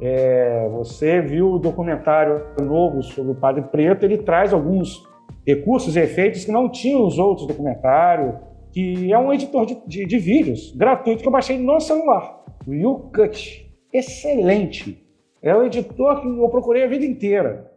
É, 0.00 0.68
você 0.70 1.20
viu 1.20 1.52
o 1.52 1.58
documentário 1.58 2.44
novo 2.60 3.02
sobre 3.02 3.32
o 3.32 3.34
Padre 3.34 3.62
Preto, 3.62 4.04
ele 4.04 4.18
traz 4.18 4.52
alguns 4.52 5.02
recursos 5.46 5.96
e 5.96 6.00
efeitos 6.00 6.44
que 6.44 6.52
não 6.52 6.68
tinham 6.68 7.06
os 7.06 7.18
outros 7.18 7.46
documentários, 7.46 8.34
que 8.74 9.12
é 9.12 9.16
um 9.16 9.32
editor 9.32 9.64
de, 9.64 9.76
de, 9.86 10.04
de 10.04 10.18
vídeos 10.18 10.72
gratuito 10.74 11.22
que 11.22 11.28
eu 11.28 11.32
baixei 11.32 11.56
no 11.56 11.78
celular, 11.78 12.44
o 12.66 12.74
YouCut. 12.74 13.72
Excelente! 13.92 15.00
É 15.40 15.54
o 15.54 15.62
editor 15.62 16.20
que 16.20 16.26
eu 16.26 16.48
procurei 16.48 16.82
a 16.82 16.88
vida 16.88 17.06
inteira, 17.06 17.70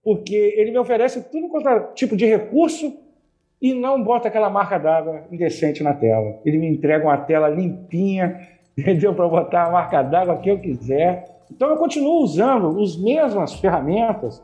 porque 0.00 0.54
ele 0.56 0.70
me 0.70 0.78
oferece 0.78 1.28
tudo 1.28 1.48
quanto 1.48 1.68
é 1.68 1.80
tipo 1.94 2.16
de 2.16 2.24
recurso 2.24 2.96
e 3.60 3.74
não 3.74 4.04
bota 4.04 4.28
aquela 4.28 4.48
marca 4.48 4.78
d'água 4.78 5.24
indecente 5.32 5.82
na 5.82 5.92
tela. 5.92 6.40
Ele 6.44 6.58
me 6.58 6.68
entrega 6.68 7.04
uma 7.04 7.18
tela 7.18 7.48
limpinha, 7.48 8.48
entendeu? 8.78 9.12
Para 9.12 9.26
botar 9.26 9.64
a 9.64 9.72
marca 9.72 10.02
d'água 10.02 10.38
que 10.38 10.50
eu 10.50 10.60
quiser. 10.60 11.24
Então 11.50 11.68
eu 11.68 11.76
continuo 11.76 12.22
usando 12.22 12.80
as 12.80 12.96
mesmas 12.96 13.54
ferramentas 13.54 14.40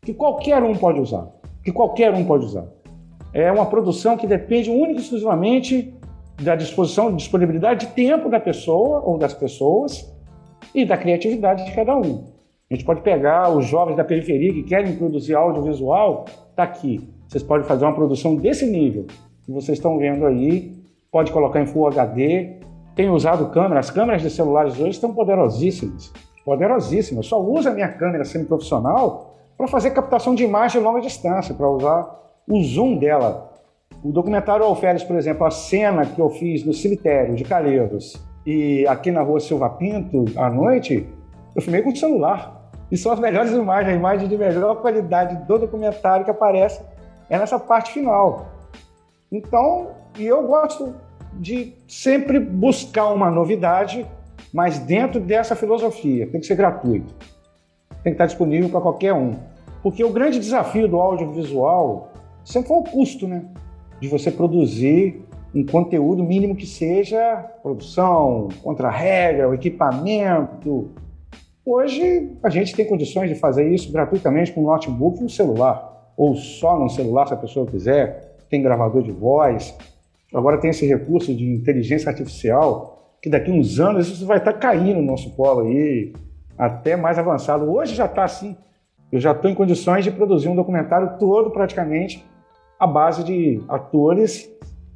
que 0.00 0.12
qualquer 0.12 0.60
um 0.60 0.74
pode 0.74 1.00
usar. 1.00 1.28
Que 1.62 1.70
qualquer 1.70 2.12
um 2.12 2.24
pode 2.24 2.46
usar. 2.46 2.66
É 3.32 3.50
uma 3.50 3.66
produção 3.66 4.16
que 4.16 4.26
depende 4.26 4.70
única 4.70 5.00
e 5.00 5.02
exclusivamente 5.02 5.94
da 6.42 6.54
disposição, 6.54 7.14
disponibilidade 7.14 7.86
de 7.86 7.92
tempo 7.92 8.28
da 8.28 8.38
pessoa 8.38 9.00
ou 9.04 9.16
das 9.16 9.32
pessoas 9.32 10.12
e 10.74 10.84
da 10.84 10.96
criatividade 10.96 11.64
de 11.64 11.72
cada 11.72 11.96
um. 11.96 12.24
A 12.70 12.74
gente 12.74 12.84
pode 12.84 13.02
pegar 13.02 13.50
os 13.50 13.66
jovens 13.66 13.96
da 13.96 14.04
periferia 14.04 14.52
que 14.52 14.62
querem 14.62 14.96
produzir 14.96 15.34
audiovisual, 15.34 16.24
está 16.50 16.62
aqui. 16.62 17.06
Vocês 17.28 17.42
podem 17.42 17.66
fazer 17.66 17.84
uma 17.84 17.94
produção 17.94 18.34
desse 18.34 18.66
nível 18.66 19.06
que 19.44 19.52
vocês 19.52 19.78
estão 19.78 19.98
vendo 19.98 20.26
aí, 20.26 20.72
pode 21.10 21.32
colocar 21.32 21.60
em 21.60 21.66
Full 21.66 21.86
HD. 21.88 22.56
Tem 22.94 23.10
usado 23.10 23.50
câmeras, 23.50 23.86
as 23.86 23.90
câmeras 23.90 24.22
de 24.22 24.30
celulares 24.30 24.78
hoje 24.78 24.90
estão 24.90 25.14
poderosíssimas, 25.14 26.12
poderosíssimas. 26.44 27.24
Eu 27.24 27.28
só 27.28 27.42
uso 27.42 27.68
a 27.68 27.72
minha 27.72 27.88
câmera 27.88 28.24
semi-profissional 28.24 29.34
para 29.56 29.66
fazer 29.66 29.90
captação 29.90 30.34
de 30.34 30.44
imagem 30.44 30.80
de 30.80 30.86
longa 30.86 31.00
distância, 31.00 31.54
para 31.54 31.68
usar 31.70 32.22
o 32.48 32.62
zoom 32.62 32.96
dela. 32.96 33.52
O 34.02 34.10
documentário 34.10 34.64
Alferes, 34.64 35.04
por 35.04 35.16
exemplo, 35.16 35.46
a 35.46 35.50
cena 35.50 36.04
que 36.04 36.20
eu 36.20 36.28
fiz 36.30 36.64
no 36.64 36.72
cemitério 36.72 37.34
de 37.34 37.44
Calheiros 37.44 38.20
e 38.44 38.86
aqui 38.88 39.10
na 39.10 39.22
rua 39.22 39.38
Silva 39.38 39.70
Pinto, 39.70 40.24
à 40.36 40.50
noite, 40.50 41.06
eu 41.54 41.62
filmei 41.62 41.82
com 41.82 41.90
o 41.90 41.96
celular. 41.96 42.60
E 42.90 42.96
são 42.96 43.12
as 43.12 43.20
melhores 43.20 43.52
imagens, 43.52 43.94
a 43.94 43.96
imagem 43.96 44.28
de 44.28 44.36
melhor 44.36 44.76
qualidade 44.82 45.46
do 45.46 45.58
documentário 45.58 46.24
que 46.24 46.30
aparece 46.30 46.82
é 47.30 47.38
nessa 47.38 47.58
parte 47.58 47.92
final. 47.92 48.48
Então, 49.30 49.92
e 50.18 50.26
eu 50.26 50.46
gosto 50.46 50.94
de 51.34 51.72
sempre 51.88 52.38
buscar 52.38 53.06
uma 53.06 53.30
novidade, 53.30 54.06
mas 54.52 54.78
dentro 54.78 55.20
dessa 55.20 55.56
filosofia. 55.56 56.26
Tem 56.26 56.40
que 56.40 56.46
ser 56.46 56.56
gratuito. 56.56 57.14
Tem 58.02 58.12
que 58.12 58.16
estar 58.16 58.26
disponível 58.26 58.68
para 58.68 58.80
qualquer 58.80 59.14
um. 59.14 59.36
Porque 59.82 60.04
o 60.04 60.10
grande 60.10 60.38
desafio 60.38 60.86
do 60.86 61.00
audiovisual 61.00 62.11
sempre 62.44 62.68
foi 62.68 62.78
o 62.78 62.84
custo, 62.84 63.28
né? 63.28 63.44
De 64.00 64.08
você 64.08 64.30
produzir 64.30 65.22
um 65.54 65.64
conteúdo 65.64 66.22
mínimo 66.22 66.56
que 66.56 66.66
seja 66.66 67.36
produção, 67.62 68.48
contra-regra, 68.62 69.48
o 69.48 69.54
equipamento. 69.54 70.90
Hoje 71.64 72.30
a 72.42 72.48
gente 72.48 72.74
tem 72.74 72.86
condições 72.86 73.28
de 73.28 73.34
fazer 73.34 73.68
isso 73.68 73.92
gratuitamente 73.92 74.52
com 74.52 74.62
um 74.62 74.66
notebook 74.66 75.20
e 75.20 75.24
um 75.24 75.28
celular 75.28 75.92
ou 76.16 76.34
só 76.34 76.78
no 76.78 76.88
celular, 76.88 77.26
se 77.26 77.34
a 77.34 77.36
pessoa 77.36 77.66
quiser, 77.66 78.36
tem 78.48 78.62
gravador 78.62 79.02
de 79.02 79.10
voz. 79.10 79.76
Agora 80.32 80.58
tem 80.58 80.70
esse 80.70 80.86
recurso 80.86 81.34
de 81.34 81.44
inteligência 81.44 82.08
artificial, 82.08 83.16
que 83.20 83.28
daqui 83.28 83.50
a 83.50 83.54
uns 83.54 83.78
anos 83.78 84.08
isso 84.08 84.26
vai 84.26 84.38
estar 84.38 84.52
caindo 84.54 85.00
no 85.00 85.06
nosso 85.06 85.34
polo 85.34 85.66
aí, 85.66 86.12
até 86.56 86.96
mais 86.96 87.18
avançado. 87.18 87.70
Hoje 87.70 87.94
já 87.94 88.06
está 88.06 88.24
assim. 88.24 88.56
Eu 89.10 89.20
já 89.20 89.32
estou 89.32 89.50
em 89.50 89.54
condições 89.54 90.04
de 90.04 90.10
produzir 90.10 90.48
um 90.48 90.56
documentário 90.56 91.18
todo 91.18 91.50
praticamente 91.50 92.24
à 92.82 92.86
base 92.86 93.22
de 93.22 93.62
atores 93.68 94.50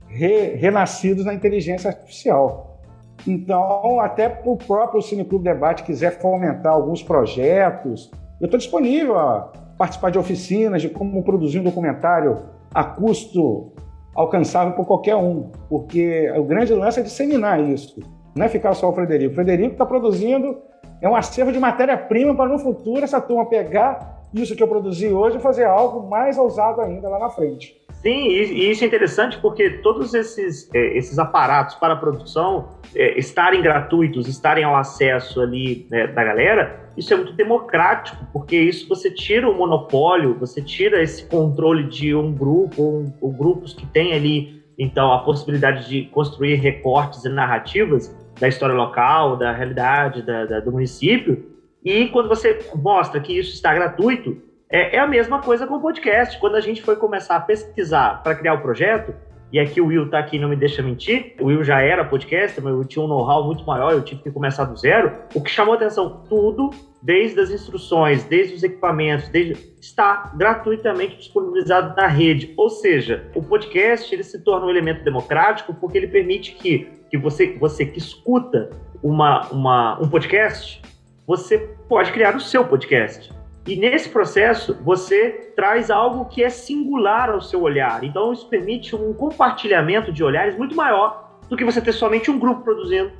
re, 0.08 0.56
renascidos 0.56 1.24
na 1.24 1.32
inteligência 1.32 1.88
artificial. 1.88 2.80
Então, 3.24 4.00
até 4.00 4.42
o 4.44 4.56
próprio 4.56 5.00
Cineclube 5.00 5.44
Debate 5.44 5.84
quiser 5.84 6.20
fomentar 6.20 6.72
alguns 6.72 7.00
projetos, 7.00 8.10
eu 8.40 8.46
estou 8.46 8.58
disponível 8.58 9.16
a 9.16 9.52
participar 9.78 10.10
de 10.10 10.18
oficinas 10.18 10.82
de 10.82 10.88
como 10.88 11.22
produzir 11.22 11.60
um 11.60 11.62
documentário 11.62 12.46
a 12.74 12.82
custo 12.82 13.72
alcançável 14.16 14.74
por 14.74 14.84
qualquer 14.84 15.14
um, 15.14 15.52
porque 15.68 16.28
o 16.32 16.42
grande 16.42 16.74
lance 16.74 16.98
é 16.98 17.04
disseminar 17.04 17.60
isso, 17.60 18.00
não 18.34 18.46
é 18.46 18.48
ficar 18.48 18.74
só 18.74 18.90
o 18.90 18.92
Frederico. 18.92 19.30
O 19.30 19.34
Frederico 19.36 19.74
está 19.74 19.86
produzindo 19.86 20.58
é 21.00 21.08
um 21.08 21.14
acervo 21.14 21.52
de 21.52 21.60
matéria-prima 21.60 22.34
para 22.34 22.50
no 22.50 22.58
futuro 22.58 23.04
essa 23.04 23.20
turma 23.20 23.46
pegar 23.46 24.15
isso 24.42 24.56
que 24.56 24.62
eu 24.62 24.68
produzi 24.68 25.08
hoje 25.08 25.38
e 25.38 25.40
fazer 25.40 25.64
algo 25.64 26.08
mais 26.08 26.38
ousado 26.38 26.80
ainda 26.80 27.08
lá 27.08 27.18
na 27.18 27.30
frente. 27.30 27.76
Sim, 28.02 28.28
e, 28.28 28.70
isso 28.70 28.84
é 28.84 28.86
interessante 28.86 29.38
porque 29.38 29.70
todos 29.78 30.14
esses, 30.14 30.72
é, 30.74 30.96
esses 30.96 31.18
aparatos 31.18 31.74
para 31.74 31.94
a 31.94 31.96
produção 31.96 32.68
é, 32.94 33.18
estarem 33.18 33.62
gratuitos, 33.62 34.28
estarem 34.28 34.64
ao 34.64 34.76
acesso 34.76 35.40
ali 35.40 35.86
né, 35.90 36.06
da 36.06 36.22
galera, 36.22 36.90
isso 36.96 37.12
é 37.12 37.16
muito 37.16 37.32
democrático, 37.32 38.24
porque 38.32 38.56
isso 38.56 38.88
você 38.88 39.10
tira 39.10 39.48
o 39.48 39.54
monopólio, 39.54 40.38
você 40.38 40.62
tira 40.62 41.02
esse 41.02 41.26
controle 41.26 41.84
de 41.84 42.14
um 42.14 42.32
grupo 42.32 42.82
ou, 42.82 43.12
ou 43.20 43.32
grupos 43.32 43.74
que 43.74 43.86
têm 43.86 44.14
ali, 44.14 44.56
então, 44.78 45.12
a 45.12 45.20
possibilidade 45.20 45.88
de 45.88 46.04
construir 46.10 46.56
recortes 46.56 47.24
e 47.24 47.28
narrativas 47.28 48.14
da 48.38 48.46
história 48.46 48.74
local, 48.74 49.36
da 49.36 49.50
realidade 49.50 50.22
da, 50.22 50.44
da, 50.44 50.60
do 50.60 50.70
município, 50.70 51.55
e 51.86 52.08
quando 52.08 52.28
você 52.28 52.58
mostra 52.74 53.20
que 53.20 53.38
isso 53.38 53.54
está 53.54 53.72
gratuito, 53.72 54.42
é, 54.68 54.96
é 54.96 54.98
a 54.98 55.06
mesma 55.06 55.40
coisa 55.40 55.68
com 55.68 55.76
o 55.76 55.80
podcast. 55.80 56.36
Quando 56.40 56.56
a 56.56 56.60
gente 56.60 56.82
foi 56.82 56.96
começar 56.96 57.36
a 57.36 57.40
pesquisar 57.40 58.24
para 58.24 58.34
criar 58.34 58.54
o 58.54 58.60
projeto, 58.60 59.14
e 59.52 59.60
aqui 59.60 59.80
o 59.80 59.86
Will 59.86 60.10
tá 60.10 60.18
aqui 60.18 60.36
não 60.36 60.48
me 60.48 60.56
deixa 60.56 60.82
mentir. 60.82 61.36
O 61.40 61.44
Will 61.44 61.62
já 61.62 61.80
era 61.80 62.04
podcaster, 62.04 62.62
mas 62.62 62.72
eu 62.72 62.84
tinha 62.84 63.04
um 63.04 63.06
know-how 63.06 63.46
muito 63.46 63.64
maior, 63.64 63.92
eu 63.92 64.02
tive 64.02 64.20
que 64.20 64.32
começar 64.32 64.64
do 64.64 64.76
zero. 64.76 65.16
O 65.32 65.40
que 65.40 65.48
chamou 65.48 65.74
atenção, 65.74 66.24
tudo, 66.28 66.70
desde 67.00 67.38
as 67.38 67.50
instruções, 67.52 68.24
desde 68.24 68.56
os 68.56 68.64
equipamentos, 68.64 69.28
desde 69.28 69.52
está 69.80 70.32
gratuitamente 70.36 71.16
disponibilizado 71.18 71.94
na 71.94 72.08
rede. 72.08 72.52
Ou 72.56 72.68
seja, 72.68 73.30
o 73.32 73.40
podcast 73.40 74.12
ele 74.12 74.24
se 74.24 74.42
torna 74.42 74.66
um 74.66 74.70
elemento 74.70 75.04
democrático 75.04 75.72
porque 75.72 75.98
ele 75.98 76.08
permite 76.08 76.50
que, 76.56 76.88
que 77.08 77.16
você, 77.16 77.56
você 77.56 77.86
que 77.86 77.98
escuta 77.98 78.70
uma, 79.00 79.46
uma, 79.52 80.02
um 80.02 80.08
podcast, 80.08 80.82
você 81.26 81.58
pode 81.88 82.12
criar 82.12 82.36
o 82.36 82.40
seu 82.40 82.64
podcast. 82.64 83.32
E 83.66 83.74
nesse 83.74 84.08
processo, 84.08 84.78
você 84.84 85.50
traz 85.56 85.90
algo 85.90 86.26
que 86.26 86.44
é 86.44 86.48
singular 86.48 87.30
ao 87.30 87.40
seu 87.40 87.62
olhar. 87.62 88.04
Então, 88.04 88.32
isso 88.32 88.48
permite 88.48 88.94
um 88.94 89.12
compartilhamento 89.12 90.12
de 90.12 90.22
olhares 90.22 90.56
muito 90.56 90.76
maior 90.76 91.40
do 91.50 91.56
que 91.56 91.64
você 91.64 91.80
ter 91.80 91.92
somente 91.92 92.30
um 92.30 92.38
grupo 92.38 92.62
produzindo, 92.62 93.10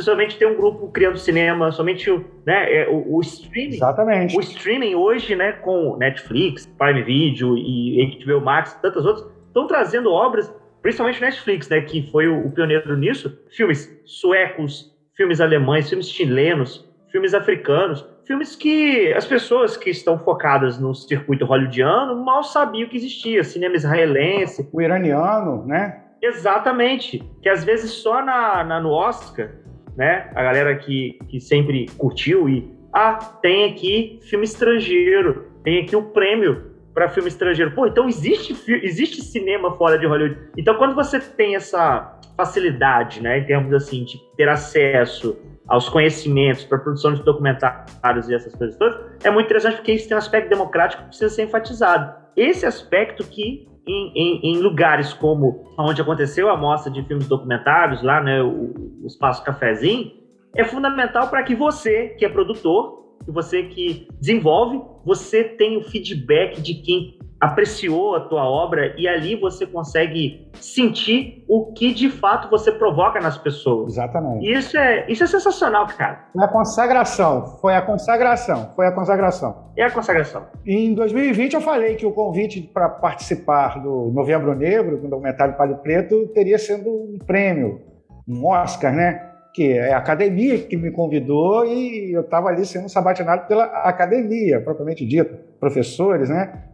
somente 0.00 0.36
ter 0.36 0.46
um 0.46 0.56
grupo 0.56 0.88
criando 0.88 1.18
cinema, 1.18 1.70
somente 1.70 2.10
né, 2.44 2.82
é, 2.82 2.88
o, 2.88 3.16
o, 3.16 3.20
streaming. 3.20 3.76
Exatamente. 3.76 4.36
O 4.36 4.40
streaming 4.40 4.96
hoje, 4.96 5.36
né, 5.36 5.52
com 5.52 5.96
Netflix, 5.96 6.66
Prime 6.66 7.02
Video 7.02 7.56
e 7.56 8.24
HBO 8.24 8.40
Max, 8.40 8.74
tantas 8.82 9.04
outras, 9.04 9.30
estão 9.46 9.68
trazendo 9.68 10.10
obras, 10.10 10.52
principalmente 10.80 11.20
Netflix, 11.20 11.68
né, 11.68 11.80
que 11.80 12.10
foi 12.10 12.26
o, 12.26 12.46
o 12.46 12.50
pioneiro 12.50 12.96
nisso, 12.96 13.38
filmes 13.50 13.88
suecos, 14.04 14.90
filmes 15.16 15.40
alemães, 15.40 15.88
filmes 15.88 16.08
chilenos, 16.08 16.90
filmes 17.12 17.34
africanos, 17.34 18.04
filmes 18.26 18.56
que 18.56 19.12
as 19.12 19.26
pessoas 19.26 19.76
que 19.76 19.90
estão 19.90 20.18
focadas 20.18 20.78
no 20.78 20.94
circuito 20.94 21.44
hollywoodiano 21.44 22.16
mal 22.24 22.42
sabiam 22.42 22.88
que 22.88 22.96
existia, 22.96 23.44
cinema 23.44 23.76
israelense. 23.76 24.66
O 24.72 24.80
iraniano, 24.80 25.64
né? 25.66 26.02
Exatamente, 26.22 27.22
que 27.42 27.48
às 27.48 27.62
vezes 27.62 27.90
só 27.90 28.24
na, 28.24 28.64
na, 28.64 28.80
no 28.80 28.90
Oscar, 28.90 29.50
né, 29.96 30.30
a 30.34 30.42
galera 30.42 30.74
que, 30.76 31.18
que 31.28 31.40
sempre 31.40 31.86
curtiu 31.98 32.48
e, 32.48 32.72
ah, 32.92 33.14
tem 33.42 33.70
aqui 33.70 34.18
filme 34.22 34.44
estrangeiro, 34.44 35.50
tem 35.62 35.82
aqui 35.82 35.94
o 35.94 36.02
prêmio 36.02 36.71
para 36.94 37.08
filme 37.08 37.28
estrangeiro. 37.28 37.72
Pô, 37.72 37.86
então 37.86 38.08
existe, 38.08 38.54
existe 38.82 39.22
cinema 39.22 39.76
fora 39.76 39.98
de 39.98 40.06
Hollywood. 40.06 40.38
Então 40.56 40.76
quando 40.76 40.94
você 40.94 41.18
tem 41.20 41.54
essa 41.54 42.18
facilidade, 42.36 43.22
né, 43.22 43.38
em 43.38 43.44
termos 43.44 43.72
assim, 43.74 44.04
de 44.04 44.18
ter 44.36 44.48
acesso 44.48 45.36
aos 45.68 45.88
conhecimentos 45.88 46.64
para 46.64 46.78
produção 46.78 47.14
de 47.14 47.22
documentários 47.22 48.28
e 48.28 48.34
essas 48.34 48.54
coisas 48.54 48.76
todas, 48.76 49.00
é 49.22 49.30
muito 49.30 49.46
interessante 49.46 49.76
porque 49.76 49.92
isso 49.92 50.08
tem 50.08 50.16
um 50.16 50.18
aspecto 50.18 50.48
democrático 50.48 51.02
que 51.02 51.08
precisa 51.08 51.30
ser 51.30 51.44
enfatizado. 51.44 52.14
Esse 52.36 52.66
aspecto 52.66 53.24
que 53.24 53.68
em, 53.86 54.12
em, 54.14 54.52
em, 54.52 54.58
lugares 54.58 55.12
como 55.12 55.74
onde 55.78 56.00
aconteceu 56.00 56.48
a 56.48 56.56
mostra 56.56 56.90
de 56.90 57.02
filmes 57.04 57.26
documentários, 57.26 58.02
lá, 58.02 58.22
né, 58.22 58.42
o, 58.42 58.72
o 59.02 59.06
Espaço 59.06 59.42
Cafezinho, 59.44 60.12
é 60.54 60.64
fundamental 60.64 61.28
para 61.28 61.42
que 61.42 61.54
você, 61.54 62.08
que 62.18 62.24
é 62.24 62.28
produtor, 62.28 63.01
você 63.30 63.64
que 63.64 64.08
desenvolve, 64.20 64.80
você 65.04 65.44
tenha 65.44 65.78
o 65.78 65.82
feedback 65.82 66.60
de 66.60 66.74
quem 66.74 67.18
apreciou 67.42 68.14
a 68.14 68.20
tua 68.20 68.48
obra 68.48 68.94
e 68.96 69.08
ali 69.08 69.34
você 69.34 69.66
consegue 69.66 70.48
sentir 70.54 71.44
o 71.48 71.72
que 71.72 71.92
de 71.92 72.08
fato 72.08 72.48
você 72.48 72.70
provoca 72.70 73.20
nas 73.20 73.36
pessoas. 73.36 73.94
Exatamente. 73.94 74.48
Isso 74.48 74.78
é, 74.78 75.10
isso 75.10 75.24
é 75.24 75.26
sensacional, 75.26 75.88
cara. 75.88 76.28
Foi 76.32 76.44
a 76.44 76.48
consagração, 76.48 77.46
foi 77.60 77.74
a 77.74 77.82
consagração, 77.82 78.70
foi 78.76 78.86
a 78.86 78.92
consagração. 78.92 79.72
É 79.76 79.82
a 79.82 79.90
consagração. 79.90 80.46
Em 80.64 80.94
2020 80.94 81.54
eu 81.54 81.60
falei 81.60 81.96
que 81.96 82.06
o 82.06 82.12
convite 82.12 82.60
para 82.62 82.88
participar 82.88 83.82
do 83.82 84.12
Novembro 84.14 84.54
Negro, 84.54 84.98
do 84.98 85.08
documentário 85.08 85.56
Palio 85.56 85.78
Preto, 85.78 86.28
teria 86.28 86.58
sido 86.58 86.88
um 86.88 87.18
prêmio, 87.26 87.80
um 88.28 88.46
Oscar, 88.46 88.94
né? 88.94 89.31
Que 89.52 89.72
é 89.72 89.92
a 89.92 89.98
academia 89.98 90.58
que 90.58 90.76
me 90.76 90.90
convidou 90.90 91.66
e 91.66 92.12
eu 92.12 92.22
estava 92.22 92.48
ali 92.48 92.64
sendo 92.64 92.88
sabatinado 92.88 93.46
pela 93.46 93.64
academia, 93.64 94.60
propriamente 94.60 95.06
dita, 95.06 95.38
professores, 95.60 96.30
né? 96.30 96.64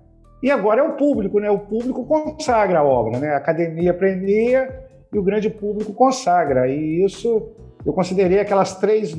E 0.43 0.51
agora 0.51 0.81
é 0.81 0.85
o 0.85 0.93
público, 0.93 1.41
né? 1.41 1.51
O 1.51 1.59
público 1.59 2.07
consagra 2.07 2.79
a 2.79 2.85
obra, 2.85 3.19
né? 3.19 3.31
A 3.31 3.39
academia 3.39 3.93
premia 3.93 4.87
e 5.13 5.19
o 5.19 5.23
grande 5.23 5.51
público 5.51 5.93
consagra. 5.93 6.69
E 6.69 7.05
isso 7.05 7.51
eu 7.85 7.93
considerei 7.93 8.39
aquelas 8.39 8.77
três, 8.77 9.17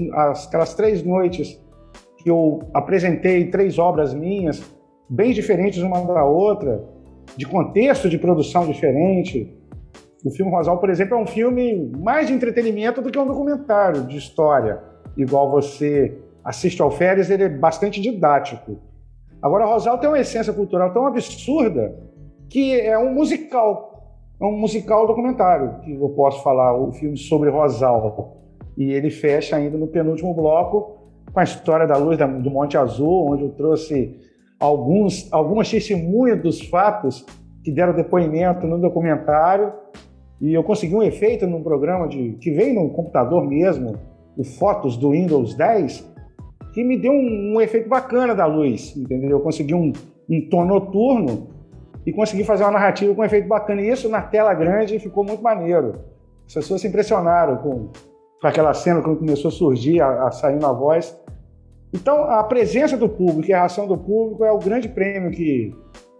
aquelas 0.47 0.73
três 0.73 1.03
noites 1.03 1.61
que 2.17 2.29
eu 2.29 2.59
apresentei 2.73 3.49
três 3.49 3.77
obras 3.77 4.13
minhas, 4.13 4.63
bem 5.09 5.31
diferentes 5.31 5.81
uma 5.81 6.01
da 6.01 6.23
outra, 6.23 6.83
de 7.35 7.45
contexto 7.45 8.09
de 8.09 8.17
produção 8.17 8.65
diferente. 8.65 9.55
O 10.23 10.31
filme 10.31 10.51
Rosal, 10.51 10.77
por 10.79 10.89
exemplo, 10.89 11.15
é 11.15 11.21
um 11.21 11.25
filme 11.25 11.91
mais 11.97 12.27
de 12.27 12.33
entretenimento 12.33 13.01
do 13.01 13.09
que 13.09 13.17
um 13.17 13.25
documentário 13.25 14.03
de 14.03 14.17
história. 14.17 14.81
Igual 15.15 15.49
você 15.49 16.17
assiste 16.43 16.81
ao 16.81 16.91
Férias, 16.91 17.29
ele 17.29 17.43
é 17.43 17.49
bastante 17.49 18.01
didático. 18.01 18.77
Agora, 19.41 19.65
Rosal 19.65 19.97
tem 19.97 20.09
uma 20.09 20.19
essência 20.19 20.51
cultural 20.51 20.91
tão 20.91 21.07
absurda 21.07 21.95
que 22.49 22.79
é 22.79 22.97
um 22.97 23.13
musical. 23.13 24.17
É 24.41 24.45
um 24.45 24.57
musical 24.57 25.07
documentário, 25.07 25.79
que 25.81 25.93
eu 25.93 26.09
posso 26.09 26.43
falar, 26.43 26.73
o 26.77 26.91
filme 26.91 27.17
sobre 27.17 27.49
Rosal. 27.49 28.37
E 28.77 28.91
ele 28.91 29.09
fecha 29.09 29.55
ainda 29.55 29.77
no 29.77 29.87
penúltimo 29.87 30.33
bloco 30.33 30.97
com 31.31 31.39
a 31.39 31.43
história 31.43 31.85
da 31.87 31.97
luz 31.97 32.17
do 32.17 32.49
Monte 32.49 32.77
Azul, 32.77 33.31
onde 33.31 33.43
eu 33.43 33.49
trouxe 33.51 34.17
alguns, 34.59 35.31
algumas 35.31 35.69
testemunhas 35.69 36.41
dos 36.41 36.61
fatos 36.61 37.25
que 37.63 37.71
deram 37.71 37.93
depoimento 37.93 38.65
no 38.67 38.79
documentário. 38.79 39.71
E 40.41 40.53
eu 40.53 40.63
consegui 40.63 40.95
um 40.95 41.03
efeito 41.03 41.45
num 41.45 41.61
programa 41.61 42.07
de, 42.07 42.33
que 42.39 42.51
vem 42.51 42.73
no 42.73 42.89
computador 42.89 43.45
mesmo, 43.45 43.95
o 44.37 44.43
Fotos 44.43 44.95
do 44.95 45.11
Windows 45.11 45.53
10, 45.55 46.09
que 46.73 46.83
me 46.83 46.97
deu 46.97 47.11
um, 47.11 47.55
um 47.55 47.61
efeito 47.61 47.89
bacana 47.89 48.33
da 48.33 48.45
luz, 48.45 48.95
entendeu? 48.95 49.31
Eu 49.31 49.39
consegui 49.41 49.73
um, 49.73 49.91
um 50.29 50.49
tom 50.49 50.65
noturno 50.65 51.49
e 52.05 52.13
consegui 52.13 52.43
fazer 52.43 52.63
uma 52.63 52.71
narrativa 52.71 53.13
com 53.13 53.21
um 53.21 53.25
efeito 53.25 53.47
bacana. 53.47 53.81
E 53.81 53.89
isso 53.89 54.07
na 54.07 54.21
tela 54.21 54.53
grande 54.53 54.97
ficou 54.99 55.23
muito 55.23 55.43
maneiro. 55.43 55.99
As 56.47 56.53
pessoas 56.53 56.81
se 56.81 56.87
impressionaram 56.87 57.57
com, 57.57 57.89
com 58.41 58.47
aquela 58.47 58.73
cena 58.73 59.01
quando 59.01 59.17
começou 59.17 59.49
a 59.49 59.51
surgir, 59.51 60.01
a, 60.01 60.27
a 60.27 60.31
sair 60.31 60.59
na 60.59 60.71
voz. 60.71 61.19
Então, 61.93 62.23
a 62.23 62.43
presença 62.43 62.95
do 62.95 63.09
público 63.09 63.49
e 63.49 63.53
a 63.53 63.65
ação 63.65 63.87
do 63.87 63.97
público 63.97 64.45
é 64.45 64.51
o 64.51 64.59
grande 64.59 64.87
prêmio 64.87 65.31
que, 65.31 65.75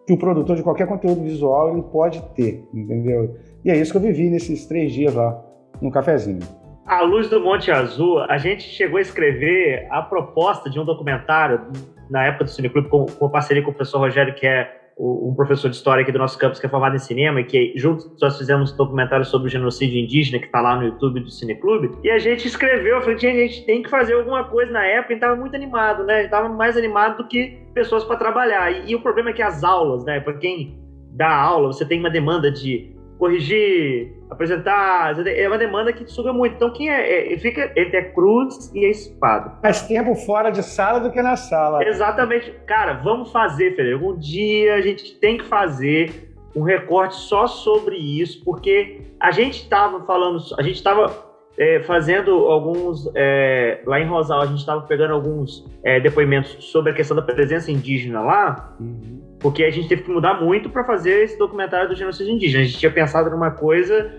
que 0.10 0.14
o 0.14 0.18
produtor 0.18 0.56
de 0.56 0.64
qualquer 0.64 0.88
conteúdo 0.88 1.22
visual 1.22 1.70
ele 1.70 1.84
pode 1.84 2.20
ter, 2.34 2.68
entendeu? 2.74 3.38
E 3.64 3.70
é 3.70 3.78
isso 3.78 3.92
que 3.92 3.98
eu 3.98 4.02
vivi 4.02 4.28
nesses 4.28 4.66
três 4.66 4.92
dias 4.92 5.14
lá 5.14 5.40
no 5.80 5.92
cafezinho. 5.92 6.40
A 6.84 7.04
Luz 7.04 7.30
do 7.30 7.40
Monte 7.40 7.70
Azul, 7.70 8.18
a 8.22 8.40
gente 8.40 8.64
chegou 8.64 8.98
a 8.98 9.02
escrever 9.02 9.88
a 9.92 10.02
proposta 10.02 10.68
de 10.68 10.80
um 10.80 10.84
documentário 10.84 11.62
na 12.10 12.26
época 12.26 12.46
do 12.46 12.50
Cineclube 12.50 12.90
com, 12.90 13.06
com 13.06 13.30
parceria 13.30 13.62
com 13.62 13.70
o 13.70 13.74
professor 13.76 14.00
Rogério, 14.00 14.34
que 14.34 14.48
é 14.48 14.79
um 15.00 15.34
professor 15.34 15.70
de 15.70 15.78
história 15.78 16.02
aqui 16.02 16.12
do 16.12 16.20
nosso 16.20 16.38
campus 16.38 16.60
que 16.60 16.66
é 16.66 16.70
formado 16.70 16.94
em 16.94 17.00
cinema 17.00 17.42
que 17.42 17.72
juntos 17.78 18.12
nós 18.22 18.38
fizemos 18.38 18.74
um 18.74 18.76
documentário 18.76 19.24
sobre 19.24 19.48
o 19.48 19.50
genocídio 19.50 19.98
indígena 19.98 20.40
que 20.40 20.46
está 20.48 20.60
lá 20.60 20.76
no 20.76 20.84
YouTube 20.84 21.22
do 21.22 21.32
Cineclube. 21.32 21.92
E 22.04 22.10
a 22.10 22.20
gente 22.20 22.46
escreveu, 22.46 22.98
eu 22.98 23.02
falei, 23.02 23.16
a 23.16 23.20
gente 23.20 23.66
tem 23.66 23.82
que 23.82 23.90
fazer 23.90 24.16
alguma 24.16 24.44
coisa 24.44 24.72
na 24.74 24.86
época, 24.86 25.14
e 25.14 25.16
estava 25.16 25.38
muito 25.38 25.56
animado, 25.56 26.04
né? 26.04 26.26
Estava 26.26 26.50
mais 26.50 26.76
animado 26.76 27.18
do 27.18 27.28
que 27.30 27.58
pessoas 27.74 28.04
para 28.04 28.18
trabalhar. 28.18 28.72
E, 28.72 28.92
e, 28.92 28.96
o 28.96 29.02
problema 29.02 29.30
é 29.30 29.34
que 29.34 29.42
as 29.42 29.64
aulas, 29.64 30.04
né? 30.04 30.20
Para 30.20 30.34
quem 30.34 30.78
dá 31.12 31.34
aula, 31.34 31.68
você 31.68 31.86
tem 31.86 32.00
uma 32.00 32.10
demanda 32.10 32.52
de 32.52 32.94
corrigir, 33.18 34.19
apresentar, 34.30 35.28
é 35.28 35.48
uma 35.48 35.58
demanda 35.58 35.92
que 35.92 36.06
suga 36.10 36.32
muito. 36.32 36.56
Então, 36.56 36.72
quem 36.72 36.90
é, 36.90 37.34
é 37.34 37.38
fica 37.38 37.72
entre 37.76 37.98
a 37.98 38.12
cruz 38.12 38.72
e 38.74 38.86
a 38.86 38.90
espada. 38.90 39.54
Mais 39.64 39.82
tempo 39.88 40.14
fora 40.16 40.52
de 40.52 40.62
sala 40.62 41.00
do 41.00 41.12
que 41.12 41.22
na 41.22 41.36
sala. 41.36 41.84
Exatamente. 41.84 42.52
Cara, 42.66 42.94
vamos 42.94 43.32
fazer, 43.32 43.76
Federico. 43.76 44.12
Um 44.12 44.18
dia 44.18 44.76
a 44.76 44.82
gente 44.82 45.16
tem 45.16 45.38
que 45.38 45.46
fazer 45.46 46.30
um 46.56 46.64
recorte 46.64 47.16
só 47.16 47.48
sobre 47.48 47.96
isso, 47.96 48.44
porque 48.44 49.02
a 49.20 49.32
gente 49.32 49.62
estava 49.62 50.04
falando, 50.06 50.40
a 50.58 50.64
gente 50.64 50.76
estava 50.76 51.29
é, 51.60 51.82
fazendo 51.82 52.32
alguns. 52.32 53.12
É, 53.14 53.82
lá 53.86 54.00
em 54.00 54.06
Rosal, 54.06 54.42
a 54.42 54.46
gente 54.46 54.60
estava 54.60 54.82
pegando 54.82 55.14
alguns 55.14 55.70
é, 55.84 56.00
depoimentos 56.00 56.56
sobre 56.72 56.92
a 56.92 56.96
questão 56.96 57.18
da 57.18 57.22
presença 57.22 57.70
indígena 57.70 58.22
lá, 58.22 58.76
uhum. 58.80 59.22
porque 59.40 59.66
a 59.66 59.70
gente 59.70 59.90
teve 59.90 60.04
que 60.04 60.10
mudar 60.10 60.42
muito 60.42 60.70
para 60.70 60.86
fazer 60.86 61.26
esse 61.26 61.38
documentário 61.38 61.90
do 61.90 61.96
genocídio 61.96 62.34
indígena. 62.34 62.64
A 62.64 62.66
gente 62.66 62.80
tinha 62.80 62.92
pensado 62.92 63.30
numa 63.30 63.52
coisa 63.52 64.10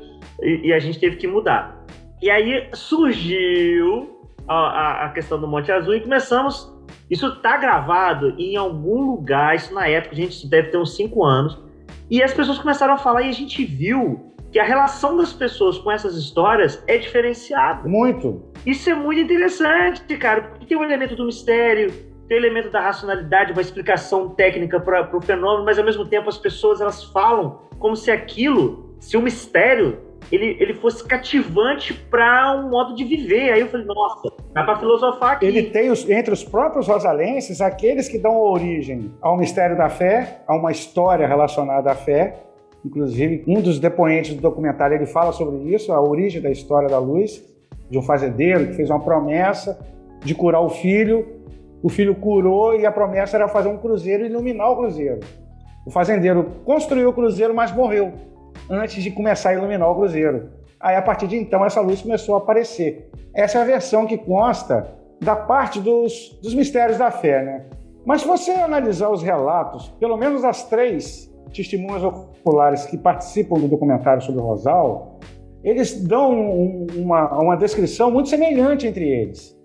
e, 0.43 0.69
e 0.69 0.73
a 0.73 0.79
gente 0.79 1.01
teve 1.01 1.17
que 1.17 1.27
mudar. 1.27 1.83
E 2.21 2.31
aí 2.31 2.69
surgiu 2.75 4.21
a, 4.47 5.07
a, 5.07 5.09
questão 5.09 5.41
do 5.41 5.49
Monte 5.49 5.73
Azul 5.73 5.95
e 5.95 6.01
começamos. 6.01 6.71
Isso 7.11 7.27
está 7.27 7.57
gravado 7.57 8.35
em 8.39 8.57
algum 8.57 9.01
lugar, 9.03 9.57
isso 9.57 9.73
na 9.73 9.89
época, 9.89 10.15
a 10.15 10.17
gente 10.17 10.47
deve 10.47 10.69
ter 10.69 10.77
uns 10.77 10.95
cinco 10.95 11.25
anos. 11.25 11.59
E 12.11 12.23
as 12.23 12.35
pessoas 12.35 12.59
começaram 12.59 12.95
a 12.95 12.99
falar 12.99 13.23
e 13.23 13.29
a 13.29 13.33
gente 13.33 13.65
viu 13.65 14.30
que 14.51 14.59
a 14.59 14.65
relação 14.65 15.17
das 15.17 15.33
pessoas 15.33 15.79
com 15.79 15.91
essas 15.91 16.17
histórias 16.17 16.83
é 16.87 16.99
diferenciada. 16.99 17.89
Muito. 17.89 18.43
Isso 18.67 18.91
é 18.91 18.95
muito 18.95 19.21
interessante, 19.21 20.17
cara, 20.17 20.43
porque 20.43 20.67
tem 20.67 20.77
o 20.77 20.81
um 20.81 20.85
elemento 20.85 21.15
do 21.15 21.25
mistério, 21.25 21.91
tem 22.29 22.37
o 22.37 22.41
um 22.41 22.45
elemento 22.45 22.71
da 22.71 22.81
racionalidade, 22.81 23.53
uma 23.53 23.63
explicação 23.63 24.31
técnica 24.31 24.81
para 24.81 25.17
o 25.17 25.21
fenômeno, 25.21 25.65
mas 25.65 25.79
ao 25.79 25.85
mesmo 25.85 26.05
tempo 26.05 26.29
as 26.29 26.39
pessoas 26.39 26.81
elas 26.81 27.05
falam 27.05 27.61
como 27.79 27.97
se 27.97 28.11
aquilo, 28.11 28.95
se 28.99 29.17
o 29.17 29.23
mistério 29.23 30.11
ele, 30.31 30.57
ele 30.61 30.75
fosse 30.75 31.03
cativante 31.05 31.93
para 31.93 32.55
um 32.57 32.71
modo 32.71 32.95
de 32.95 33.05
viver. 33.05 33.53
Aí 33.53 33.61
eu 33.61 33.69
falei, 33.69 33.87
nossa, 33.87 34.33
dá 34.53 34.63
para 34.63 34.79
filosofar 34.79 35.33
aqui. 35.33 35.47
Ele 35.47 35.65
tem 35.65 35.91
os, 35.91 36.09
entre 36.09 36.33
os 36.33 36.45
próprios 36.45 36.87
rosalenses 36.87 37.61
aqueles 37.61 38.09
que 38.09 38.19
dão 38.19 38.37
origem 38.37 39.13
ao 39.21 39.37
mistério 39.37 39.77
da 39.77 39.89
fé, 39.89 40.43
a 40.47 40.55
uma 40.55 40.71
história 40.71 41.27
relacionada 41.27 41.91
à 41.91 41.95
fé, 41.95 42.50
Inclusive, 42.85 43.45
um 43.47 43.61
dos 43.61 43.79
depoentes 43.79 44.35
do 44.35 44.41
documentário 44.41 44.97
ele 44.97 45.07
fala 45.07 45.33
sobre 45.33 45.75
isso, 45.75 45.93
a 45.93 46.01
origem 46.01 46.41
da 46.41 46.51
história 46.51 46.89
da 46.89 46.99
luz, 46.99 47.45
de 47.91 47.99
um 47.99 48.03
fazendeiro 48.03 48.69
que 48.69 48.75
fez 48.75 48.89
uma 48.89 49.01
promessa 49.01 49.79
de 50.25 50.35
curar 50.35 50.61
o 50.61 50.71
filho. 50.71 51.27
O 51.83 51.89
filho 51.89 52.15
curou 52.15 52.79
e 52.79 52.87
a 52.87 52.93
promessa 52.93 53.37
era 53.37 53.49
fazer 53.49 53.69
um 53.69 53.79
cruzeiro 53.79 54.25
e 54.25 54.29
iluminar 54.29 54.71
o 54.71 54.77
cruzeiro. 54.77 55.21
O 55.87 55.91
fazendeiro 55.91 56.45
construiu 56.65 57.09
o 57.09 57.13
cruzeiro, 57.13 57.55
mas 57.55 57.73
morreu 57.73 58.13
antes 58.69 59.03
de 59.03 59.11
começar 59.11 59.51
a 59.51 59.55
iluminar 59.55 59.91
o 59.91 59.95
cruzeiro. 59.95 60.51
Aí, 60.79 60.97
a 60.97 61.03
partir 61.03 61.27
de 61.27 61.37
então, 61.37 61.65
essa 61.65 61.81
luz 61.81 62.01
começou 62.01 62.35
a 62.35 62.39
aparecer. 62.39 63.11
Essa 63.35 63.59
é 63.59 63.63
a 63.63 63.65
versão 63.65 64.07
que 64.07 64.17
consta 64.17 64.95
da 65.21 65.37
parte 65.37 65.81
dos, 65.81 66.39
dos 66.43 66.55
mistérios 66.55 66.97
da 66.97 67.11
fé, 67.11 67.43
né? 67.43 67.67
Mas 68.05 68.23
se 68.23 68.29
você 68.29 68.53
analisar 68.53 69.11
os 69.11 69.23
relatos, 69.23 69.89
pelo 70.01 70.17
menos 70.17 70.43
as 70.45 70.65
três 70.65 71.31
testemunhas 71.53 72.03
oculares 72.03 72.87
que 72.87 72.97
participam 72.97 73.59
do 73.59 73.69
documentário 73.69 74.23
sobre 74.23 74.41
o 74.41 74.45
Rosal, 74.45 75.19
eles 75.63 76.03
dão 76.03 76.33
um, 76.33 76.87
uma, 76.97 77.41
uma 77.41 77.57
descrição 77.57 78.11
muito 78.11 78.29
semelhante 78.29 78.87
entre 78.87 79.09
eles. 79.09 79.59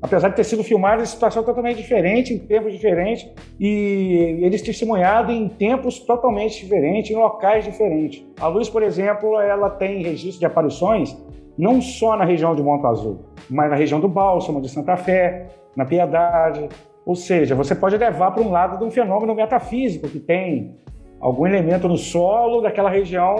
Apesar 0.00 0.30
de 0.30 0.36
ter 0.36 0.44
sido 0.44 0.64
filmado 0.64 1.00
em 1.00 1.06
situação 1.06 1.44
totalmente 1.44 1.76
diferente, 1.76 2.34
em 2.34 2.38
tempos 2.38 2.72
diferentes, 2.72 3.28
e 3.58 4.38
eles 4.40 4.60
testemunhados 4.60 5.32
em 5.32 5.48
tempos 5.48 6.00
totalmente 6.00 6.60
diferentes, 6.60 7.12
em 7.12 7.14
locais 7.14 7.64
diferentes. 7.64 8.24
A 8.40 8.48
Luz, 8.48 8.68
por 8.68 8.82
exemplo, 8.82 9.40
ela 9.40 9.70
tem 9.70 10.02
registro 10.02 10.40
de 10.40 10.46
aparições 10.46 11.16
não 11.56 11.80
só 11.80 12.16
na 12.16 12.24
região 12.24 12.54
de 12.54 12.62
Monte 12.62 12.86
Azul, 12.86 13.20
mas 13.48 13.70
na 13.70 13.76
região 13.76 14.00
do 14.00 14.08
Bálsamo, 14.08 14.60
de 14.60 14.68
Santa 14.68 14.96
Fé, 14.96 15.46
na 15.76 15.84
Piedade. 15.84 16.68
Ou 17.06 17.14
seja, 17.14 17.54
você 17.54 17.74
pode 17.74 17.96
levar 17.96 18.32
para 18.32 18.42
um 18.42 18.50
lado 18.50 18.78
de 18.78 18.84
um 18.84 18.90
fenômeno 18.90 19.34
metafísico 19.34 20.08
que 20.08 20.18
tem 20.18 20.76
algum 21.22 21.46
elemento 21.46 21.88
no 21.88 21.96
solo 21.96 22.60
daquela 22.60 22.90
região 22.90 23.36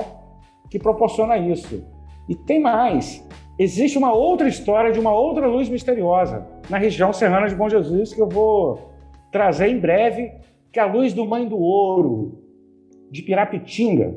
que 0.71 0.79
proporciona 0.79 1.37
isso. 1.37 1.85
E 2.29 2.37
tem 2.37 2.61
mais. 2.61 3.29
Existe 3.59 3.99
uma 3.99 4.15
outra 4.15 4.49
história 4.49 4.93
de 4.93 5.01
uma 5.01 5.13
outra 5.13 5.47
luz 5.49 5.69
misteriosa 5.69 6.47
na 6.71 6.79
região 6.79 7.13
serrana 7.13 7.49
de 7.49 7.57
Bom 7.57 7.69
Jesus 7.69 8.15
que 8.15 8.23
eu 8.23 8.29
vou 8.29 8.93
trazer 9.33 9.67
em 9.67 9.79
breve, 9.79 10.33
que 10.73 10.79
é 10.79 10.83
a 10.83 10.87
luz 10.87 11.13
do 11.13 11.27
Mãe 11.27 11.47
do 11.47 11.59
Ouro, 11.59 12.39
de 13.11 13.21
Pirapitinga, 13.23 14.15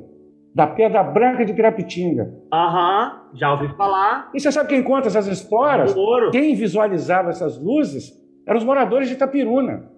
da 0.54 0.68
Pedra 0.68 1.04
Branca 1.04 1.44
de 1.44 1.54
Pirapitinga. 1.54 2.34
Aham, 2.54 3.30
uhum, 3.32 3.38
já 3.38 3.52
ouvi 3.52 3.68
falar. 3.76 4.30
E 4.34 4.40
você 4.40 4.52
sabe 4.52 4.70
quem 4.70 4.84
conta 4.84 5.08
essas 5.08 5.28
histórias? 5.28 5.94
Quem 6.32 6.56
visualizava 6.56 7.30
essas 7.30 7.60
luzes 7.60 8.14
eram 8.46 8.60
os 8.60 8.64
moradores 8.64 9.10
de 9.10 9.16
Itapiruna 9.16 9.95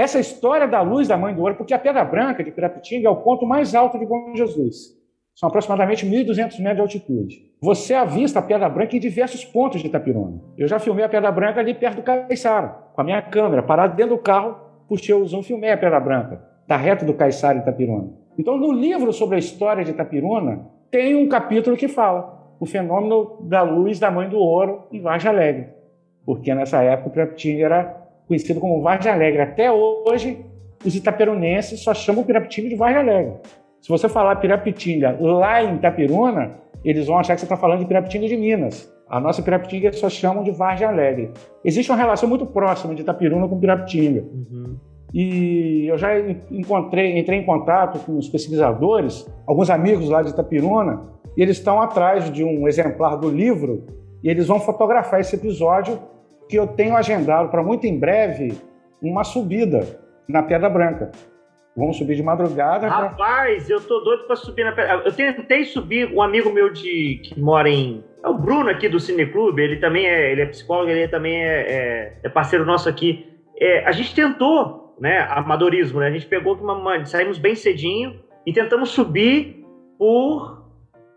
essa 0.00 0.18
história 0.18 0.66
da 0.66 0.80
luz 0.80 1.06
da 1.06 1.16
Mãe 1.16 1.34
do 1.34 1.42
Ouro, 1.42 1.56
porque 1.56 1.74
a 1.74 1.78
Pedra 1.78 2.04
Branca 2.04 2.42
de 2.42 2.50
Pirapitinga 2.50 3.06
é 3.06 3.10
o 3.10 3.16
ponto 3.16 3.44
mais 3.44 3.74
alto 3.74 3.98
de 3.98 4.06
Bom 4.06 4.34
Jesus. 4.34 4.98
São 5.34 5.48
aproximadamente 5.48 6.06
1.200 6.06 6.58
metros 6.60 6.76
de 6.76 6.80
altitude. 6.80 7.50
Você 7.60 7.94
avista 7.94 8.38
a 8.38 8.42
Pedra 8.42 8.68
Branca 8.68 8.96
em 8.96 9.00
diversos 9.00 9.44
pontos 9.44 9.80
de 9.80 9.88
Itapiruna. 9.88 10.40
Eu 10.56 10.66
já 10.66 10.78
filmei 10.78 11.04
a 11.04 11.08
Pedra 11.08 11.30
Branca 11.30 11.60
ali 11.60 11.74
perto 11.74 11.96
do 11.96 12.02
Caiçara, 12.02 12.68
com 12.94 13.00
a 13.00 13.04
minha 13.04 13.20
câmera, 13.20 13.62
parado 13.62 13.94
dentro 13.94 14.16
do 14.16 14.22
carro, 14.22 14.56
puxei 14.88 15.14
o 15.14 15.24
zoom, 15.24 15.42
filmei 15.42 15.70
a 15.70 15.76
Pedra 15.76 16.00
Branca, 16.00 16.42
da 16.66 16.76
reta 16.76 17.04
do 17.04 17.14
Caiçara 17.14 17.58
em 17.58 17.60
Itapiruna. 17.60 18.10
Então, 18.38 18.56
no 18.56 18.72
livro 18.72 19.12
sobre 19.12 19.36
a 19.36 19.38
história 19.38 19.84
de 19.84 19.90
Itapiruna, 19.90 20.66
tem 20.90 21.14
um 21.14 21.28
capítulo 21.28 21.76
que 21.76 21.88
fala 21.88 22.54
o 22.58 22.66
fenômeno 22.66 23.38
da 23.42 23.62
luz 23.62 23.98
da 23.98 24.10
Mãe 24.10 24.28
do 24.28 24.38
Ouro 24.38 24.86
em 24.90 25.00
Vargem 25.00 25.30
Alegre. 25.30 25.68
Porque 26.24 26.54
nessa 26.54 26.82
época 26.82 27.10
Pirapitinga 27.10 27.64
era 27.64 27.99
conhecido 28.30 28.60
como 28.60 28.80
Vargem 28.80 29.10
Alegre. 29.10 29.42
Até 29.42 29.72
hoje, 29.72 30.38
os 30.86 30.94
itaperunenses 30.94 31.80
só 31.80 31.92
chamam 31.92 32.22
Pirapitinga 32.22 32.68
de 32.68 32.76
Vargem 32.76 33.00
Alegre. 33.00 33.32
Se 33.80 33.88
você 33.88 34.08
falar 34.08 34.36
Pirapitinga 34.36 35.18
lá 35.20 35.64
em 35.64 35.74
Itapiruna, 35.74 36.52
eles 36.84 37.08
vão 37.08 37.18
achar 37.18 37.34
que 37.34 37.40
você 37.40 37.46
está 37.46 37.56
falando 37.56 37.80
de 37.80 37.86
Pirapitinga 37.86 38.28
de 38.28 38.36
Minas. 38.36 38.88
A 39.08 39.18
nossa 39.18 39.42
Pirapitinga 39.42 39.92
só 39.92 40.08
chamam 40.08 40.44
de 40.44 40.52
Vargem 40.52 40.86
Alegre. 40.86 41.32
Existe 41.64 41.90
uma 41.90 41.98
relação 41.98 42.28
muito 42.28 42.46
próxima 42.46 42.94
de 42.94 43.02
Itapiruna 43.02 43.48
com 43.48 43.58
Pirapitinga. 43.58 44.20
Uhum. 44.22 44.76
E 45.12 45.86
eu 45.88 45.98
já 45.98 46.16
encontrei, 46.52 47.18
entrei 47.18 47.40
em 47.40 47.44
contato 47.44 47.98
com 48.06 48.16
os 48.16 48.28
pesquisadores, 48.28 49.28
alguns 49.44 49.68
amigos 49.68 50.08
lá 50.08 50.22
de 50.22 50.30
Itapiruna, 50.30 51.02
e 51.36 51.42
eles 51.42 51.56
estão 51.56 51.82
atrás 51.82 52.30
de 52.30 52.44
um 52.44 52.68
exemplar 52.68 53.16
do 53.16 53.28
livro 53.28 53.86
e 54.22 54.28
eles 54.28 54.46
vão 54.46 54.60
fotografar 54.60 55.18
esse 55.18 55.34
episódio 55.34 55.98
que 56.50 56.56
eu 56.56 56.66
tenho 56.66 56.96
agendado 56.96 57.48
para 57.48 57.62
muito 57.62 57.86
em 57.86 57.98
breve 57.98 58.52
uma 59.00 59.22
subida 59.22 60.00
na 60.28 60.42
Pedra 60.42 60.68
Branca. 60.68 61.12
Vamos 61.76 61.96
subir 61.96 62.16
de 62.16 62.22
madrugada. 62.22 62.88
Rapaz, 62.88 63.64
pra... 63.64 63.74
eu 63.74 63.80
tô 63.80 64.00
doido 64.00 64.24
para 64.24 64.34
subir 64.34 64.64
na 64.64 64.72
Pedra. 64.72 65.02
Eu 65.04 65.12
tentei 65.12 65.64
subir, 65.64 66.12
um 66.12 66.20
amigo 66.20 66.50
meu 66.52 66.72
de 66.72 67.20
que 67.22 67.38
mora 67.38 67.70
em. 67.70 68.04
É 68.22 68.28
o 68.28 68.34
Bruno 68.34 68.68
aqui 68.68 68.88
do 68.88 68.98
Cineclube, 68.98 69.62
ele 69.62 69.76
também 69.76 70.06
é, 70.06 70.32
ele 70.32 70.42
é 70.42 70.46
psicólogo, 70.46 70.90
ele 70.90 71.08
também 71.08 71.42
é, 71.42 71.60
é, 71.60 72.18
é 72.24 72.28
parceiro 72.28 72.66
nosso 72.66 72.88
aqui. 72.88 73.26
É, 73.58 73.86
a 73.86 73.92
gente 73.92 74.14
tentou, 74.14 74.96
né, 75.00 75.20
amadorismo, 75.30 76.00
né? 76.00 76.08
A 76.08 76.10
gente 76.10 76.26
pegou 76.26 76.56
uma, 76.56 77.04
saímos 77.06 77.38
bem 77.38 77.54
cedinho 77.54 78.20
e 78.44 78.52
tentamos 78.52 78.90
subir 78.90 79.64
por 79.96 80.59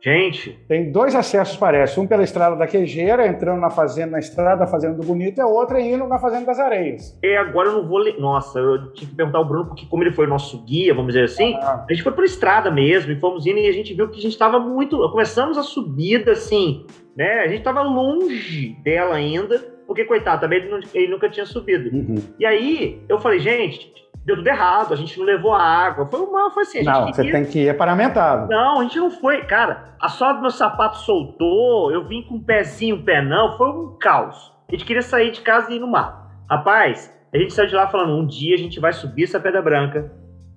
Gente. 0.03 0.59
Tem 0.67 0.91
dois 0.91 1.15
acessos, 1.15 1.55
parece. 1.55 1.97
Um 1.97 2.05
pela 2.05 2.23
estrada 2.23 2.57
da 2.57 2.67
Quejeira, 2.67 3.25
entrando 3.25 3.61
na 3.61 3.69
fazenda, 3.69 4.11
na 4.11 4.19
estrada 4.19 4.57
da 4.57 4.67
Fazenda 4.67 4.95
do 4.95 5.07
Bonito, 5.07 5.37
e 5.37 5.41
a 5.41 5.47
outra 5.47 5.79
indo 5.79 6.05
na 6.05 6.19
Fazenda 6.19 6.45
das 6.45 6.59
Areias. 6.59 7.17
E 7.23 7.37
agora 7.37 7.69
eu 7.69 7.81
não 7.81 7.87
vou 7.87 7.99
ler. 7.99 8.19
Nossa, 8.19 8.59
eu 8.59 8.91
tinha 8.91 9.09
que 9.09 9.15
perguntar 9.15 9.37
ao 9.37 9.45
Bruno, 9.45 9.67
porque 9.67 9.85
como 9.85 10.03
ele 10.03 10.11
foi 10.11 10.25
o 10.25 10.29
nosso 10.29 10.61
guia, 10.65 10.93
vamos 10.93 11.13
dizer 11.13 11.25
assim, 11.25 11.55
ah. 11.55 11.85
a 11.87 11.93
gente 11.93 12.03
foi 12.03 12.11
pela 12.11 12.25
estrada 12.25 12.69
mesmo, 12.69 13.13
e 13.13 13.19
fomos 13.19 13.45
indo 13.45 13.59
e 13.59 13.67
a 13.67 13.71
gente 13.71 13.93
viu 13.93 14.09
que 14.09 14.19
a 14.19 14.21
gente 14.21 14.33
estava 14.33 14.59
muito. 14.59 14.97
Começamos 15.09 15.57
a 15.57 15.63
subida, 15.63 16.33
assim, 16.33 16.85
né? 17.15 17.39
A 17.39 17.47
gente 17.47 17.59
estava 17.59 17.81
longe 17.81 18.75
dela 18.83 19.15
ainda, 19.15 19.57
porque, 19.87 20.03
coitado, 20.03 20.41
também 20.41 20.59
ele, 20.59 20.69
não, 20.69 20.79
ele 20.93 21.07
nunca 21.07 21.29
tinha 21.29 21.45
subido. 21.45 21.95
Uhum. 21.95 22.15
E 22.37 22.45
aí 22.45 23.01
eu 23.07 23.19
falei, 23.19 23.39
gente, 23.39 23.89
deu 24.25 24.37
tudo 24.37 24.47
errado, 24.47 24.93
a 24.93 24.95
gente 24.95 25.17
não 25.19 25.25
levou 25.25 25.53
água. 25.53 26.05
Foi 26.05 26.19
uma, 26.21 26.49
foi 26.51 26.63
assim. 26.63 26.83
não, 26.83 27.07
você 27.07 27.29
tem 27.29 27.45
que 27.45 27.59
ir 27.59 27.77
paramentado. 27.77 28.47
Não, 28.49 28.79
a 28.79 28.83
gente 28.83 28.97
não 28.97 29.11
foi. 29.11 29.45
Cara, 29.45 29.95
a 29.99 30.09
sola 30.09 30.33
do 30.33 30.41
meu 30.41 30.51
sapato 30.51 30.97
soltou, 30.97 31.91
eu 31.91 32.07
vim 32.07 32.23
com 32.23 32.35
um 32.35 32.43
pezinho, 32.43 32.95
um 32.95 33.03
pé 33.03 33.21
não, 33.21 33.57
foi 33.57 33.69
um 33.69 33.97
caos. 33.99 34.53
A 34.69 34.71
gente 34.71 34.85
queria 34.85 35.01
sair 35.01 35.31
de 35.31 35.41
casa 35.41 35.71
e 35.71 35.75
ir 35.75 35.79
no 35.79 35.87
mar. 35.87 36.29
Rapaz, 36.49 37.13
a 37.33 37.37
gente 37.37 37.53
saiu 37.53 37.67
de 37.67 37.75
lá 37.75 37.87
falando: 37.87 38.17
um 38.17 38.25
dia 38.25 38.55
a 38.55 38.59
gente 38.59 38.79
vai 38.79 38.93
subir 38.93 39.23
essa 39.23 39.39
pedra 39.39 39.61
branca. 39.61 40.11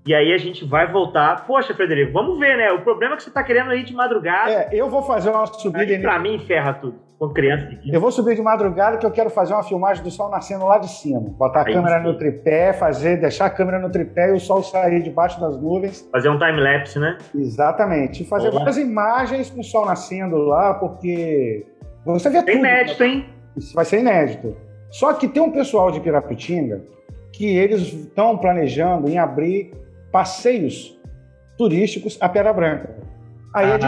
E 0.07 0.15
aí 0.15 0.33
a 0.33 0.39
gente 0.39 0.65
vai 0.65 0.91
voltar. 0.91 1.45
Poxa, 1.47 1.75
Frederico, 1.75 2.13
vamos 2.13 2.39
ver, 2.39 2.57
né? 2.57 2.71
O 2.71 2.83
problema 2.83 3.15
é 3.15 3.17
que 3.17 3.25
você 3.25 3.31
tá 3.31 3.43
querendo 3.43 3.75
ir 3.75 3.83
de 3.85 3.93
madrugada. 3.93 4.51
É, 4.51 4.69
eu 4.73 4.89
vou 4.89 5.03
fazer 5.03 5.31
uma 5.31 5.45
subida. 5.47 5.83
Aí, 5.83 6.01
pra 6.01 6.19
mim, 6.19 6.39
ferra 6.39 6.75
tudo 6.75 7.07
com 7.19 7.31
criança. 7.31 7.69
Eu 7.91 8.01
vou 8.01 8.13
subir 8.13 8.37
de 8.37 8.43
madrugada 8.43 8.99
que 8.99 9.07
eu 9.07 9.11
quero 9.11 9.31
fazer 9.31 9.55
uma 9.55 9.63
filmagem 9.63 10.05
do 10.05 10.11
sol 10.11 10.31
nascendo 10.31 10.67
lá 10.67 10.79
de 10.79 10.89
cima. 10.89 11.21
Botar 11.21 11.61
a 11.63 11.67
Aí 11.67 11.73
câmera 11.73 11.99
sim. 11.99 12.05
no 12.05 12.19
tripé, 12.19 12.73
fazer, 12.73 13.17
deixar 13.17 13.47
a 13.47 13.51
câmera 13.51 13.79
no 13.79 13.91
tripé 13.91 14.31
e 14.31 14.33
o 14.35 14.41
sol 14.41 14.63
sair 14.63 15.03
debaixo 15.03 15.41
das 15.41 15.61
nuvens. 15.61 16.07
Fazer 16.13 16.29
um 16.29 16.39
time-lapse, 16.39 16.99
né? 16.99 17.17
Exatamente. 17.35 18.23
E 18.23 18.27
fazer 18.27 18.49
Olá. 18.49 18.59
várias 18.59 18.77
imagens 18.77 19.51
com 19.51 19.61
o 19.61 19.65
sol 19.65 19.87
nascendo 19.87 20.37
lá, 20.37 20.75
porque 20.75 21.67
você 22.05 22.29
vê 22.31 22.39
é 22.39 22.43
tudo. 22.43 22.59
inédito, 22.59 23.03
né? 23.03 23.09
hein? 23.09 23.27
Isso 23.57 23.75
vai 23.75 23.85
ser 23.85 24.01
inédito. 24.01 24.57
Só 24.91 25.13
que 25.15 25.27
tem 25.27 25.43
um 25.43 25.51
pessoal 25.51 25.91
de 25.91 26.01
Pirapitinga 26.01 26.85
que 27.33 27.57
eles 27.57 27.81
estão 27.81 28.37
planejando 28.37 29.09
em 29.09 29.19
abrir 29.19 29.73
passeios 30.17 30.99
turísticos 31.59 32.17
a 32.23 32.27
Pedra 32.27 32.51
Branca. 32.55 32.97
Aí 33.55 33.71
é 33.71 33.77
de. 33.77 33.87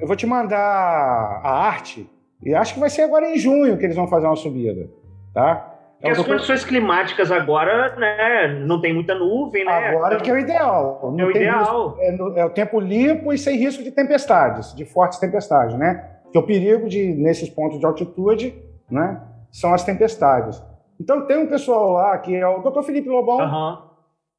Eu 0.00 0.06
vou 0.08 0.16
te 0.16 0.26
mandar 0.26 0.58
a 0.58 1.48
arte, 1.48 2.10
e 2.42 2.52
acho 2.52 2.74
que 2.74 2.80
vai 2.80 2.90
ser 2.90 3.02
agora 3.02 3.30
em 3.30 3.38
junho 3.38 3.78
que 3.78 3.84
eles 3.84 3.94
vão 3.94 4.08
fazer 4.08 4.26
uma 4.26 4.34
subida, 4.34 4.90
tá? 5.32 5.76
Porque 6.00 6.08
as 6.08 6.26
condições 6.26 6.64
climáticas 6.64 7.30
agora, 7.30 7.94
né, 7.94 8.64
não 8.66 8.80
tem 8.80 8.92
muita 8.92 9.14
nuvem, 9.14 9.64
né? 9.64 9.90
Agora 9.90 10.16
que 10.16 10.28
é 10.28 10.32
o 10.32 10.38
ideal. 10.38 11.12
Não 11.16 11.20
é 11.20 11.28
o 11.28 11.30
ideal. 11.30 11.90
Risco, 11.90 12.34
é, 12.34 12.40
é, 12.40 12.44
o 12.44 12.50
tempo 12.50 12.80
limpo 12.80 13.32
e 13.32 13.38
sem 13.38 13.56
risco 13.56 13.84
de 13.84 13.92
tempestades, 13.92 14.74
de 14.74 14.84
fortes 14.84 15.20
tempestades, 15.20 15.76
né? 15.76 16.04
Que 16.32 16.38
o 16.38 16.42
perigo 16.42 16.88
de, 16.88 17.14
nesses 17.14 17.48
pontos 17.48 17.78
de 17.78 17.86
altitude, 17.86 18.60
né, 18.90 19.20
são 19.52 19.72
as 19.72 19.84
tempestades. 19.84 20.60
Então 20.98 21.26
tem 21.26 21.38
um 21.38 21.46
pessoal 21.46 21.92
lá 21.92 22.18
que 22.18 22.34
é 22.34 22.46
o 22.48 22.58
Dr. 22.58 22.82
Felipe 22.82 23.08
Lobão, 23.08 23.38
uhum. 23.38 23.89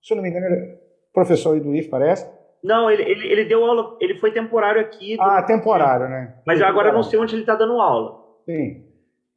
Se 0.02 0.14
eu 0.14 0.16
não 0.16 0.24
me 0.24 0.30
engano, 0.30 0.46
ele 0.48 0.56
é 0.56 0.78
professor 1.14 1.60
do 1.60 1.76
IF, 1.76 1.90
parece. 1.90 2.30
Não, 2.64 2.90
ele, 2.92 3.04
ele, 3.04 3.28
ele, 3.28 3.46
deu 3.46 3.66
aula, 3.66 3.98
ele 4.00 4.20
foi 4.20 4.32
temporário 4.32 4.82
aqui. 4.82 5.18
Ah, 5.20 5.42
temporário, 5.44 6.08
né? 6.08 6.36
Mas 6.46 6.60
temporário. 6.60 6.66
agora 6.68 6.90
eu 6.90 6.94
não 6.94 7.04
sei 7.04 7.20
onde 7.20 7.34
ele 7.34 7.42
está 7.42 7.56
dando 7.56 7.82
aula. 7.82 8.20
Sim. 8.46 8.86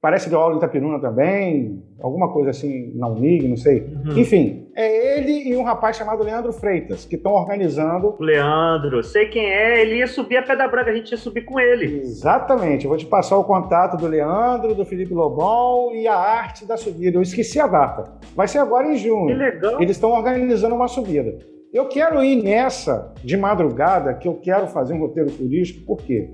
Parece 0.04 0.26
que 0.26 0.30
deu 0.30 0.38
aula 0.38 0.52
em 0.52 0.58
Itapiruna 0.58 1.00
também, 1.00 1.82
alguma 1.98 2.30
coisa 2.30 2.50
assim 2.50 2.92
na 2.94 3.08
Unig, 3.08 3.48
não 3.48 3.56
sei. 3.56 3.86
Uhum. 4.04 4.18
Enfim, 4.18 4.68
é 4.76 5.16
ele 5.16 5.48
e 5.48 5.56
um 5.56 5.62
rapaz 5.62 5.96
chamado 5.96 6.22
Leandro 6.22 6.52
Freitas, 6.52 7.06
que 7.06 7.16
estão 7.16 7.32
organizando. 7.32 8.14
Leandro, 8.20 9.02
sei 9.02 9.28
quem 9.28 9.46
é, 9.46 9.80
ele 9.80 9.96
ia 9.96 10.06
subir 10.06 10.36
a 10.36 10.42
Pedra 10.42 10.68
Branca, 10.68 10.90
a 10.90 10.94
gente 10.94 11.10
ia 11.10 11.16
subir 11.16 11.46
com 11.46 11.58
ele. 11.58 12.00
Exatamente, 12.00 12.84
eu 12.84 12.90
vou 12.90 12.98
te 12.98 13.06
passar 13.06 13.38
o 13.38 13.44
contato 13.44 13.96
do 13.96 14.06
Leandro, 14.06 14.74
do 14.74 14.84
Felipe 14.84 15.14
Lobão 15.14 15.94
e 15.94 16.06
a 16.06 16.14
arte 16.14 16.66
da 16.66 16.76
subida. 16.76 17.16
Eu 17.16 17.22
esqueci 17.22 17.58
a 17.58 17.66
data. 17.66 18.12
Vai 18.36 18.46
ser 18.46 18.58
agora 18.58 18.86
em 18.86 18.98
junho. 18.98 19.28
Que 19.28 19.32
legal. 19.32 19.80
Eles 19.80 19.96
estão 19.96 20.10
organizando 20.10 20.74
uma 20.74 20.86
subida. 20.86 21.38
Eu 21.72 21.88
quero 21.88 22.22
ir 22.22 22.42
nessa 22.42 23.14
de 23.24 23.38
madrugada, 23.38 24.12
que 24.12 24.28
eu 24.28 24.34
quero 24.34 24.66
fazer 24.66 24.92
um 24.92 24.98
roteiro 24.98 25.30
turístico, 25.30 25.86
por 25.86 25.96
quê? 25.96 26.28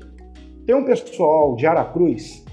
Tem 0.66 0.74
um 0.74 0.84
pessoal 0.84 1.54
de 1.54 1.68
Aracruz 1.68 2.49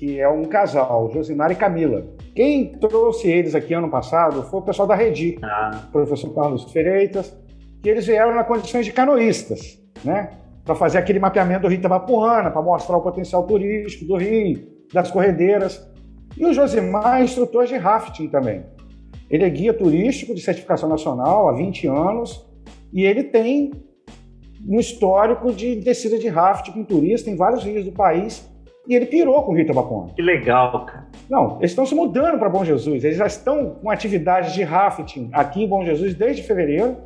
que 0.00 0.18
é 0.18 0.26
um 0.26 0.46
casal, 0.46 1.10
Josimar 1.12 1.52
e 1.52 1.54
Camila. 1.54 2.06
Quem 2.34 2.72
trouxe 2.72 3.30
eles 3.30 3.54
aqui 3.54 3.74
ano 3.74 3.90
passado 3.90 4.42
foi 4.44 4.60
o 4.60 4.62
pessoal 4.62 4.88
da 4.88 4.94
Redi, 4.94 5.38
ah. 5.42 5.82
o 5.88 5.92
professor 5.92 6.34
Carlos 6.34 6.64
Freitas, 6.72 7.36
que 7.82 7.88
eles 7.90 8.06
vieram 8.06 8.34
na 8.34 8.42
condições 8.42 8.86
de 8.86 8.92
canoístas, 8.94 9.78
né? 10.02 10.30
Para 10.64 10.74
fazer 10.74 10.96
aquele 10.96 11.18
mapeamento 11.18 11.62
do 11.62 11.68
Rio 11.68 11.80
Itabapuana, 11.80 12.50
para 12.50 12.62
mostrar 12.62 12.96
o 12.96 13.02
potencial 13.02 13.46
turístico 13.46 14.06
do 14.06 14.16
Rio, 14.16 14.66
das 14.90 15.10
corredeiras. 15.10 15.86
E 16.34 16.46
o 16.46 16.54
Josimar 16.54 17.20
é 17.20 17.24
instrutor 17.24 17.66
de 17.66 17.76
rafting 17.76 18.28
também. 18.28 18.64
Ele 19.28 19.44
é 19.44 19.50
guia 19.50 19.74
turístico 19.74 20.34
de 20.34 20.40
certificação 20.40 20.88
nacional 20.88 21.46
há 21.46 21.52
20 21.52 21.86
anos 21.88 22.42
e 22.90 23.04
ele 23.04 23.24
tem 23.24 23.70
um 24.66 24.80
histórico 24.80 25.52
de 25.52 25.76
descida 25.76 26.18
de 26.18 26.28
rafting 26.28 26.72
com 26.72 26.84
turista 26.84 27.28
em 27.28 27.36
vários 27.36 27.62
rios 27.62 27.84
do 27.84 27.92
país 27.92 28.48
e 28.88 28.94
ele 28.94 29.06
pirou 29.06 29.42
com 29.42 29.52
o 29.52 29.54
Rio 29.54 29.64
Itabapuana. 29.64 30.12
Que 30.14 30.22
legal, 30.22 30.86
cara. 30.86 31.06
Não, 31.28 31.58
eles 31.58 31.70
estão 31.70 31.86
se 31.86 31.94
mudando 31.94 32.38
para 32.38 32.48
Bom 32.48 32.64
Jesus. 32.64 33.04
Eles 33.04 33.16
já 33.16 33.26
estão 33.26 33.74
com 33.74 33.90
atividades 33.90 34.52
de 34.52 34.62
rafting 34.62 35.30
aqui 35.32 35.62
em 35.62 35.68
Bom 35.68 35.84
Jesus 35.84 36.14
desde 36.14 36.42
fevereiro, 36.42 36.96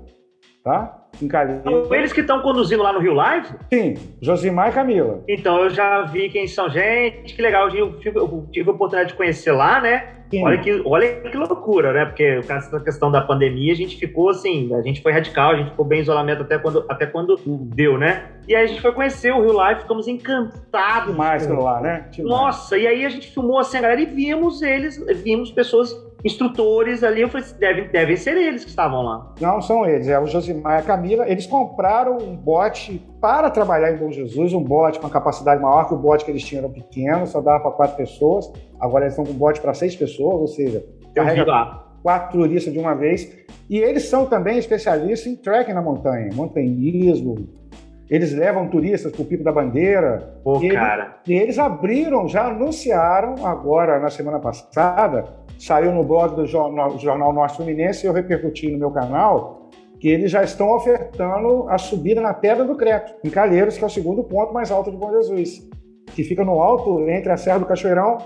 tá? 0.62 1.00
Em 1.22 1.28
Calheiros. 1.28 1.90
Eles 1.92 2.12
que 2.12 2.20
estão 2.20 2.40
conduzindo 2.42 2.82
lá 2.82 2.92
no 2.92 2.98
Rio 2.98 3.14
Live? 3.14 3.48
Sim, 3.72 3.94
Josimar 4.20 4.70
e 4.70 4.72
Camila. 4.72 5.22
Então, 5.28 5.62
eu 5.62 5.70
já 5.70 6.02
vi 6.02 6.28
quem 6.28 6.46
são. 6.46 6.68
Gente, 6.68 7.34
que 7.34 7.42
legal. 7.42 7.68
Eu 7.70 7.98
tive, 7.98 8.18
eu 8.18 8.48
tive 8.50 8.70
a 8.70 8.72
oportunidade 8.72 9.10
de 9.10 9.16
conhecer 9.16 9.52
lá, 9.52 9.80
né? 9.80 10.23
Olha 10.42 10.58
que, 10.58 10.82
olha 10.84 11.20
que 11.20 11.36
loucura, 11.36 11.92
né? 11.92 12.04
Porque 12.06 12.40
essa 12.48 12.80
questão 12.80 13.10
da 13.10 13.20
pandemia, 13.20 13.72
a 13.72 13.76
gente 13.76 13.96
ficou 13.96 14.30
assim, 14.30 14.74
a 14.74 14.82
gente 14.82 15.02
foi 15.02 15.12
radical, 15.12 15.52
a 15.52 15.56
gente 15.56 15.70
ficou 15.70 15.84
bem 15.84 16.00
em 16.00 16.02
isolamento 16.02 16.42
até 16.42 16.58
quando, 16.58 16.84
até 16.88 17.06
quando 17.06 17.38
deu, 17.46 17.98
né? 17.98 18.30
E 18.46 18.54
aí 18.54 18.64
a 18.64 18.66
gente 18.66 18.80
foi 18.80 18.92
conhecer 18.92 19.32
o 19.32 19.40
Rio 19.40 19.52
Life, 19.52 19.82
ficamos 19.82 20.08
encantados. 20.08 21.12
Demais 21.12 21.46
pelo 21.46 21.62
lá, 21.62 21.80
né? 21.80 22.06
Nossa, 22.18 22.76
e 22.76 22.86
aí 22.86 23.04
a 23.04 23.08
gente 23.08 23.30
filmou 23.30 23.58
assim 23.58 23.78
a 23.78 23.82
galera 23.82 24.00
e 24.00 24.06
vimos 24.06 24.62
eles, 24.62 25.02
vimos 25.22 25.50
pessoas 25.50 25.94
instrutores 26.24 27.04
ali. 27.04 27.20
Eu 27.20 27.28
falei, 27.28 27.46
devem, 27.58 27.88
devem 27.88 28.16
ser 28.16 28.36
eles 28.36 28.64
que 28.64 28.70
estavam 28.70 29.02
lá. 29.02 29.34
Não, 29.40 29.60
são 29.60 29.86
eles. 29.86 30.08
É 30.08 30.18
o 30.18 30.26
Josimar 30.26 30.78
e 30.78 30.82
a 30.82 30.82
Camila. 30.82 31.28
Eles 31.28 31.46
compraram 31.46 32.16
um 32.16 32.34
bote 32.34 33.04
para 33.20 33.50
trabalhar 33.50 33.92
em 33.92 33.96
Bom 33.96 34.10
Jesus, 34.10 34.52
um 34.52 34.62
bote 34.62 34.98
com 34.98 35.08
capacidade 35.08 35.60
maior, 35.60 35.86
que 35.86 35.94
o 35.94 35.98
bote 35.98 36.24
que 36.24 36.30
eles 36.30 36.42
tinham 36.42 36.64
era 36.64 36.72
pequeno, 36.72 37.26
só 37.26 37.40
dava 37.40 37.60
para 37.60 37.70
quatro 37.72 37.96
pessoas. 37.96 38.50
Agora 38.80 39.04
eles 39.04 39.12
estão 39.12 39.24
com 39.24 39.32
um 39.32 39.38
bote 39.38 39.60
para 39.60 39.74
seis 39.74 39.94
pessoas, 39.94 40.40
ou 40.40 40.46
seja, 40.46 40.84
carrega 41.14 41.84
quatro 42.02 42.38
turistas 42.38 42.72
de 42.72 42.78
uma 42.78 42.94
vez. 42.94 43.44
E 43.68 43.78
eles 43.78 44.04
são 44.04 44.26
também 44.26 44.58
especialistas 44.58 45.26
em 45.26 45.36
trekking 45.36 45.72
na 45.72 45.82
montanha, 45.82 46.30
montanhismo. 46.34 47.48
Eles 48.10 48.34
levam 48.34 48.68
turistas 48.68 49.10
para 49.10 49.22
o 49.22 49.24
Pico 49.24 49.42
da 49.42 49.50
Bandeira. 49.50 50.38
Pô, 50.44 50.62
e, 50.62 50.70
cara. 50.70 51.16
Eles, 51.26 51.40
e 51.40 51.42
eles 51.42 51.58
abriram, 51.58 52.28
já 52.28 52.48
anunciaram 52.48 53.46
agora 53.46 53.98
na 53.98 54.10
semana 54.10 54.38
passada, 54.38 55.24
saiu 55.58 55.92
no 55.92 56.04
blog 56.04 56.34
do 56.34 56.46
Jornal, 56.46 57.32
Norte 57.32 57.56
Fluminense 57.56 58.04
e 58.04 58.08
eu 58.08 58.12
repercuti 58.12 58.70
no 58.70 58.78
meu 58.78 58.90
canal, 58.90 59.70
que 59.98 60.08
eles 60.08 60.30
já 60.30 60.42
estão 60.42 60.74
ofertando 60.74 61.68
a 61.68 61.78
subida 61.78 62.20
na 62.20 62.34
Pedra 62.34 62.64
do 62.64 62.76
Creto, 62.76 63.14
em 63.24 63.30
Calheiros, 63.30 63.78
que 63.78 63.84
é 63.84 63.86
o 63.86 63.90
segundo 63.90 64.22
ponto 64.24 64.52
mais 64.52 64.70
alto 64.70 64.90
de 64.90 64.96
Bom 64.96 65.10
Jesus, 65.10 65.66
que 66.14 66.22
fica 66.22 66.44
no 66.44 66.60
alto 66.60 67.08
entre 67.08 67.32
a 67.32 67.36
Serra 67.36 67.58
do 67.58 67.66
Cachoeirão 67.66 68.18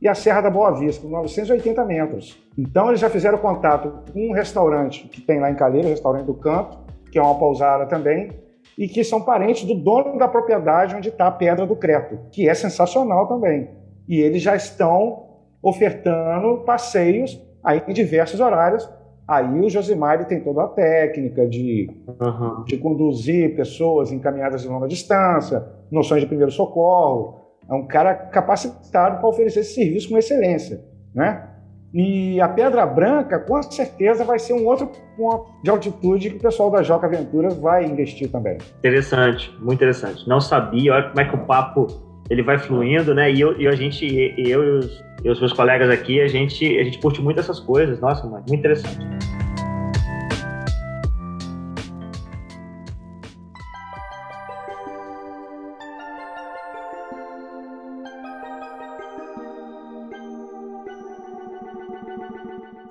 e 0.00 0.08
a 0.08 0.14
Serra 0.14 0.42
da 0.42 0.50
Boa 0.50 0.72
Vista, 0.72 1.02
com 1.02 1.08
980 1.08 1.84
metros. 1.84 2.36
Então 2.58 2.88
eles 2.88 3.00
já 3.00 3.08
fizeram 3.08 3.38
contato 3.38 4.12
com 4.12 4.28
um 4.28 4.32
restaurante 4.32 5.08
que 5.08 5.20
tem 5.20 5.40
lá 5.40 5.50
em 5.50 5.54
Calheiros, 5.54 5.86
o 5.86 5.94
restaurante 5.94 6.26
do 6.26 6.34
Canto, 6.34 6.78
que 7.10 7.18
é 7.18 7.22
uma 7.22 7.38
pousada 7.38 7.86
também, 7.86 8.30
e 8.76 8.88
que 8.88 9.04
são 9.04 9.20
parentes 9.20 9.64
do 9.64 9.74
dono 9.74 10.18
da 10.18 10.26
propriedade 10.26 10.96
onde 10.96 11.08
está 11.08 11.28
a 11.28 11.30
Pedra 11.30 11.66
do 11.66 11.76
Creto, 11.76 12.18
que 12.30 12.48
é 12.48 12.54
sensacional 12.54 13.28
também. 13.28 13.70
E 14.08 14.20
eles 14.20 14.42
já 14.42 14.56
estão 14.56 15.31
ofertando 15.62 16.64
passeios 16.64 17.40
aí 17.62 17.82
em 17.86 17.92
diversos 17.92 18.40
horários. 18.40 18.88
Aí 19.26 19.60
o 19.60 19.70
Josimar 19.70 20.26
tem 20.26 20.40
toda 20.40 20.64
a 20.64 20.68
técnica 20.68 21.46
de, 21.46 21.88
uhum. 22.20 22.64
de 22.64 22.76
conduzir 22.76 23.54
pessoas 23.54 24.10
em 24.10 24.18
caminhadas 24.18 24.62
de 24.62 24.68
longa 24.68 24.88
distância, 24.88 25.64
noções 25.90 26.20
de 26.20 26.26
primeiro 26.26 26.50
socorro. 26.50 27.40
É 27.70 27.72
um 27.72 27.86
cara 27.86 28.14
capacitado 28.14 29.18
para 29.18 29.28
oferecer 29.28 29.60
esse 29.60 29.74
serviço 29.74 30.08
com 30.08 30.18
excelência, 30.18 30.84
né? 31.14 31.48
E 31.94 32.40
a 32.40 32.48
Pedra 32.48 32.86
Branca, 32.86 33.38
com 33.38 33.62
certeza, 33.62 34.24
vai 34.24 34.38
ser 34.38 34.54
um 34.54 34.66
outro 34.66 34.90
ponto 35.16 35.46
de 35.62 35.70
altitude 35.70 36.30
que 36.30 36.36
o 36.36 36.40
pessoal 36.40 36.70
da 36.70 36.82
Joca 36.82 37.06
Aventuras 37.06 37.54
vai 37.54 37.84
investir 37.84 38.30
também. 38.30 38.56
Interessante, 38.78 39.54
muito 39.60 39.74
interessante. 39.74 40.26
Não 40.26 40.40
sabia, 40.40 40.94
olha 40.94 41.08
como 41.10 41.20
é 41.20 41.24
que 41.28 41.34
o 41.34 41.46
papo 41.46 41.86
ele 42.30 42.42
vai 42.42 42.58
fluindo, 42.58 43.14
né? 43.14 43.30
E 43.30 43.40
eu, 43.40 43.60
e 43.60 43.66
a 43.66 43.72
gente, 43.72 44.06
eu 44.36 44.64
e 44.64 44.70
os, 44.78 45.04
e 45.24 45.30
os 45.30 45.38
meus 45.38 45.52
colegas 45.52 45.90
aqui, 45.90 46.20
a 46.20 46.28
gente, 46.28 46.78
a 46.78 46.84
gente 46.84 46.98
curte 46.98 47.20
muito 47.20 47.40
essas 47.40 47.60
coisas. 47.60 48.00
Nossa, 48.00 48.26
mano, 48.26 48.44
muito 48.48 48.58
interessante. 48.58 48.98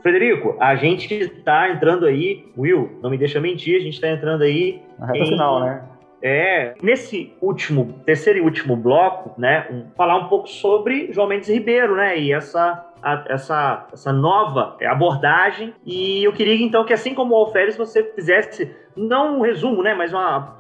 Frederico, 0.02 0.58
a 0.60 0.76
gente 0.76 1.14
está 1.14 1.70
entrando 1.70 2.06
aí, 2.06 2.52
Will, 2.58 3.00
não 3.02 3.10
me 3.10 3.18
deixa 3.18 3.40
mentir, 3.40 3.78
a 3.78 3.80
gente 3.80 3.94
está 3.94 4.10
entrando 4.10 4.42
aí. 4.42 4.82
Na 4.98 5.06
reta 5.06 5.20
em, 5.20 5.28
final, 5.28 5.60
né? 5.60 5.84
É, 6.22 6.74
nesse 6.82 7.34
último, 7.41 8.01
terceiro 8.05 8.39
e 8.39 8.41
último 8.41 8.76
bloco, 8.76 9.39
né, 9.39 9.67
um, 9.72 9.86
falar 9.95 10.17
um 10.17 10.28
pouco 10.28 10.47
sobre 10.47 11.11
João 11.11 11.28
Mendes 11.28 11.49
Ribeiro, 11.49 11.95
né, 11.95 12.17
e 12.17 12.32
essa 12.32 12.86
a, 13.01 13.26
essa, 13.30 13.88
essa 13.91 14.13
nova 14.13 14.78
abordagem. 14.86 15.74
E 15.86 16.24
eu 16.24 16.32
queria 16.32 16.55
então 16.63 16.86
que, 16.86 16.93
assim 16.93 17.13
como 17.13 17.34
o 17.34 17.38
Alferes, 17.38 17.76
você 17.76 18.03
fizesse, 18.03 18.72
não 18.95 19.39
um 19.39 19.41
resumo, 19.41 19.82
né, 19.82 19.93
mas 19.93 20.11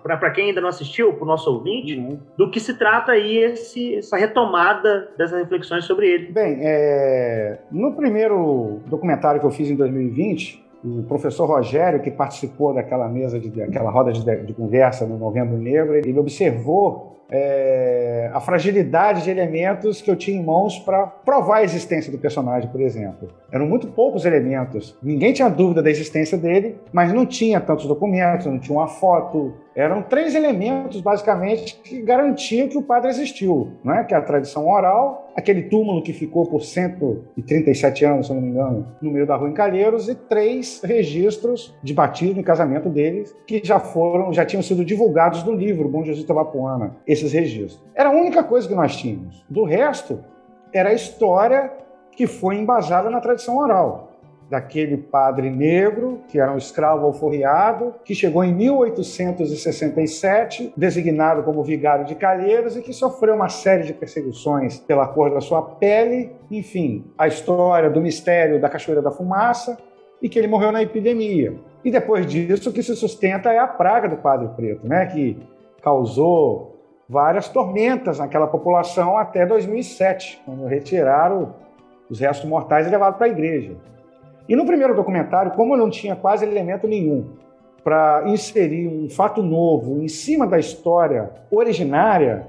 para 0.01 0.31
quem 0.31 0.47
ainda 0.47 0.61
não 0.61 0.69
assistiu, 0.69 1.13
para 1.13 1.23
o 1.23 1.27
nosso 1.27 1.51
ouvinte, 1.51 1.97
uhum. 1.97 2.19
do 2.37 2.49
que 2.49 2.59
se 2.59 2.77
trata 2.77 3.11
aí 3.11 3.37
esse, 3.37 3.95
essa 3.95 4.17
retomada 4.17 5.11
dessas 5.17 5.39
reflexões 5.39 5.85
sobre 5.85 6.07
ele. 6.07 6.31
Bem, 6.31 6.59
é, 6.61 7.59
no 7.71 7.93
primeiro 7.95 8.79
documentário 8.87 9.39
que 9.39 9.45
eu 9.45 9.51
fiz 9.51 9.69
em 9.69 9.75
2020, 9.75 10.70
o 10.83 11.03
professor 11.03 11.45
Rogério, 11.45 12.01
que 12.01 12.09
participou 12.09 12.73
daquela 12.73 13.07
mesa, 13.07 13.39
de, 13.39 13.49
daquela 13.49 13.91
roda 13.91 14.11
de, 14.11 14.23
de 14.45 14.53
conversa 14.53 15.05
no 15.05 15.17
Novembro 15.17 15.57
Negro, 15.57 15.95
ele 15.95 16.17
observou 16.17 17.20
é, 17.31 18.29
a 18.33 18.41
fragilidade 18.41 19.23
de 19.23 19.31
elementos 19.31 20.01
que 20.01 20.11
eu 20.11 20.15
tinha 20.15 20.37
em 20.37 20.43
mãos 20.43 20.77
para 20.79 21.07
provar 21.07 21.57
a 21.57 21.63
existência 21.63 22.11
do 22.11 22.17
personagem, 22.17 22.69
por 22.69 22.81
exemplo. 22.81 23.29
Eram 23.51 23.65
muito 23.65 23.87
poucos 23.87 24.25
elementos. 24.25 24.97
Ninguém 25.01 25.33
tinha 25.33 25.49
dúvida 25.49 25.81
da 25.81 25.89
existência 25.89 26.37
dele, 26.37 26.77
mas 26.91 27.13
não 27.13 27.25
tinha 27.25 27.59
tantos 27.59 27.85
documentos, 27.85 28.45
não 28.45 28.59
tinha 28.59 28.77
uma 28.77 28.87
foto. 28.87 29.53
Eram 29.73 30.01
três 30.01 30.35
elementos, 30.35 30.99
basicamente, 30.99 31.79
que 31.81 32.01
garantiam 32.01 32.67
que 32.67 32.77
o 32.77 32.81
padre 32.81 33.09
existiu, 33.09 33.71
não 33.83 33.93
é? 33.93 34.03
Que 34.03 34.13
é 34.13 34.17
a 34.17 34.21
tradição 34.21 34.69
oral, 34.69 35.31
aquele 35.35 35.63
túmulo 35.63 36.01
que 36.01 36.11
ficou 36.11 36.45
por 36.45 36.61
137 36.61 38.05
anos, 38.05 38.27
se 38.27 38.33
não 38.33 38.41
me 38.41 38.49
engano, 38.49 38.87
no 39.01 39.11
meio 39.11 39.25
da 39.25 39.35
rua 39.35 39.49
em 39.49 39.53
Calheiros, 39.53 40.09
e 40.09 40.15
três 40.15 40.81
registros 40.83 41.73
de 41.81 41.93
batismo 41.93 42.41
e 42.41 42.43
casamento 42.43 42.89
deles 42.89 43.33
que 43.47 43.61
já 43.63 43.79
foram, 43.79 44.33
já 44.33 44.45
tinham 44.45 44.61
sido 44.61 44.83
divulgados 44.83 45.43
no 45.43 45.53
livro 45.53 45.87
Bom 45.87 46.03
Jesus 46.03 46.25
Tabapuana. 46.25 46.97
Esse 47.07 47.20
esses 47.21 47.33
registros. 47.33 47.81
Era 47.95 48.09
a 48.09 48.11
única 48.11 48.43
coisa 48.43 48.67
que 48.67 48.75
nós 48.75 48.95
tínhamos. 48.95 49.43
Do 49.49 49.63
resto, 49.63 50.23
era 50.73 50.89
a 50.89 50.93
história 50.93 51.71
que 52.11 52.27
foi 52.27 52.57
embasada 52.57 53.09
na 53.09 53.21
tradição 53.21 53.57
oral. 53.57 54.09
Daquele 54.49 54.97
padre 54.97 55.49
negro, 55.49 56.19
que 56.27 56.37
era 56.37 56.51
um 56.51 56.57
escravo 56.57 57.05
alforriado, 57.05 57.95
que 58.03 58.13
chegou 58.13 58.43
em 58.43 58.53
1867, 58.53 60.73
designado 60.75 61.41
como 61.43 61.63
vigário 61.63 62.03
de 62.03 62.15
Calheiros 62.15 62.75
e 62.75 62.81
que 62.81 62.91
sofreu 62.91 63.35
uma 63.35 63.47
série 63.47 63.83
de 63.83 63.93
perseguições 63.93 64.77
pela 64.77 65.07
cor 65.07 65.33
da 65.33 65.39
sua 65.39 65.61
pele. 65.61 66.35
Enfim, 66.49 67.05
a 67.17 67.27
história 67.27 67.89
do 67.89 68.01
mistério 68.01 68.59
da 68.59 68.67
Cachoeira 68.67 69.01
da 69.01 69.09
Fumaça 69.09 69.77
e 70.21 70.27
que 70.27 70.37
ele 70.37 70.49
morreu 70.49 70.73
na 70.73 70.81
epidemia. 70.81 71.55
E 71.83 71.89
depois 71.89 72.25
disso, 72.25 72.69
o 72.69 72.73
que 72.73 72.83
se 72.83 72.95
sustenta 72.95 73.53
é 73.53 73.57
a 73.57 73.67
praga 73.67 74.09
do 74.09 74.17
Padre 74.17 74.49
Preto, 74.49 74.85
né? 74.85 75.05
que 75.05 75.37
causou 75.81 76.70
várias 77.11 77.49
tormentas 77.49 78.19
naquela 78.19 78.47
população 78.47 79.17
até 79.17 79.45
2007, 79.45 80.41
quando 80.45 80.65
retiraram 80.65 81.53
os 82.09 82.21
restos 82.21 82.49
mortais 82.49 82.87
e 82.87 82.89
levaram 82.89 83.17
para 83.17 83.25
a 83.25 83.29
igreja. 83.29 83.75
E 84.47 84.55
no 84.55 84.65
primeiro 84.65 84.95
documentário, 84.95 85.51
como 85.51 85.73
eu 85.73 85.77
não 85.77 85.89
tinha 85.89 86.15
quase 86.15 86.45
elemento 86.45 86.87
nenhum 86.87 87.33
para 87.83 88.23
inserir 88.27 88.87
um 88.87 89.09
fato 89.09 89.43
novo 89.43 90.01
em 90.01 90.07
cima 90.07 90.47
da 90.47 90.57
história 90.57 91.31
originária, 91.51 92.47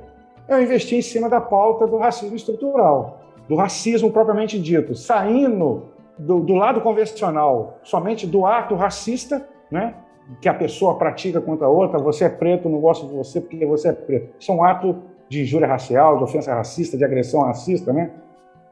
eu 0.48 0.62
investi 0.62 0.94
em 0.94 1.02
cima 1.02 1.28
da 1.28 1.40
pauta 1.40 1.84
do 1.84 1.96
racismo 1.96 2.36
estrutural, 2.36 3.20
do 3.48 3.56
racismo 3.56 4.12
propriamente 4.12 4.60
dito, 4.60 4.94
saindo 4.94 5.88
do, 6.16 6.38
do 6.38 6.54
lado 6.54 6.80
convencional, 6.82 7.78
somente 7.82 8.28
do 8.28 8.46
ato 8.46 8.76
racista, 8.76 9.44
né? 9.68 9.94
Que 10.40 10.48
a 10.48 10.54
pessoa 10.54 10.96
pratica 10.96 11.40
contra 11.40 11.66
a 11.66 11.70
outra, 11.70 11.98
você 11.98 12.24
é 12.24 12.28
preto, 12.28 12.68
não 12.68 12.80
gosto 12.80 13.06
de 13.06 13.14
você 13.14 13.40
porque 13.40 13.66
você 13.66 13.88
é 13.88 13.92
preto. 13.92 14.34
Isso 14.38 14.50
é 14.50 14.54
um 14.54 14.64
ato 14.64 14.96
de 15.28 15.42
injúria 15.42 15.66
racial, 15.66 16.18
de 16.18 16.24
ofensa 16.24 16.54
racista, 16.54 16.96
de 16.96 17.04
agressão 17.04 17.42
racista, 17.42 17.92
né? 17.92 18.10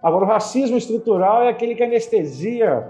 Agora, 0.03 0.25
o 0.25 0.29
racismo 0.29 0.77
estrutural 0.77 1.43
é 1.43 1.49
aquele 1.49 1.75
que 1.75 1.83
anestesia 1.83 2.89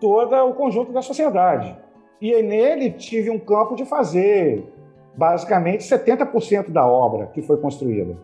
todo 0.00 0.34
o 0.34 0.54
conjunto 0.54 0.92
da 0.92 1.02
sociedade. 1.02 1.76
E 2.20 2.42
nele 2.42 2.90
tive 2.90 3.30
um 3.30 3.38
campo 3.38 3.74
de 3.74 3.84
fazer 3.84 4.64
basicamente 5.16 5.84
70% 5.84 6.70
da 6.70 6.86
obra 6.86 7.26
que 7.26 7.42
foi 7.42 7.56
construída. 7.58 8.16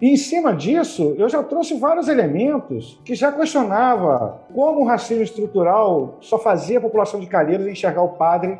E 0.00 0.10
em 0.10 0.16
cima 0.16 0.54
disso, 0.54 1.14
eu 1.18 1.28
já 1.28 1.42
trouxe 1.42 1.78
vários 1.78 2.08
elementos 2.08 3.00
que 3.04 3.14
já 3.14 3.30
questionava 3.30 4.40
como 4.54 4.80
o 4.80 4.84
racismo 4.84 5.22
estrutural 5.22 6.16
só 6.20 6.38
fazia 6.38 6.78
a 6.78 6.80
população 6.80 7.20
de 7.20 7.26
Calheiros 7.26 7.66
enxergar 7.66 8.02
o 8.02 8.10
padre 8.10 8.58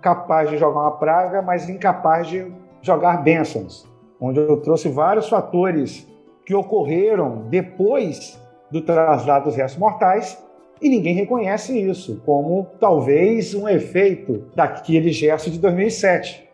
capaz 0.00 0.50
de 0.50 0.56
jogar 0.56 0.80
uma 0.80 0.92
praga, 0.92 1.42
mas 1.42 1.68
incapaz 1.68 2.26
de 2.26 2.50
jogar 2.82 3.22
bênçãos, 3.22 3.86
onde 4.20 4.40
eu 4.40 4.56
trouxe 4.58 4.88
vários 4.88 5.28
fatores 5.28 6.06
que 6.44 6.54
ocorreram 6.54 7.46
depois 7.48 8.40
do 8.70 8.80
traslado 8.80 9.46
dos 9.46 9.56
restos 9.56 9.78
mortais 9.78 10.42
e 10.80 10.88
ninguém 10.88 11.14
reconhece 11.14 11.78
isso 11.78 12.22
como 12.24 12.66
talvez 12.80 13.54
um 13.54 13.68
efeito 13.68 14.44
daquele 14.54 15.12
gesto 15.12 15.50
de 15.50 15.58
2007. 15.58 16.48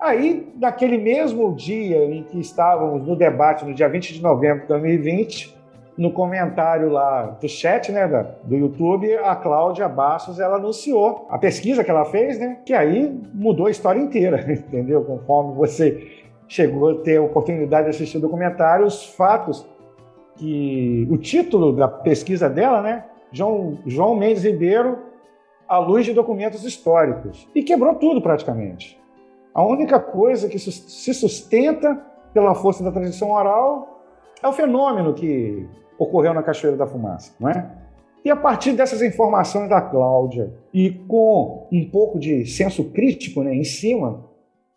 Aí, 0.00 0.50
naquele 0.56 0.96
mesmo 0.96 1.54
dia 1.54 2.02
em 2.06 2.22
que 2.22 2.40
estávamos 2.40 3.06
no 3.06 3.14
debate, 3.14 3.66
no 3.66 3.74
dia 3.74 3.86
20 3.86 4.14
de 4.14 4.22
novembro 4.22 4.62
de 4.62 4.68
2020, 4.68 5.54
no 6.00 6.10
comentário 6.10 6.88
lá 6.88 7.36
do 7.38 7.46
chat, 7.46 7.92
né, 7.92 8.08
do 8.42 8.56
YouTube, 8.56 9.14
a 9.18 9.36
Cláudia 9.36 9.86
Bastos, 9.86 10.40
ela 10.40 10.56
anunciou 10.56 11.26
a 11.28 11.36
pesquisa 11.36 11.84
que 11.84 11.90
ela 11.90 12.06
fez, 12.06 12.38
né, 12.38 12.56
que 12.64 12.72
aí 12.72 13.20
mudou 13.34 13.66
a 13.66 13.70
história 13.70 14.00
inteira, 14.00 14.40
entendeu? 14.50 15.04
Conforme 15.04 15.54
você 15.54 16.10
chegou 16.48 16.92
a 16.92 16.94
ter 17.02 17.18
a 17.18 17.22
oportunidade 17.22 17.84
de 17.84 17.90
assistir 17.90 18.16
o 18.16 18.20
documentário, 18.22 18.86
os 18.86 19.14
fatos 19.14 19.68
que 20.36 21.06
o 21.10 21.18
título 21.18 21.70
da 21.76 21.86
pesquisa 21.86 22.48
dela, 22.48 22.80
né, 22.80 23.04
João, 23.30 23.76
João 23.84 24.16
Mendes 24.16 24.42
Ribeiro, 24.42 25.00
à 25.68 25.76
luz 25.76 26.06
de 26.06 26.14
documentos 26.14 26.64
históricos, 26.64 27.46
e 27.54 27.62
quebrou 27.62 27.94
tudo 27.96 28.22
praticamente. 28.22 28.98
A 29.52 29.62
única 29.62 30.00
coisa 30.00 30.48
que 30.48 30.58
se 30.58 31.12
sustenta 31.12 32.00
pela 32.32 32.54
força 32.54 32.82
da 32.82 32.90
tradição 32.90 33.32
oral 33.32 34.02
é 34.42 34.48
o 34.48 34.52
fenômeno 34.52 35.12
que 35.12 35.68
ocorreu 36.00 36.32
na 36.32 36.42
Cachoeira 36.42 36.78
da 36.78 36.86
Fumaça, 36.86 37.34
não 37.38 37.50
é? 37.50 37.70
E 38.24 38.30
a 38.30 38.36
partir 38.36 38.72
dessas 38.72 39.02
informações 39.02 39.68
da 39.68 39.80
Cláudia 39.80 40.50
e 40.72 40.90
com 40.90 41.68
um 41.70 41.90
pouco 41.90 42.18
de 42.18 42.46
senso 42.46 42.84
crítico 42.90 43.42
né, 43.42 43.54
em 43.54 43.64
cima, 43.64 44.24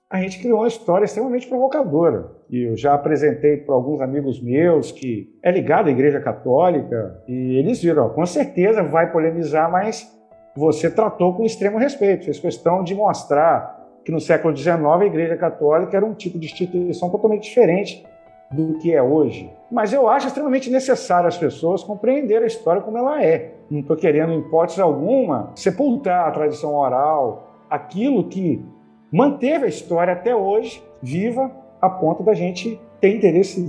a 0.09 0.21
gente 0.21 0.39
criou 0.39 0.59
uma 0.59 0.67
história 0.67 1.05
extremamente 1.05 1.47
provocadora. 1.47 2.31
E 2.49 2.69
eu 2.69 2.77
já 2.77 2.93
apresentei 2.93 3.57
para 3.57 3.73
alguns 3.73 3.99
amigos 4.01 4.41
meus 4.41 4.91
que 4.91 5.33
é 5.41 5.51
ligado 5.51 5.87
à 5.87 5.91
Igreja 5.91 6.21
Católica 6.21 7.21
e 7.27 7.57
eles 7.57 7.81
viram, 7.81 8.05
ó, 8.05 8.09
com 8.09 8.25
certeza 8.25 8.83
vai 8.83 9.11
polemizar, 9.11 9.71
mas 9.71 10.07
você 10.55 10.89
tratou 10.89 11.33
com 11.33 11.43
extremo 11.43 11.77
respeito, 11.77 12.25
fez 12.25 12.39
questão 12.39 12.83
de 12.83 12.93
mostrar 12.93 13.81
que 14.05 14.11
no 14.11 14.19
século 14.19 14.55
XIX 14.55 14.77
a 14.77 15.05
Igreja 15.05 15.35
Católica 15.35 15.97
era 15.97 16.05
um 16.05 16.13
tipo 16.13 16.37
de 16.37 16.45
instituição 16.45 17.09
totalmente 17.09 17.43
diferente 17.43 18.05
do 18.53 18.77
que 18.79 18.93
é 18.93 19.01
hoje. 19.01 19.51
Mas 19.71 19.91
eu 19.91 20.07
acho 20.07 20.27
extremamente 20.27 20.69
necessário 20.69 21.27
as 21.27 21.37
pessoas 21.37 21.83
compreender 21.83 22.43
a 22.43 22.45
história 22.45 22.81
como 22.81 22.97
ela 22.97 23.23
é. 23.23 23.55
Não 23.69 23.79
estou 23.79 23.95
querendo, 23.95 24.33
em 24.33 24.39
hipótese 24.39 24.81
alguma, 24.81 25.51
sepultar 25.55 26.27
a 26.27 26.31
tradição 26.31 26.75
oral, 26.75 27.65
aquilo 27.69 28.25
que 28.25 28.63
manteve 29.11 29.65
a 29.65 29.69
história 29.69 30.13
até 30.13 30.35
hoje 30.35 30.83
viva, 31.01 31.51
a 31.81 31.89
ponto 31.89 32.23
da 32.23 32.33
gente 32.33 32.79
ter 33.01 33.15
interesse 33.15 33.61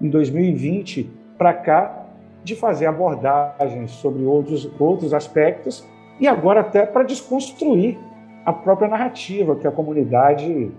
em 0.00 0.08
2020 0.08 1.08
para 1.38 1.54
cá 1.54 2.06
de 2.44 2.56
fazer 2.56 2.86
abordagens 2.86 3.92
sobre 3.92 4.24
outros, 4.24 4.68
outros 4.80 5.14
aspectos 5.14 5.86
e 6.18 6.26
agora 6.26 6.60
até 6.60 6.84
para 6.84 7.04
desconstruir 7.04 7.98
a 8.44 8.52
própria 8.52 8.88
narrativa 8.88 9.56
que 9.56 9.66
a 9.66 9.70
comunidade 9.70 10.72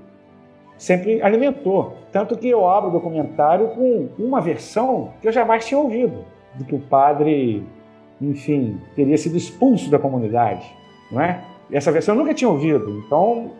sempre 0.83 1.21
alimentou. 1.21 1.93
Tanto 2.11 2.37
que 2.37 2.49
eu 2.49 2.67
abro 2.67 2.89
o 2.89 2.93
documentário 2.93 3.69
com 3.69 4.09
uma 4.19 4.41
versão 4.41 5.13
que 5.21 5.27
eu 5.27 5.31
jamais 5.31 5.65
tinha 5.65 5.79
ouvido, 5.79 6.25
de 6.55 6.65
que 6.65 6.75
o 6.75 6.79
padre, 6.79 7.65
enfim, 8.21 8.81
teria 8.93 9.17
sido 9.17 9.37
expulso 9.37 9.89
da 9.89 9.97
comunidade, 9.97 10.65
não 11.09 11.21
é? 11.21 11.41
Essa 11.71 11.89
versão 11.89 12.15
eu 12.15 12.19
nunca 12.19 12.33
tinha 12.33 12.49
ouvido. 12.49 13.01
Então, 13.05 13.51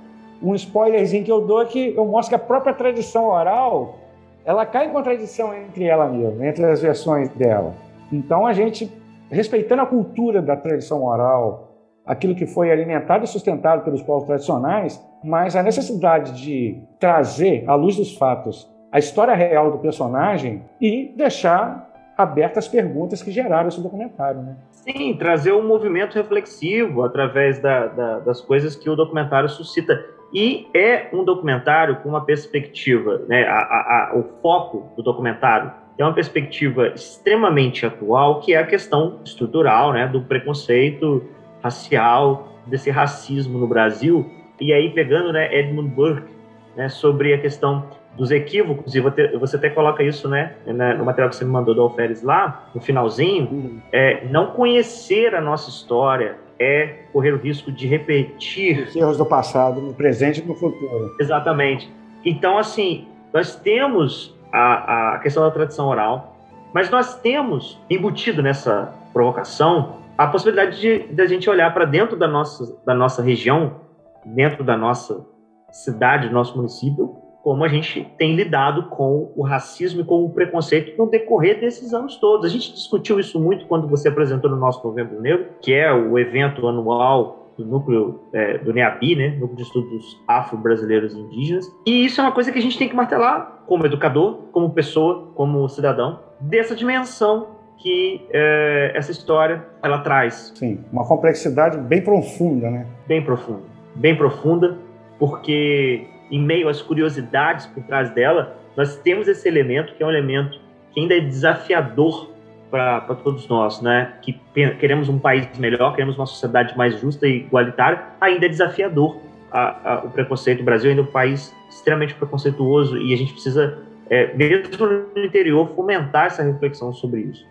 um 0.41 0.53
spoilerzinho 0.53 1.24
que 1.24 1.32
eu 1.32 1.39
dou 1.39 1.61
é 1.61 1.65
que 1.65 1.95
eu 1.95 2.05
mostro 2.05 2.38
que 2.38 2.43
a 2.43 2.45
própria 2.45 2.74
tradição 2.74 3.30
oral, 3.30 3.99
ela 4.43 4.65
cai 4.65 4.88
em 4.88 4.89
contradição 4.89 5.55
entre 5.55 5.86
ela 5.86 6.09
mesma, 6.09 6.45
entre 6.45 6.65
as 6.65 6.82
versões 6.82 7.30
dela. 7.30 7.74
Então, 8.11 8.45
a 8.45 8.51
gente, 8.51 8.91
respeitando 9.32 9.82
a 9.82 9.86
cultura 9.86 10.41
da 10.41 10.57
tradição 10.57 11.05
oral, 11.05 11.69
aquilo 12.05 12.36
que 12.36 12.45
foi 12.45 12.69
alimentado 12.69 13.24
e 13.24 13.28
sustentado 13.28 13.82
pelos 13.86 14.01
povos 14.01 14.26
tradicionais, 14.26 15.01
mas 15.24 15.55
a 15.55 15.63
necessidade 15.63 16.41
de 16.41 16.82
trazer 16.99 17.63
à 17.67 17.76
luz 17.76 17.95
dos 17.95 18.15
fatos 18.15 18.71
a 18.91 18.99
história 18.99 19.34
real 19.34 19.71
do 19.71 19.80
personagem 19.80 20.63
e 20.80 21.11
deixar 21.15 21.91
abertas 22.15 22.67
perguntas 22.67 23.24
que 23.24 23.32
geraram 23.32 23.67
esse 23.67 23.82
documentário, 23.82 24.41
né? 24.41 24.55
Sim, 24.71 25.15
trazer 25.17 25.51
um 25.51 25.65
movimento 25.65 26.13
reflexivo 26.13 27.03
através 27.03 27.59
da, 27.59 27.88
da, 27.88 28.19
das 28.19 28.39
coisas 28.39 28.76
que 28.76 28.88
o 28.89 28.95
documentário 28.95 29.49
suscita. 29.49 29.99
E 30.32 30.67
é 30.76 31.09
um 31.13 31.24
documentário 31.24 31.97
com 32.01 32.09
uma 32.09 32.24
perspectiva, 32.24 33.21
né? 33.28 33.45
A, 33.47 33.57
a, 33.57 34.11
o 34.15 34.24
foco 34.41 34.91
do 34.95 35.01
documentário 35.01 35.71
é 35.97 36.03
uma 36.03 36.13
perspectiva 36.13 36.88
extremamente 36.89 37.86
atual, 37.86 38.41
que 38.41 38.53
é 38.53 38.57
a 38.57 38.65
questão 38.65 39.19
estrutural, 39.24 39.93
né? 39.93 40.07
Do 40.07 40.21
preconceito 40.21 41.24
racial, 41.63 42.49
desse 42.65 42.89
racismo 42.89 43.57
no 43.57 43.67
Brasil. 43.67 44.30
E 44.60 44.74
aí, 44.74 44.89
pegando 44.91 45.34
né, 45.34 45.54
Edmund 45.54 45.89
Burke, 45.89 46.32
né, 46.76 46.89
sobre 46.89 47.34
a 47.34 47.38
questão 47.38 47.88
dos 48.16 48.30
equívocos, 48.30 48.93
e 48.93 48.99
você 48.99 49.56
até 49.56 49.70
coloca 49.70 50.04
isso 50.04 50.30
né, 50.30 50.54
no 50.66 51.04
material 51.04 51.30
que 51.30 51.36
você 51.36 51.43
me 51.43 51.51
mandou 51.51 51.74
do 51.74 51.82
Alferes 51.82 52.22
lá, 52.22 52.70
no 52.74 52.80
finalzinho, 52.80 53.49
uhum. 53.51 53.82
é, 53.91 54.26
não 54.30 54.47
conhecer 54.51 55.34
a 55.34 55.41
nossa 55.41 55.70
história 55.70 56.38
é 56.60 57.06
correr 57.12 57.32
o 57.32 57.38
risco 57.38 57.72
de 57.72 57.88
repetir... 57.88 58.88
Os 58.88 58.95
erros 58.95 59.18
do 59.18 59.26
passado, 59.26 59.82
no 59.82 59.93
presente 59.93 60.41
e 60.41 60.45
no 60.45 60.56
futuro. 60.56 61.16
Exatamente. 61.20 61.91
Então, 62.24 62.58
assim, 62.58 63.08
nós 63.34 63.56
temos 63.56 64.38
a, 64.51 65.16
a 65.16 65.20
questão 65.20 65.43
da 65.43 65.51
tradição 65.51 65.88
oral, 65.88 66.38
mas 66.74 66.89
nós 66.89 67.20
temos 67.20 67.82
embutido 67.89 68.41
nessa 68.41 68.93
provocação 69.12 69.97
a 70.18 70.28
possibilidade 70.28 70.80
de, 70.80 70.99
de 70.99 71.22
a 71.22 71.26
gente 71.26 71.49
olhar 71.49 71.74
para 71.74 71.86
dentro 71.86 72.16
da 72.16 72.28
nossa, 72.28 72.78
da 72.86 72.93
nossa 72.93 73.22
região, 73.22 73.82
dentro 74.26 74.63
da 74.63 74.78
nossa 74.78 75.26
cidade, 75.71 76.28
do 76.28 76.34
nosso 76.34 76.55
município, 76.55 77.15
como 77.43 77.63
a 77.65 77.67
gente 77.67 78.07
tem 78.17 78.36
lidado 78.36 78.89
com 78.89 79.34
o 79.36 79.43
racismo 79.43 80.01
e 80.01 80.03
com 80.05 80.24
o 80.24 80.30
preconceito 80.30 80.97
no 80.97 81.09
decorrer 81.09 81.59
desses 81.59 81.93
anos 81.93 82.15
todos. 82.15 82.45
A 82.45 82.49
gente 82.49 82.71
discutiu 82.71 83.19
isso 83.19 83.38
muito 83.38 83.65
quando 83.67 83.88
você 83.88 84.07
apresentou 84.07 84.49
no 84.49 84.55
nosso 84.55 84.86
Novembro 84.88 85.19
Negro, 85.19 85.47
que 85.61 85.74
é 85.74 85.91
o 85.91 86.17
evento 86.17 86.65
anual 86.65 87.51
do 87.57 87.65
núcleo 87.65 88.21
é, 88.34 88.57
do 88.59 88.74
NEABI, 88.74 89.15
né, 89.15 89.30
Núcleo 89.32 89.57
de 89.57 89.63
Estudos 89.63 90.21
Afro-Brasileiros 90.28 91.13
e 91.13 91.19
Indígenas. 91.19 91.65
E 91.86 92.05
isso 92.05 92.21
é 92.21 92.24
uma 92.24 92.32
coisa 92.32 92.51
que 92.51 92.57
a 92.57 92.61
gente 92.61 92.78
tem 92.78 92.89
que 92.89 92.95
martelar 92.95 93.63
como 93.67 93.86
educador, 93.86 94.38
como 94.51 94.71
pessoa, 94.71 95.32
como 95.36 95.67
cidadão, 95.67 96.19
dessa 96.39 96.76
dimensão 96.76 97.47
que 97.78 98.26
é, 98.32 98.93
essa 98.95 99.11
história 99.11 99.65
ela 99.84 99.99
traz. 99.99 100.53
Sim, 100.55 100.84
uma 100.91 101.05
complexidade 101.05 101.78
bem 101.78 102.01
profunda, 102.01 102.69
né? 102.69 102.88
Bem 103.05 103.24
profunda, 103.24 103.63
bem 103.96 104.16
profunda, 104.16 104.78
porque 105.20 106.08
em 106.32 106.41
meio 106.41 106.68
às 106.68 106.82
curiosidades 106.82 107.66
por 107.68 107.84
trás 107.84 108.10
dela, 108.12 108.58
nós 108.76 108.98
temos 108.98 109.28
esse 109.28 109.48
elemento 109.48 109.94
que 109.94 110.04
é 110.04 110.06
um 110.06 110.10
elemento 110.10 110.60
que 110.91 111.00
ainda 111.00 111.16
é 111.16 111.20
desafiador 111.20 112.32
para 112.72 113.16
todos 113.24 113.48
nós, 113.48 113.82
né? 113.82 114.14
Que 114.22 114.39
queremos 114.80 115.08
um 115.08 115.20
país 115.20 115.48
melhor, 115.60 115.91
queremos 115.91 116.18
uma 116.18 116.26
sociedade 116.26 116.76
mais 116.76 117.00
justa 117.00 117.28
e 117.28 117.41
igualitária, 117.41 118.02
ainda 118.20 118.48
é 118.48 118.50
desafiador 118.50 119.20
a, 119.52 119.94
a, 119.94 120.06
o 120.06 120.10
preconceito. 120.10 120.62
O 120.62 120.64
Brasil 120.64 120.89
ainda 120.89 121.04
é 121.04 121.06
um 121.06 121.12
país 121.12 121.56
extremamente 121.70 122.16
preconceituoso 122.16 122.98
e 122.98 123.14
a 123.14 123.18
gente 123.18 123.32
precisa, 123.32 123.78
é, 124.10 124.34
mesmo 124.34 124.88
no 125.16 125.24
interior, 125.24 125.70
fomentar 125.76 126.26
essa 126.26 126.41
reflexão 126.41 126.91
sobre 126.91 127.22
isso. 127.22 127.48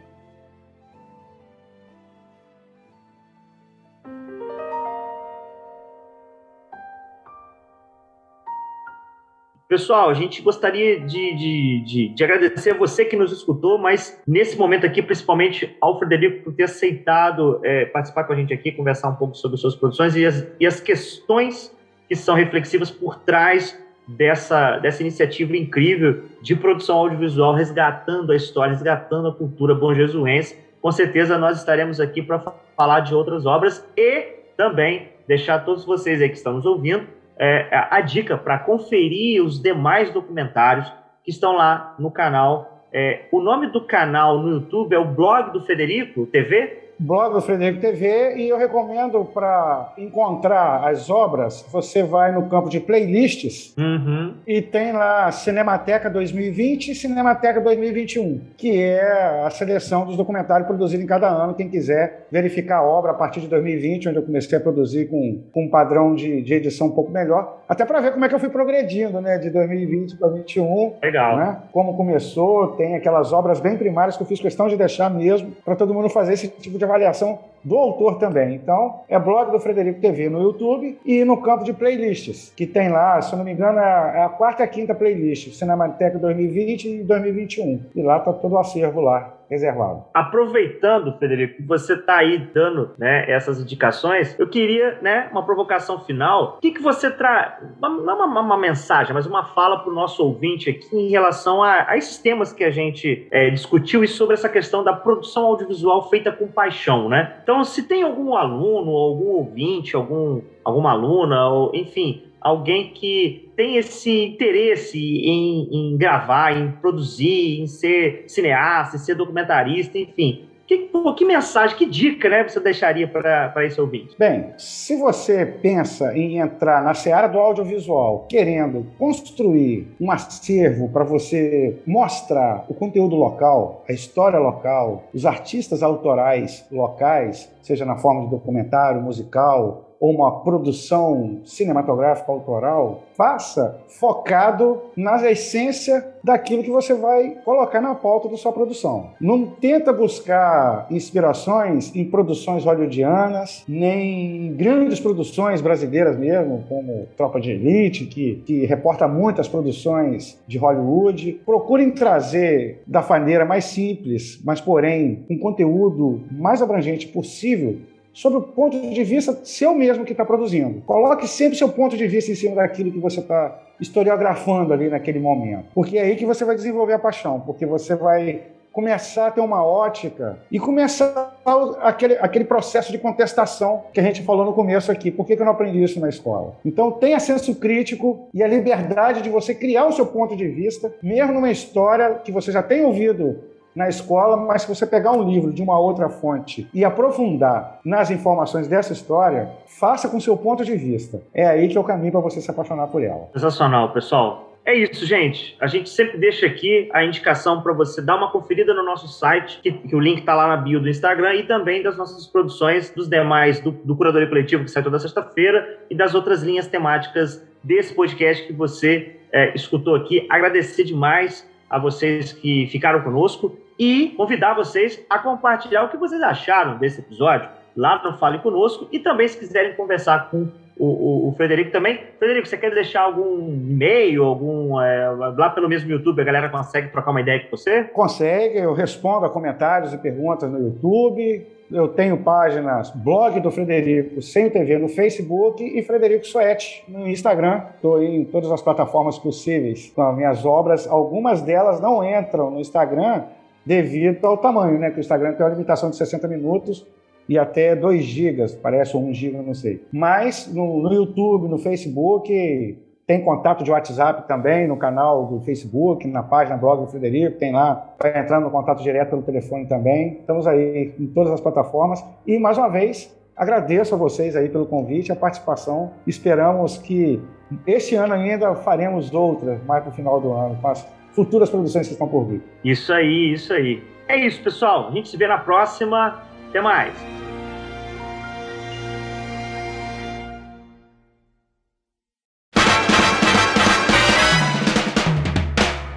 Pessoal, 9.72 10.10
a 10.10 10.12
gente 10.12 10.42
gostaria 10.42 11.00
de, 11.00 11.34
de, 11.34 11.82
de, 11.86 12.08
de, 12.08 12.24
agradecer 12.24 12.74
a 12.74 12.76
você 12.76 13.06
que 13.06 13.16
nos 13.16 13.32
escutou, 13.32 13.78
mas 13.78 14.20
nesse 14.28 14.58
momento 14.58 14.84
aqui, 14.84 15.00
principalmente 15.00 15.74
ao 15.80 15.98
Frederico 15.98 16.44
por 16.44 16.52
ter 16.52 16.64
aceitado 16.64 17.58
é, 17.64 17.86
participar 17.86 18.24
com 18.24 18.34
a 18.34 18.36
gente 18.36 18.52
aqui, 18.52 18.70
conversar 18.70 19.08
um 19.08 19.14
pouco 19.14 19.34
sobre 19.34 19.56
suas 19.56 19.74
produções 19.74 20.14
e 20.14 20.26
as, 20.26 20.46
e 20.60 20.66
as 20.66 20.78
questões 20.78 21.74
que 22.06 22.14
são 22.14 22.34
reflexivas 22.34 22.90
por 22.90 23.20
trás 23.20 23.82
dessa, 24.06 24.76
dessa 24.76 25.00
iniciativa 25.00 25.56
incrível 25.56 26.24
de 26.42 26.54
produção 26.54 26.98
audiovisual, 26.98 27.54
resgatando 27.54 28.30
a 28.30 28.36
história, 28.36 28.74
resgatando 28.74 29.28
a 29.28 29.32
cultura 29.32 29.74
bonjesuense. 29.74 30.54
Com 30.82 30.92
certeza 30.92 31.38
nós 31.38 31.56
estaremos 31.56 31.98
aqui 31.98 32.20
para 32.20 32.38
falar 32.76 33.00
de 33.00 33.14
outras 33.14 33.46
obras 33.46 33.82
e 33.96 34.34
também 34.54 35.08
deixar 35.26 35.60
todos 35.60 35.86
vocês 35.86 36.20
aí 36.20 36.28
que 36.28 36.36
estão 36.36 36.52
nos 36.52 36.66
ouvindo 36.66 37.21
é, 37.44 37.88
a 37.90 38.00
dica 38.00 38.38
para 38.38 38.56
conferir 38.56 39.42
os 39.42 39.60
demais 39.60 40.12
documentários 40.12 40.86
que 41.24 41.30
estão 41.32 41.56
lá 41.56 41.96
no 41.98 42.08
canal. 42.08 42.86
É, 42.92 43.26
o 43.32 43.40
nome 43.40 43.66
do 43.66 43.80
canal 43.80 44.38
no 44.38 44.48
YouTube 44.48 44.94
é 44.94 44.98
o 44.98 45.04
Blog 45.04 45.52
do 45.52 45.60
Federico 45.62 46.24
TV? 46.26 46.81
Blog 47.02 47.34
do 47.34 47.40
Frederico 47.40 47.80
TV 47.80 48.36
e 48.36 48.48
eu 48.48 48.56
recomendo 48.56 49.24
para 49.24 49.92
encontrar 49.98 50.88
as 50.88 51.10
obras, 51.10 51.64
você 51.70 52.02
vai 52.02 52.32
no 52.32 52.48
campo 52.48 52.68
de 52.68 52.80
playlists 52.80 53.74
uhum. 53.76 54.34
e 54.46 54.62
tem 54.62 54.92
lá 54.92 55.30
Cinemateca 55.32 56.08
2020 56.08 56.92
e 56.92 56.94
Cinemateca 56.94 57.60
2021, 57.60 58.40
que 58.56 58.80
é 58.80 59.42
a 59.44 59.50
seleção 59.50 60.06
dos 60.06 60.16
documentários 60.16 60.66
produzidos 60.66 61.04
em 61.04 61.08
cada 61.08 61.28
ano. 61.28 61.54
Quem 61.54 61.68
quiser 61.68 62.26
verificar 62.30 62.78
a 62.78 62.82
obra 62.82 63.10
a 63.10 63.14
partir 63.14 63.40
de 63.40 63.48
2020, 63.48 64.08
onde 64.08 64.18
eu 64.18 64.22
comecei 64.22 64.56
a 64.56 64.60
produzir 64.60 65.08
com, 65.08 65.40
com 65.52 65.64
um 65.64 65.68
padrão 65.68 66.14
de, 66.14 66.42
de 66.42 66.54
edição 66.54 66.86
um 66.86 66.92
pouco 66.92 67.10
melhor, 67.10 67.62
até 67.68 67.84
para 67.84 68.00
ver 68.00 68.12
como 68.12 68.24
é 68.24 68.28
que 68.28 68.34
eu 68.34 68.38
fui 68.38 68.48
progredindo, 68.48 69.20
né, 69.20 69.38
de 69.38 69.50
2020 69.50 70.16
para 70.16 70.28
2021. 70.28 70.94
Legal. 71.02 71.36
Né? 71.36 71.56
Como 71.72 71.96
começou, 71.96 72.68
tem 72.68 72.94
aquelas 72.94 73.32
obras 73.32 73.60
bem 73.60 73.76
primárias 73.76 74.16
que 74.16 74.22
eu 74.22 74.26
fiz 74.26 74.40
questão 74.40 74.68
de 74.68 74.76
deixar 74.76 75.10
mesmo 75.10 75.52
para 75.64 75.74
todo 75.74 75.92
mundo 75.94 76.08
fazer 76.08 76.34
esse 76.34 76.48
tipo 76.48 76.78
de 76.78 76.84
avaliação 76.92 77.38
do 77.64 77.76
autor 77.76 78.18
também. 78.18 78.54
Então, 78.54 79.00
é 79.08 79.18
blog 79.18 79.50
do 79.50 79.60
Frederico 79.60 80.00
TV 80.00 80.28
no 80.28 80.42
YouTube 80.42 80.98
e 81.04 81.24
no 81.24 81.40
campo 81.40 81.64
de 81.64 81.72
playlists, 81.72 82.52
que 82.56 82.66
tem 82.66 82.90
lá, 82.90 83.20
se 83.20 83.32
eu 83.32 83.38
não 83.38 83.44
me 83.44 83.52
engano, 83.52 83.78
é, 83.78 84.18
é 84.18 84.22
a 84.24 84.28
quarta 84.28 84.62
e 84.62 84.64
a 84.64 84.68
quinta 84.68 84.94
playlist, 84.94 85.52
Cinemateca 85.52 86.18
2020 86.18 86.88
e 86.88 87.02
2021. 87.04 87.80
E 87.94 88.02
lá 88.02 88.18
está 88.18 88.32
todo 88.32 88.52
o 88.52 88.58
acervo 88.58 89.00
lá 89.00 89.34
reservado. 89.52 90.04
Aproveitando, 90.14 91.12
Federico, 91.18 91.56
que 91.56 91.62
você 91.62 91.92
está 91.92 92.16
aí 92.16 92.38
dando 92.54 92.92
né, 92.96 93.30
essas 93.30 93.60
indicações, 93.60 94.34
eu 94.38 94.48
queria 94.48 94.98
né, 95.02 95.28
uma 95.30 95.44
provocação 95.44 96.00
final. 96.00 96.56
O 96.56 96.60
que, 96.60 96.70
que 96.70 96.80
você 96.80 97.10
traz? 97.10 97.52
Não 97.78 98.16
uma, 98.16 98.40
uma, 98.40 98.56
mensagem, 98.56 99.12
mas 99.12 99.26
uma 99.26 99.44
fala 99.44 99.80
para 99.80 99.92
o 99.92 99.94
nosso 99.94 100.24
ouvinte 100.24 100.70
aqui 100.70 100.96
em 100.96 101.10
relação 101.10 101.62
a, 101.62 101.90
a 101.90 101.98
esses 101.98 102.16
temas 102.16 102.50
que 102.50 102.64
a 102.64 102.70
gente 102.70 103.28
é, 103.30 103.50
discutiu 103.50 104.02
e 104.02 104.08
sobre 104.08 104.34
essa 104.34 104.48
questão 104.48 104.82
da 104.82 104.94
produção 104.94 105.44
audiovisual 105.44 106.08
feita 106.08 106.32
com 106.32 106.46
paixão, 106.46 107.10
né? 107.10 107.36
Então, 107.42 107.51
se 107.64 107.82
tem 107.82 108.02
algum 108.02 108.34
aluno, 108.34 108.90
algum 108.92 109.30
ouvinte, 109.36 109.94
algum, 109.94 110.40
alguma 110.64 110.92
aluna, 110.92 111.48
ou, 111.48 111.74
enfim, 111.74 112.22
alguém 112.40 112.90
que 112.92 113.50
tem 113.56 113.76
esse 113.76 114.24
interesse 114.26 114.98
em, 114.98 115.68
em, 115.72 115.96
gravar, 115.96 116.56
em 116.56 116.72
produzir, 116.72 117.60
em 117.60 117.66
ser 117.66 118.24
cineasta, 118.26 118.96
em 118.96 118.98
ser 118.98 119.14
documentarista, 119.14 119.98
enfim. 119.98 120.44
Que, 120.72 120.88
que 121.18 121.24
mensagem, 121.26 121.76
que 121.76 121.84
dica 121.84 122.28
né, 122.30 122.48
você 122.48 122.58
deixaria 122.58 123.06
para 123.06 123.66
esse 123.66 123.78
ouvinte? 123.78 124.16
Bem, 124.18 124.54
se 124.56 124.96
você 124.96 125.44
pensa 125.44 126.16
em 126.16 126.38
entrar 126.38 126.82
na 126.82 126.94
seara 126.94 127.28
do 127.28 127.38
audiovisual, 127.38 128.26
querendo 128.28 128.86
construir 128.98 129.94
um 130.00 130.10
acervo 130.10 130.88
para 130.88 131.04
você 131.04 131.78
mostrar 131.86 132.64
o 132.68 132.74
conteúdo 132.74 133.16
local, 133.16 133.84
a 133.86 133.92
história 133.92 134.38
local, 134.38 135.04
os 135.12 135.26
artistas 135.26 135.82
autorais 135.82 136.64
locais, 136.70 137.52
seja 137.62 137.84
na 137.84 137.96
forma 137.96 138.24
de 138.24 138.30
documentário, 138.30 139.02
musical, 139.02 139.81
ou 140.02 140.10
uma 140.10 140.40
produção 140.40 141.38
cinematográfica 141.44 142.32
autoral, 142.32 143.04
faça 143.16 143.80
focado 143.86 144.80
na 144.96 145.30
essência 145.30 146.04
daquilo 146.24 146.64
que 146.64 146.70
você 146.72 146.92
vai 146.92 147.36
colocar 147.44 147.80
na 147.80 147.94
pauta 147.94 148.28
da 148.28 148.36
sua 148.36 148.52
produção. 148.52 149.10
Não 149.20 149.46
tenta 149.46 149.92
buscar 149.92 150.88
inspirações 150.90 151.94
em 151.94 152.04
produções 152.04 152.64
hollywoodianas, 152.64 153.62
nem 153.68 154.48
em 154.48 154.56
grandes 154.56 154.98
produções 154.98 155.60
brasileiras 155.60 156.18
mesmo, 156.18 156.64
como 156.68 157.06
Tropa 157.16 157.40
de 157.40 157.52
Elite, 157.52 158.06
que, 158.06 158.42
que 158.44 158.66
reporta 158.66 159.06
muitas 159.06 159.46
produções 159.46 160.36
de 160.48 160.58
Hollywood. 160.58 161.40
Procurem 161.46 161.92
trazer 161.92 162.82
da 162.88 163.02
maneira 163.02 163.44
mais 163.44 163.66
simples, 163.66 164.40
mas 164.44 164.60
porém 164.60 165.24
um 165.30 165.38
conteúdo 165.38 166.22
mais 166.28 166.60
abrangente 166.60 167.06
possível 167.06 167.78
sobre 168.12 168.38
o 168.38 168.42
ponto 168.42 168.78
de 168.78 169.04
vista 169.04 169.40
seu 169.44 169.74
mesmo 169.74 170.04
que 170.04 170.12
está 170.12 170.24
produzindo. 170.24 170.82
Coloque 170.82 171.26
sempre 171.26 171.56
seu 171.56 171.68
ponto 171.68 171.96
de 171.96 172.06
vista 172.06 172.30
em 172.30 172.34
cima 172.34 172.56
daquilo 172.56 172.92
que 172.92 172.98
você 172.98 173.20
está 173.20 173.60
historiografando 173.80 174.72
ali 174.72 174.88
naquele 174.88 175.18
momento. 175.18 175.66
Porque 175.74 175.98
é 175.98 176.02
aí 176.02 176.16
que 176.16 176.26
você 176.26 176.44
vai 176.44 176.54
desenvolver 176.54 176.92
a 176.92 176.98
paixão, 176.98 177.40
porque 177.40 177.66
você 177.66 177.94
vai 177.94 178.42
começar 178.72 179.26
a 179.26 179.30
ter 179.30 179.40
uma 179.40 179.64
ótica 179.64 180.38
e 180.50 180.58
começar 180.58 181.36
aquele, 181.80 182.14
aquele 182.14 182.44
processo 182.44 182.90
de 182.90 182.98
contestação 182.98 183.84
que 183.92 184.00
a 184.00 184.02
gente 184.02 184.22
falou 184.22 184.46
no 184.46 184.54
começo 184.54 184.90
aqui. 184.90 185.10
Por 185.10 185.26
que, 185.26 185.36
que 185.36 185.42
eu 185.42 185.46
não 185.46 185.52
aprendi 185.52 185.82
isso 185.82 186.00
na 186.00 186.08
escola? 186.08 186.56
Então, 186.64 186.90
tenha 186.90 187.20
senso 187.20 187.54
crítico 187.54 188.28
e 188.32 188.42
a 188.42 188.48
liberdade 188.48 189.20
de 189.20 189.28
você 189.28 189.54
criar 189.54 189.86
o 189.86 189.92
seu 189.92 190.06
ponto 190.06 190.34
de 190.34 190.48
vista, 190.48 190.92
mesmo 191.02 191.34
numa 191.34 191.50
história 191.50 192.14
que 192.24 192.32
você 192.32 192.50
já 192.50 192.62
tem 192.62 192.84
ouvido 192.84 193.51
na 193.74 193.88
escola, 193.88 194.36
mas 194.36 194.62
se 194.62 194.68
você 194.68 194.86
pegar 194.86 195.12
um 195.12 195.22
livro 195.22 195.52
de 195.52 195.62
uma 195.62 195.78
outra 195.78 196.08
fonte 196.08 196.68
e 196.72 196.84
aprofundar 196.84 197.80
nas 197.84 198.10
informações 198.10 198.68
dessa 198.68 198.92
história, 198.92 199.50
faça 199.66 200.08
com 200.08 200.20
seu 200.20 200.36
ponto 200.36 200.64
de 200.64 200.76
vista. 200.76 201.22
É 201.32 201.46
aí 201.46 201.68
que 201.68 201.76
é 201.76 201.80
o 201.80 201.84
caminho 201.84 202.12
para 202.12 202.20
você 202.20 202.40
se 202.40 202.50
apaixonar 202.50 202.88
por 202.88 203.02
ela. 203.02 203.28
Sensacional, 203.32 203.92
pessoal. 203.92 204.52
É 204.64 204.76
isso, 204.76 205.04
gente. 205.04 205.56
A 205.60 205.66
gente 205.66 205.90
sempre 205.90 206.18
deixa 206.18 206.46
aqui 206.46 206.88
a 206.92 207.04
indicação 207.04 207.62
para 207.62 207.72
você 207.72 208.00
dar 208.00 208.16
uma 208.16 208.30
conferida 208.30 208.72
no 208.72 208.84
nosso 208.84 209.08
site, 209.08 209.58
que, 209.60 209.72
que 209.72 209.96
o 209.96 209.98
link 209.98 210.20
está 210.20 210.34
lá 210.34 210.46
na 210.46 210.56
bio 210.56 210.80
do 210.80 210.88
Instagram, 210.88 211.34
e 211.34 211.42
também 211.42 211.82
das 211.82 211.96
nossas 211.96 212.28
produções, 212.28 212.88
dos 212.90 213.08
demais, 213.08 213.60
do, 213.60 213.72
do 213.72 213.96
Curadoria 213.96 214.28
Coletivo, 214.28 214.62
que 214.62 214.70
sai 214.70 214.82
toda 214.82 215.00
sexta-feira, 215.00 215.80
e 215.90 215.96
das 215.96 216.14
outras 216.14 216.42
linhas 216.42 216.68
temáticas 216.68 217.44
desse 217.62 217.92
podcast 217.92 218.46
que 218.46 218.52
você 218.52 219.16
é, 219.32 219.52
escutou 219.52 219.96
aqui. 219.96 220.26
Agradecer 220.30 220.84
demais 220.84 221.44
a 221.72 221.78
vocês 221.78 222.32
que 222.32 222.66
ficaram 222.66 223.00
conosco 223.00 223.56
e 223.78 224.10
convidar 224.10 224.54
vocês 224.54 225.02
a 225.08 225.18
compartilhar 225.18 225.84
o 225.84 225.88
que 225.88 225.96
vocês 225.96 226.22
acharam 226.22 226.76
desse 226.76 227.00
episódio. 227.00 227.48
Lá 227.74 228.02
no 228.04 228.18
Fale 228.18 228.38
Conosco 228.38 228.86
e 228.92 228.98
também 228.98 229.26
se 229.26 229.38
quiserem 229.38 229.74
conversar 229.74 230.30
com 230.30 230.48
o, 230.78 230.86
o, 230.86 231.28
o, 231.28 231.32
Frederico 231.32 231.70
também. 231.70 232.00
Frederico, 232.18 232.48
você 232.48 232.56
quer 232.56 232.72
deixar 232.72 233.02
algum 233.02 233.48
e-mail, 233.48 234.24
algum. 234.24 234.80
É, 234.80 235.08
lá 235.36 235.50
pelo 235.50 235.68
mesmo 235.68 235.90
YouTube, 235.90 236.20
a 236.20 236.24
galera 236.24 236.48
consegue 236.48 236.88
trocar 236.88 237.10
uma 237.10 237.20
ideia 237.20 237.40
com 237.40 237.56
você? 237.56 237.84
Consegue, 237.84 238.58
eu 238.58 238.72
respondo 238.72 239.26
a 239.26 239.30
comentários 239.30 239.92
e 239.92 239.98
perguntas 239.98 240.50
no 240.50 240.58
YouTube. 240.58 241.46
Eu 241.70 241.88
tenho 241.88 242.18
páginas, 242.18 242.90
blog 242.90 243.40
do 243.40 243.50
Frederico 243.50 244.20
Sem 244.20 244.50
TV 244.50 244.76
no 244.76 244.88
Facebook 244.88 245.64
e 245.64 245.82
Frederico 245.82 246.26
Suete 246.26 246.84
no 246.86 247.08
Instagram. 247.08 247.62
Estou 247.76 248.02
em 248.02 248.24
todas 248.24 248.50
as 248.50 248.60
plataformas 248.60 249.18
possíveis 249.18 249.90
com 249.94 250.02
as 250.02 250.14
minhas 250.14 250.44
obras. 250.44 250.86
Algumas 250.86 251.40
delas 251.40 251.80
não 251.80 252.04
entram 252.04 252.50
no 252.50 252.60
Instagram 252.60 253.22
devido 253.64 254.24
ao 254.26 254.36
tamanho, 254.36 254.78
né? 254.78 254.90
Que 254.90 254.98
o 254.98 255.00
Instagram 255.00 255.32
tem 255.32 255.46
uma 255.46 255.52
limitação 255.52 255.88
de 255.88 255.96
60 255.96 256.28
minutos 256.28 256.86
e 257.28 257.38
até 257.38 257.74
2 257.74 258.04
gigas, 258.04 258.54
parece, 258.54 258.96
ou 258.96 259.02
1 259.04 259.14
giga, 259.14 259.42
não 259.42 259.54
sei. 259.54 259.84
Mas 259.92 260.52
no, 260.52 260.82
no, 260.82 260.92
YouTube, 260.92 261.48
no 261.48 261.58
Facebook, 261.58 262.78
tem 263.06 263.22
contato 263.22 263.64
de 263.64 263.70
WhatsApp 263.70 264.26
também 264.28 264.66
no 264.66 264.76
canal 264.76 265.26
do 265.26 265.40
Facebook, 265.40 266.06
na 266.06 266.22
página 266.22 266.56
blog 266.56 266.82
do 266.82 266.86
Frederico, 266.86 267.38
tem 267.38 267.52
lá, 267.52 267.94
vai 268.00 268.18
entrando 268.18 268.44
no 268.44 268.50
contato 268.50 268.82
direto 268.82 269.10
pelo 269.10 269.22
telefone 269.22 269.66
também. 269.66 270.18
Estamos 270.20 270.46
aí 270.46 270.94
em 270.98 271.06
todas 271.08 271.32
as 271.32 271.40
plataformas. 271.40 272.04
E, 272.26 272.38
mais 272.38 272.58
uma 272.58 272.68
vez, 272.68 273.14
agradeço 273.36 273.94
a 273.94 273.98
vocês 273.98 274.36
aí 274.36 274.48
pelo 274.48 274.66
convite, 274.66 275.12
a 275.12 275.16
participação. 275.16 275.90
Esperamos 276.06 276.78
que 276.78 277.20
este 277.66 277.94
ano 277.96 278.14
ainda 278.14 278.54
faremos 278.54 279.12
outras, 279.12 279.62
mais 279.64 279.82
para 279.82 279.90
o 279.90 279.94
final 279.94 280.20
do 280.20 280.32
ano, 280.32 280.56
com 280.60 280.68
as 280.68 280.86
futuras 281.12 281.50
produções 281.50 281.86
que 281.86 281.92
estão 281.92 282.08
por 282.08 282.24
vir. 282.24 282.42
Isso 282.64 282.92
aí, 282.92 283.32
isso 283.32 283.52
aí. 283.52 283.82
É 284.08 284.16
isso, 284.16 284.42
pessoal. 284.42 284.88
A 284.88 284.90
gente 284.92 285.08
se 285.08 285.16
vê 285.16 285.26
na 285.26 285.38
próxima. 285.38 286.22
Até 286.52 286.60
mais. 286.60 286.94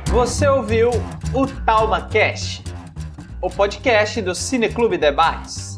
Você 0.08 0.48
ouviu 0.48 0.92
o 1.34 1.46
Talma 1.66 2.08
Cast, 2.08 2.64
o 3.42 3.50
podcast 3.50 4.22
do 4.22 4.34
Cineclube 4.34 4.98
Debates. 4.98 5.78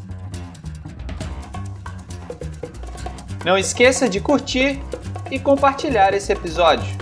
Não 3.43 3.57
esqueça 3.57 4.07
de 4.07 4.21
curtir 4.21 4.79
e 5.31 5.39
compartilhar 5.39 6.13
esse 6.13 6.31
episódio. 6.31 6.95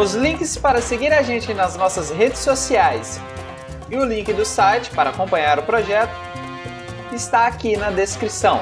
Os 0.00 0.14
links 0.14 0.56
para 0.56 0.80
seguir 0.80 1.12
a 1.12 1.22
gente 1.22 1.52
nas 1.52 1.76
nossas 1.76 2.08
redes 2.08 2.38
sociais 2.38 3.20
e 3.90 3.96
o 3.96 4.04
link 4.04 4.32
do 4.32 4.44
site 4.44 4.90
para 4.90 5.10
acompanhar 5.10 5.58
o 5.58 5.62
projeto 5.62 6.12
está 7.12 7.46
aqui 7.46 7.76
na 7.76 7.90
descrição. 7.90 8.60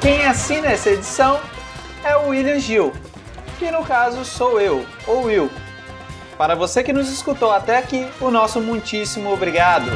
Quem 0.00 0.24
assina 0.26 0.68
essa 0.68 0.90
edição 0.90 1.40
é 2.02 2.16
o 2.16 2.28
William 2.28 2.58
Gil, 2.58 2.92
que 3.58 3.70
no 3.70 3.84
caso 3.84 4.24
sou 4.24 4.60
eu, 4.60 4.84
ou 5.06 5.24
Will. 5.24 5.50
Para 6.36 6.54
você 6.54 6.82
que 6.82 6.92
nos 6.92 7.10
escutou 7.10 7.52
até 7.52 7.76
aqui, 7.76 8.08
o 8.20 8.30
nosso 8.30 8.60
muitíssimo 8.60 9.30
obrigado. 9.30 9.90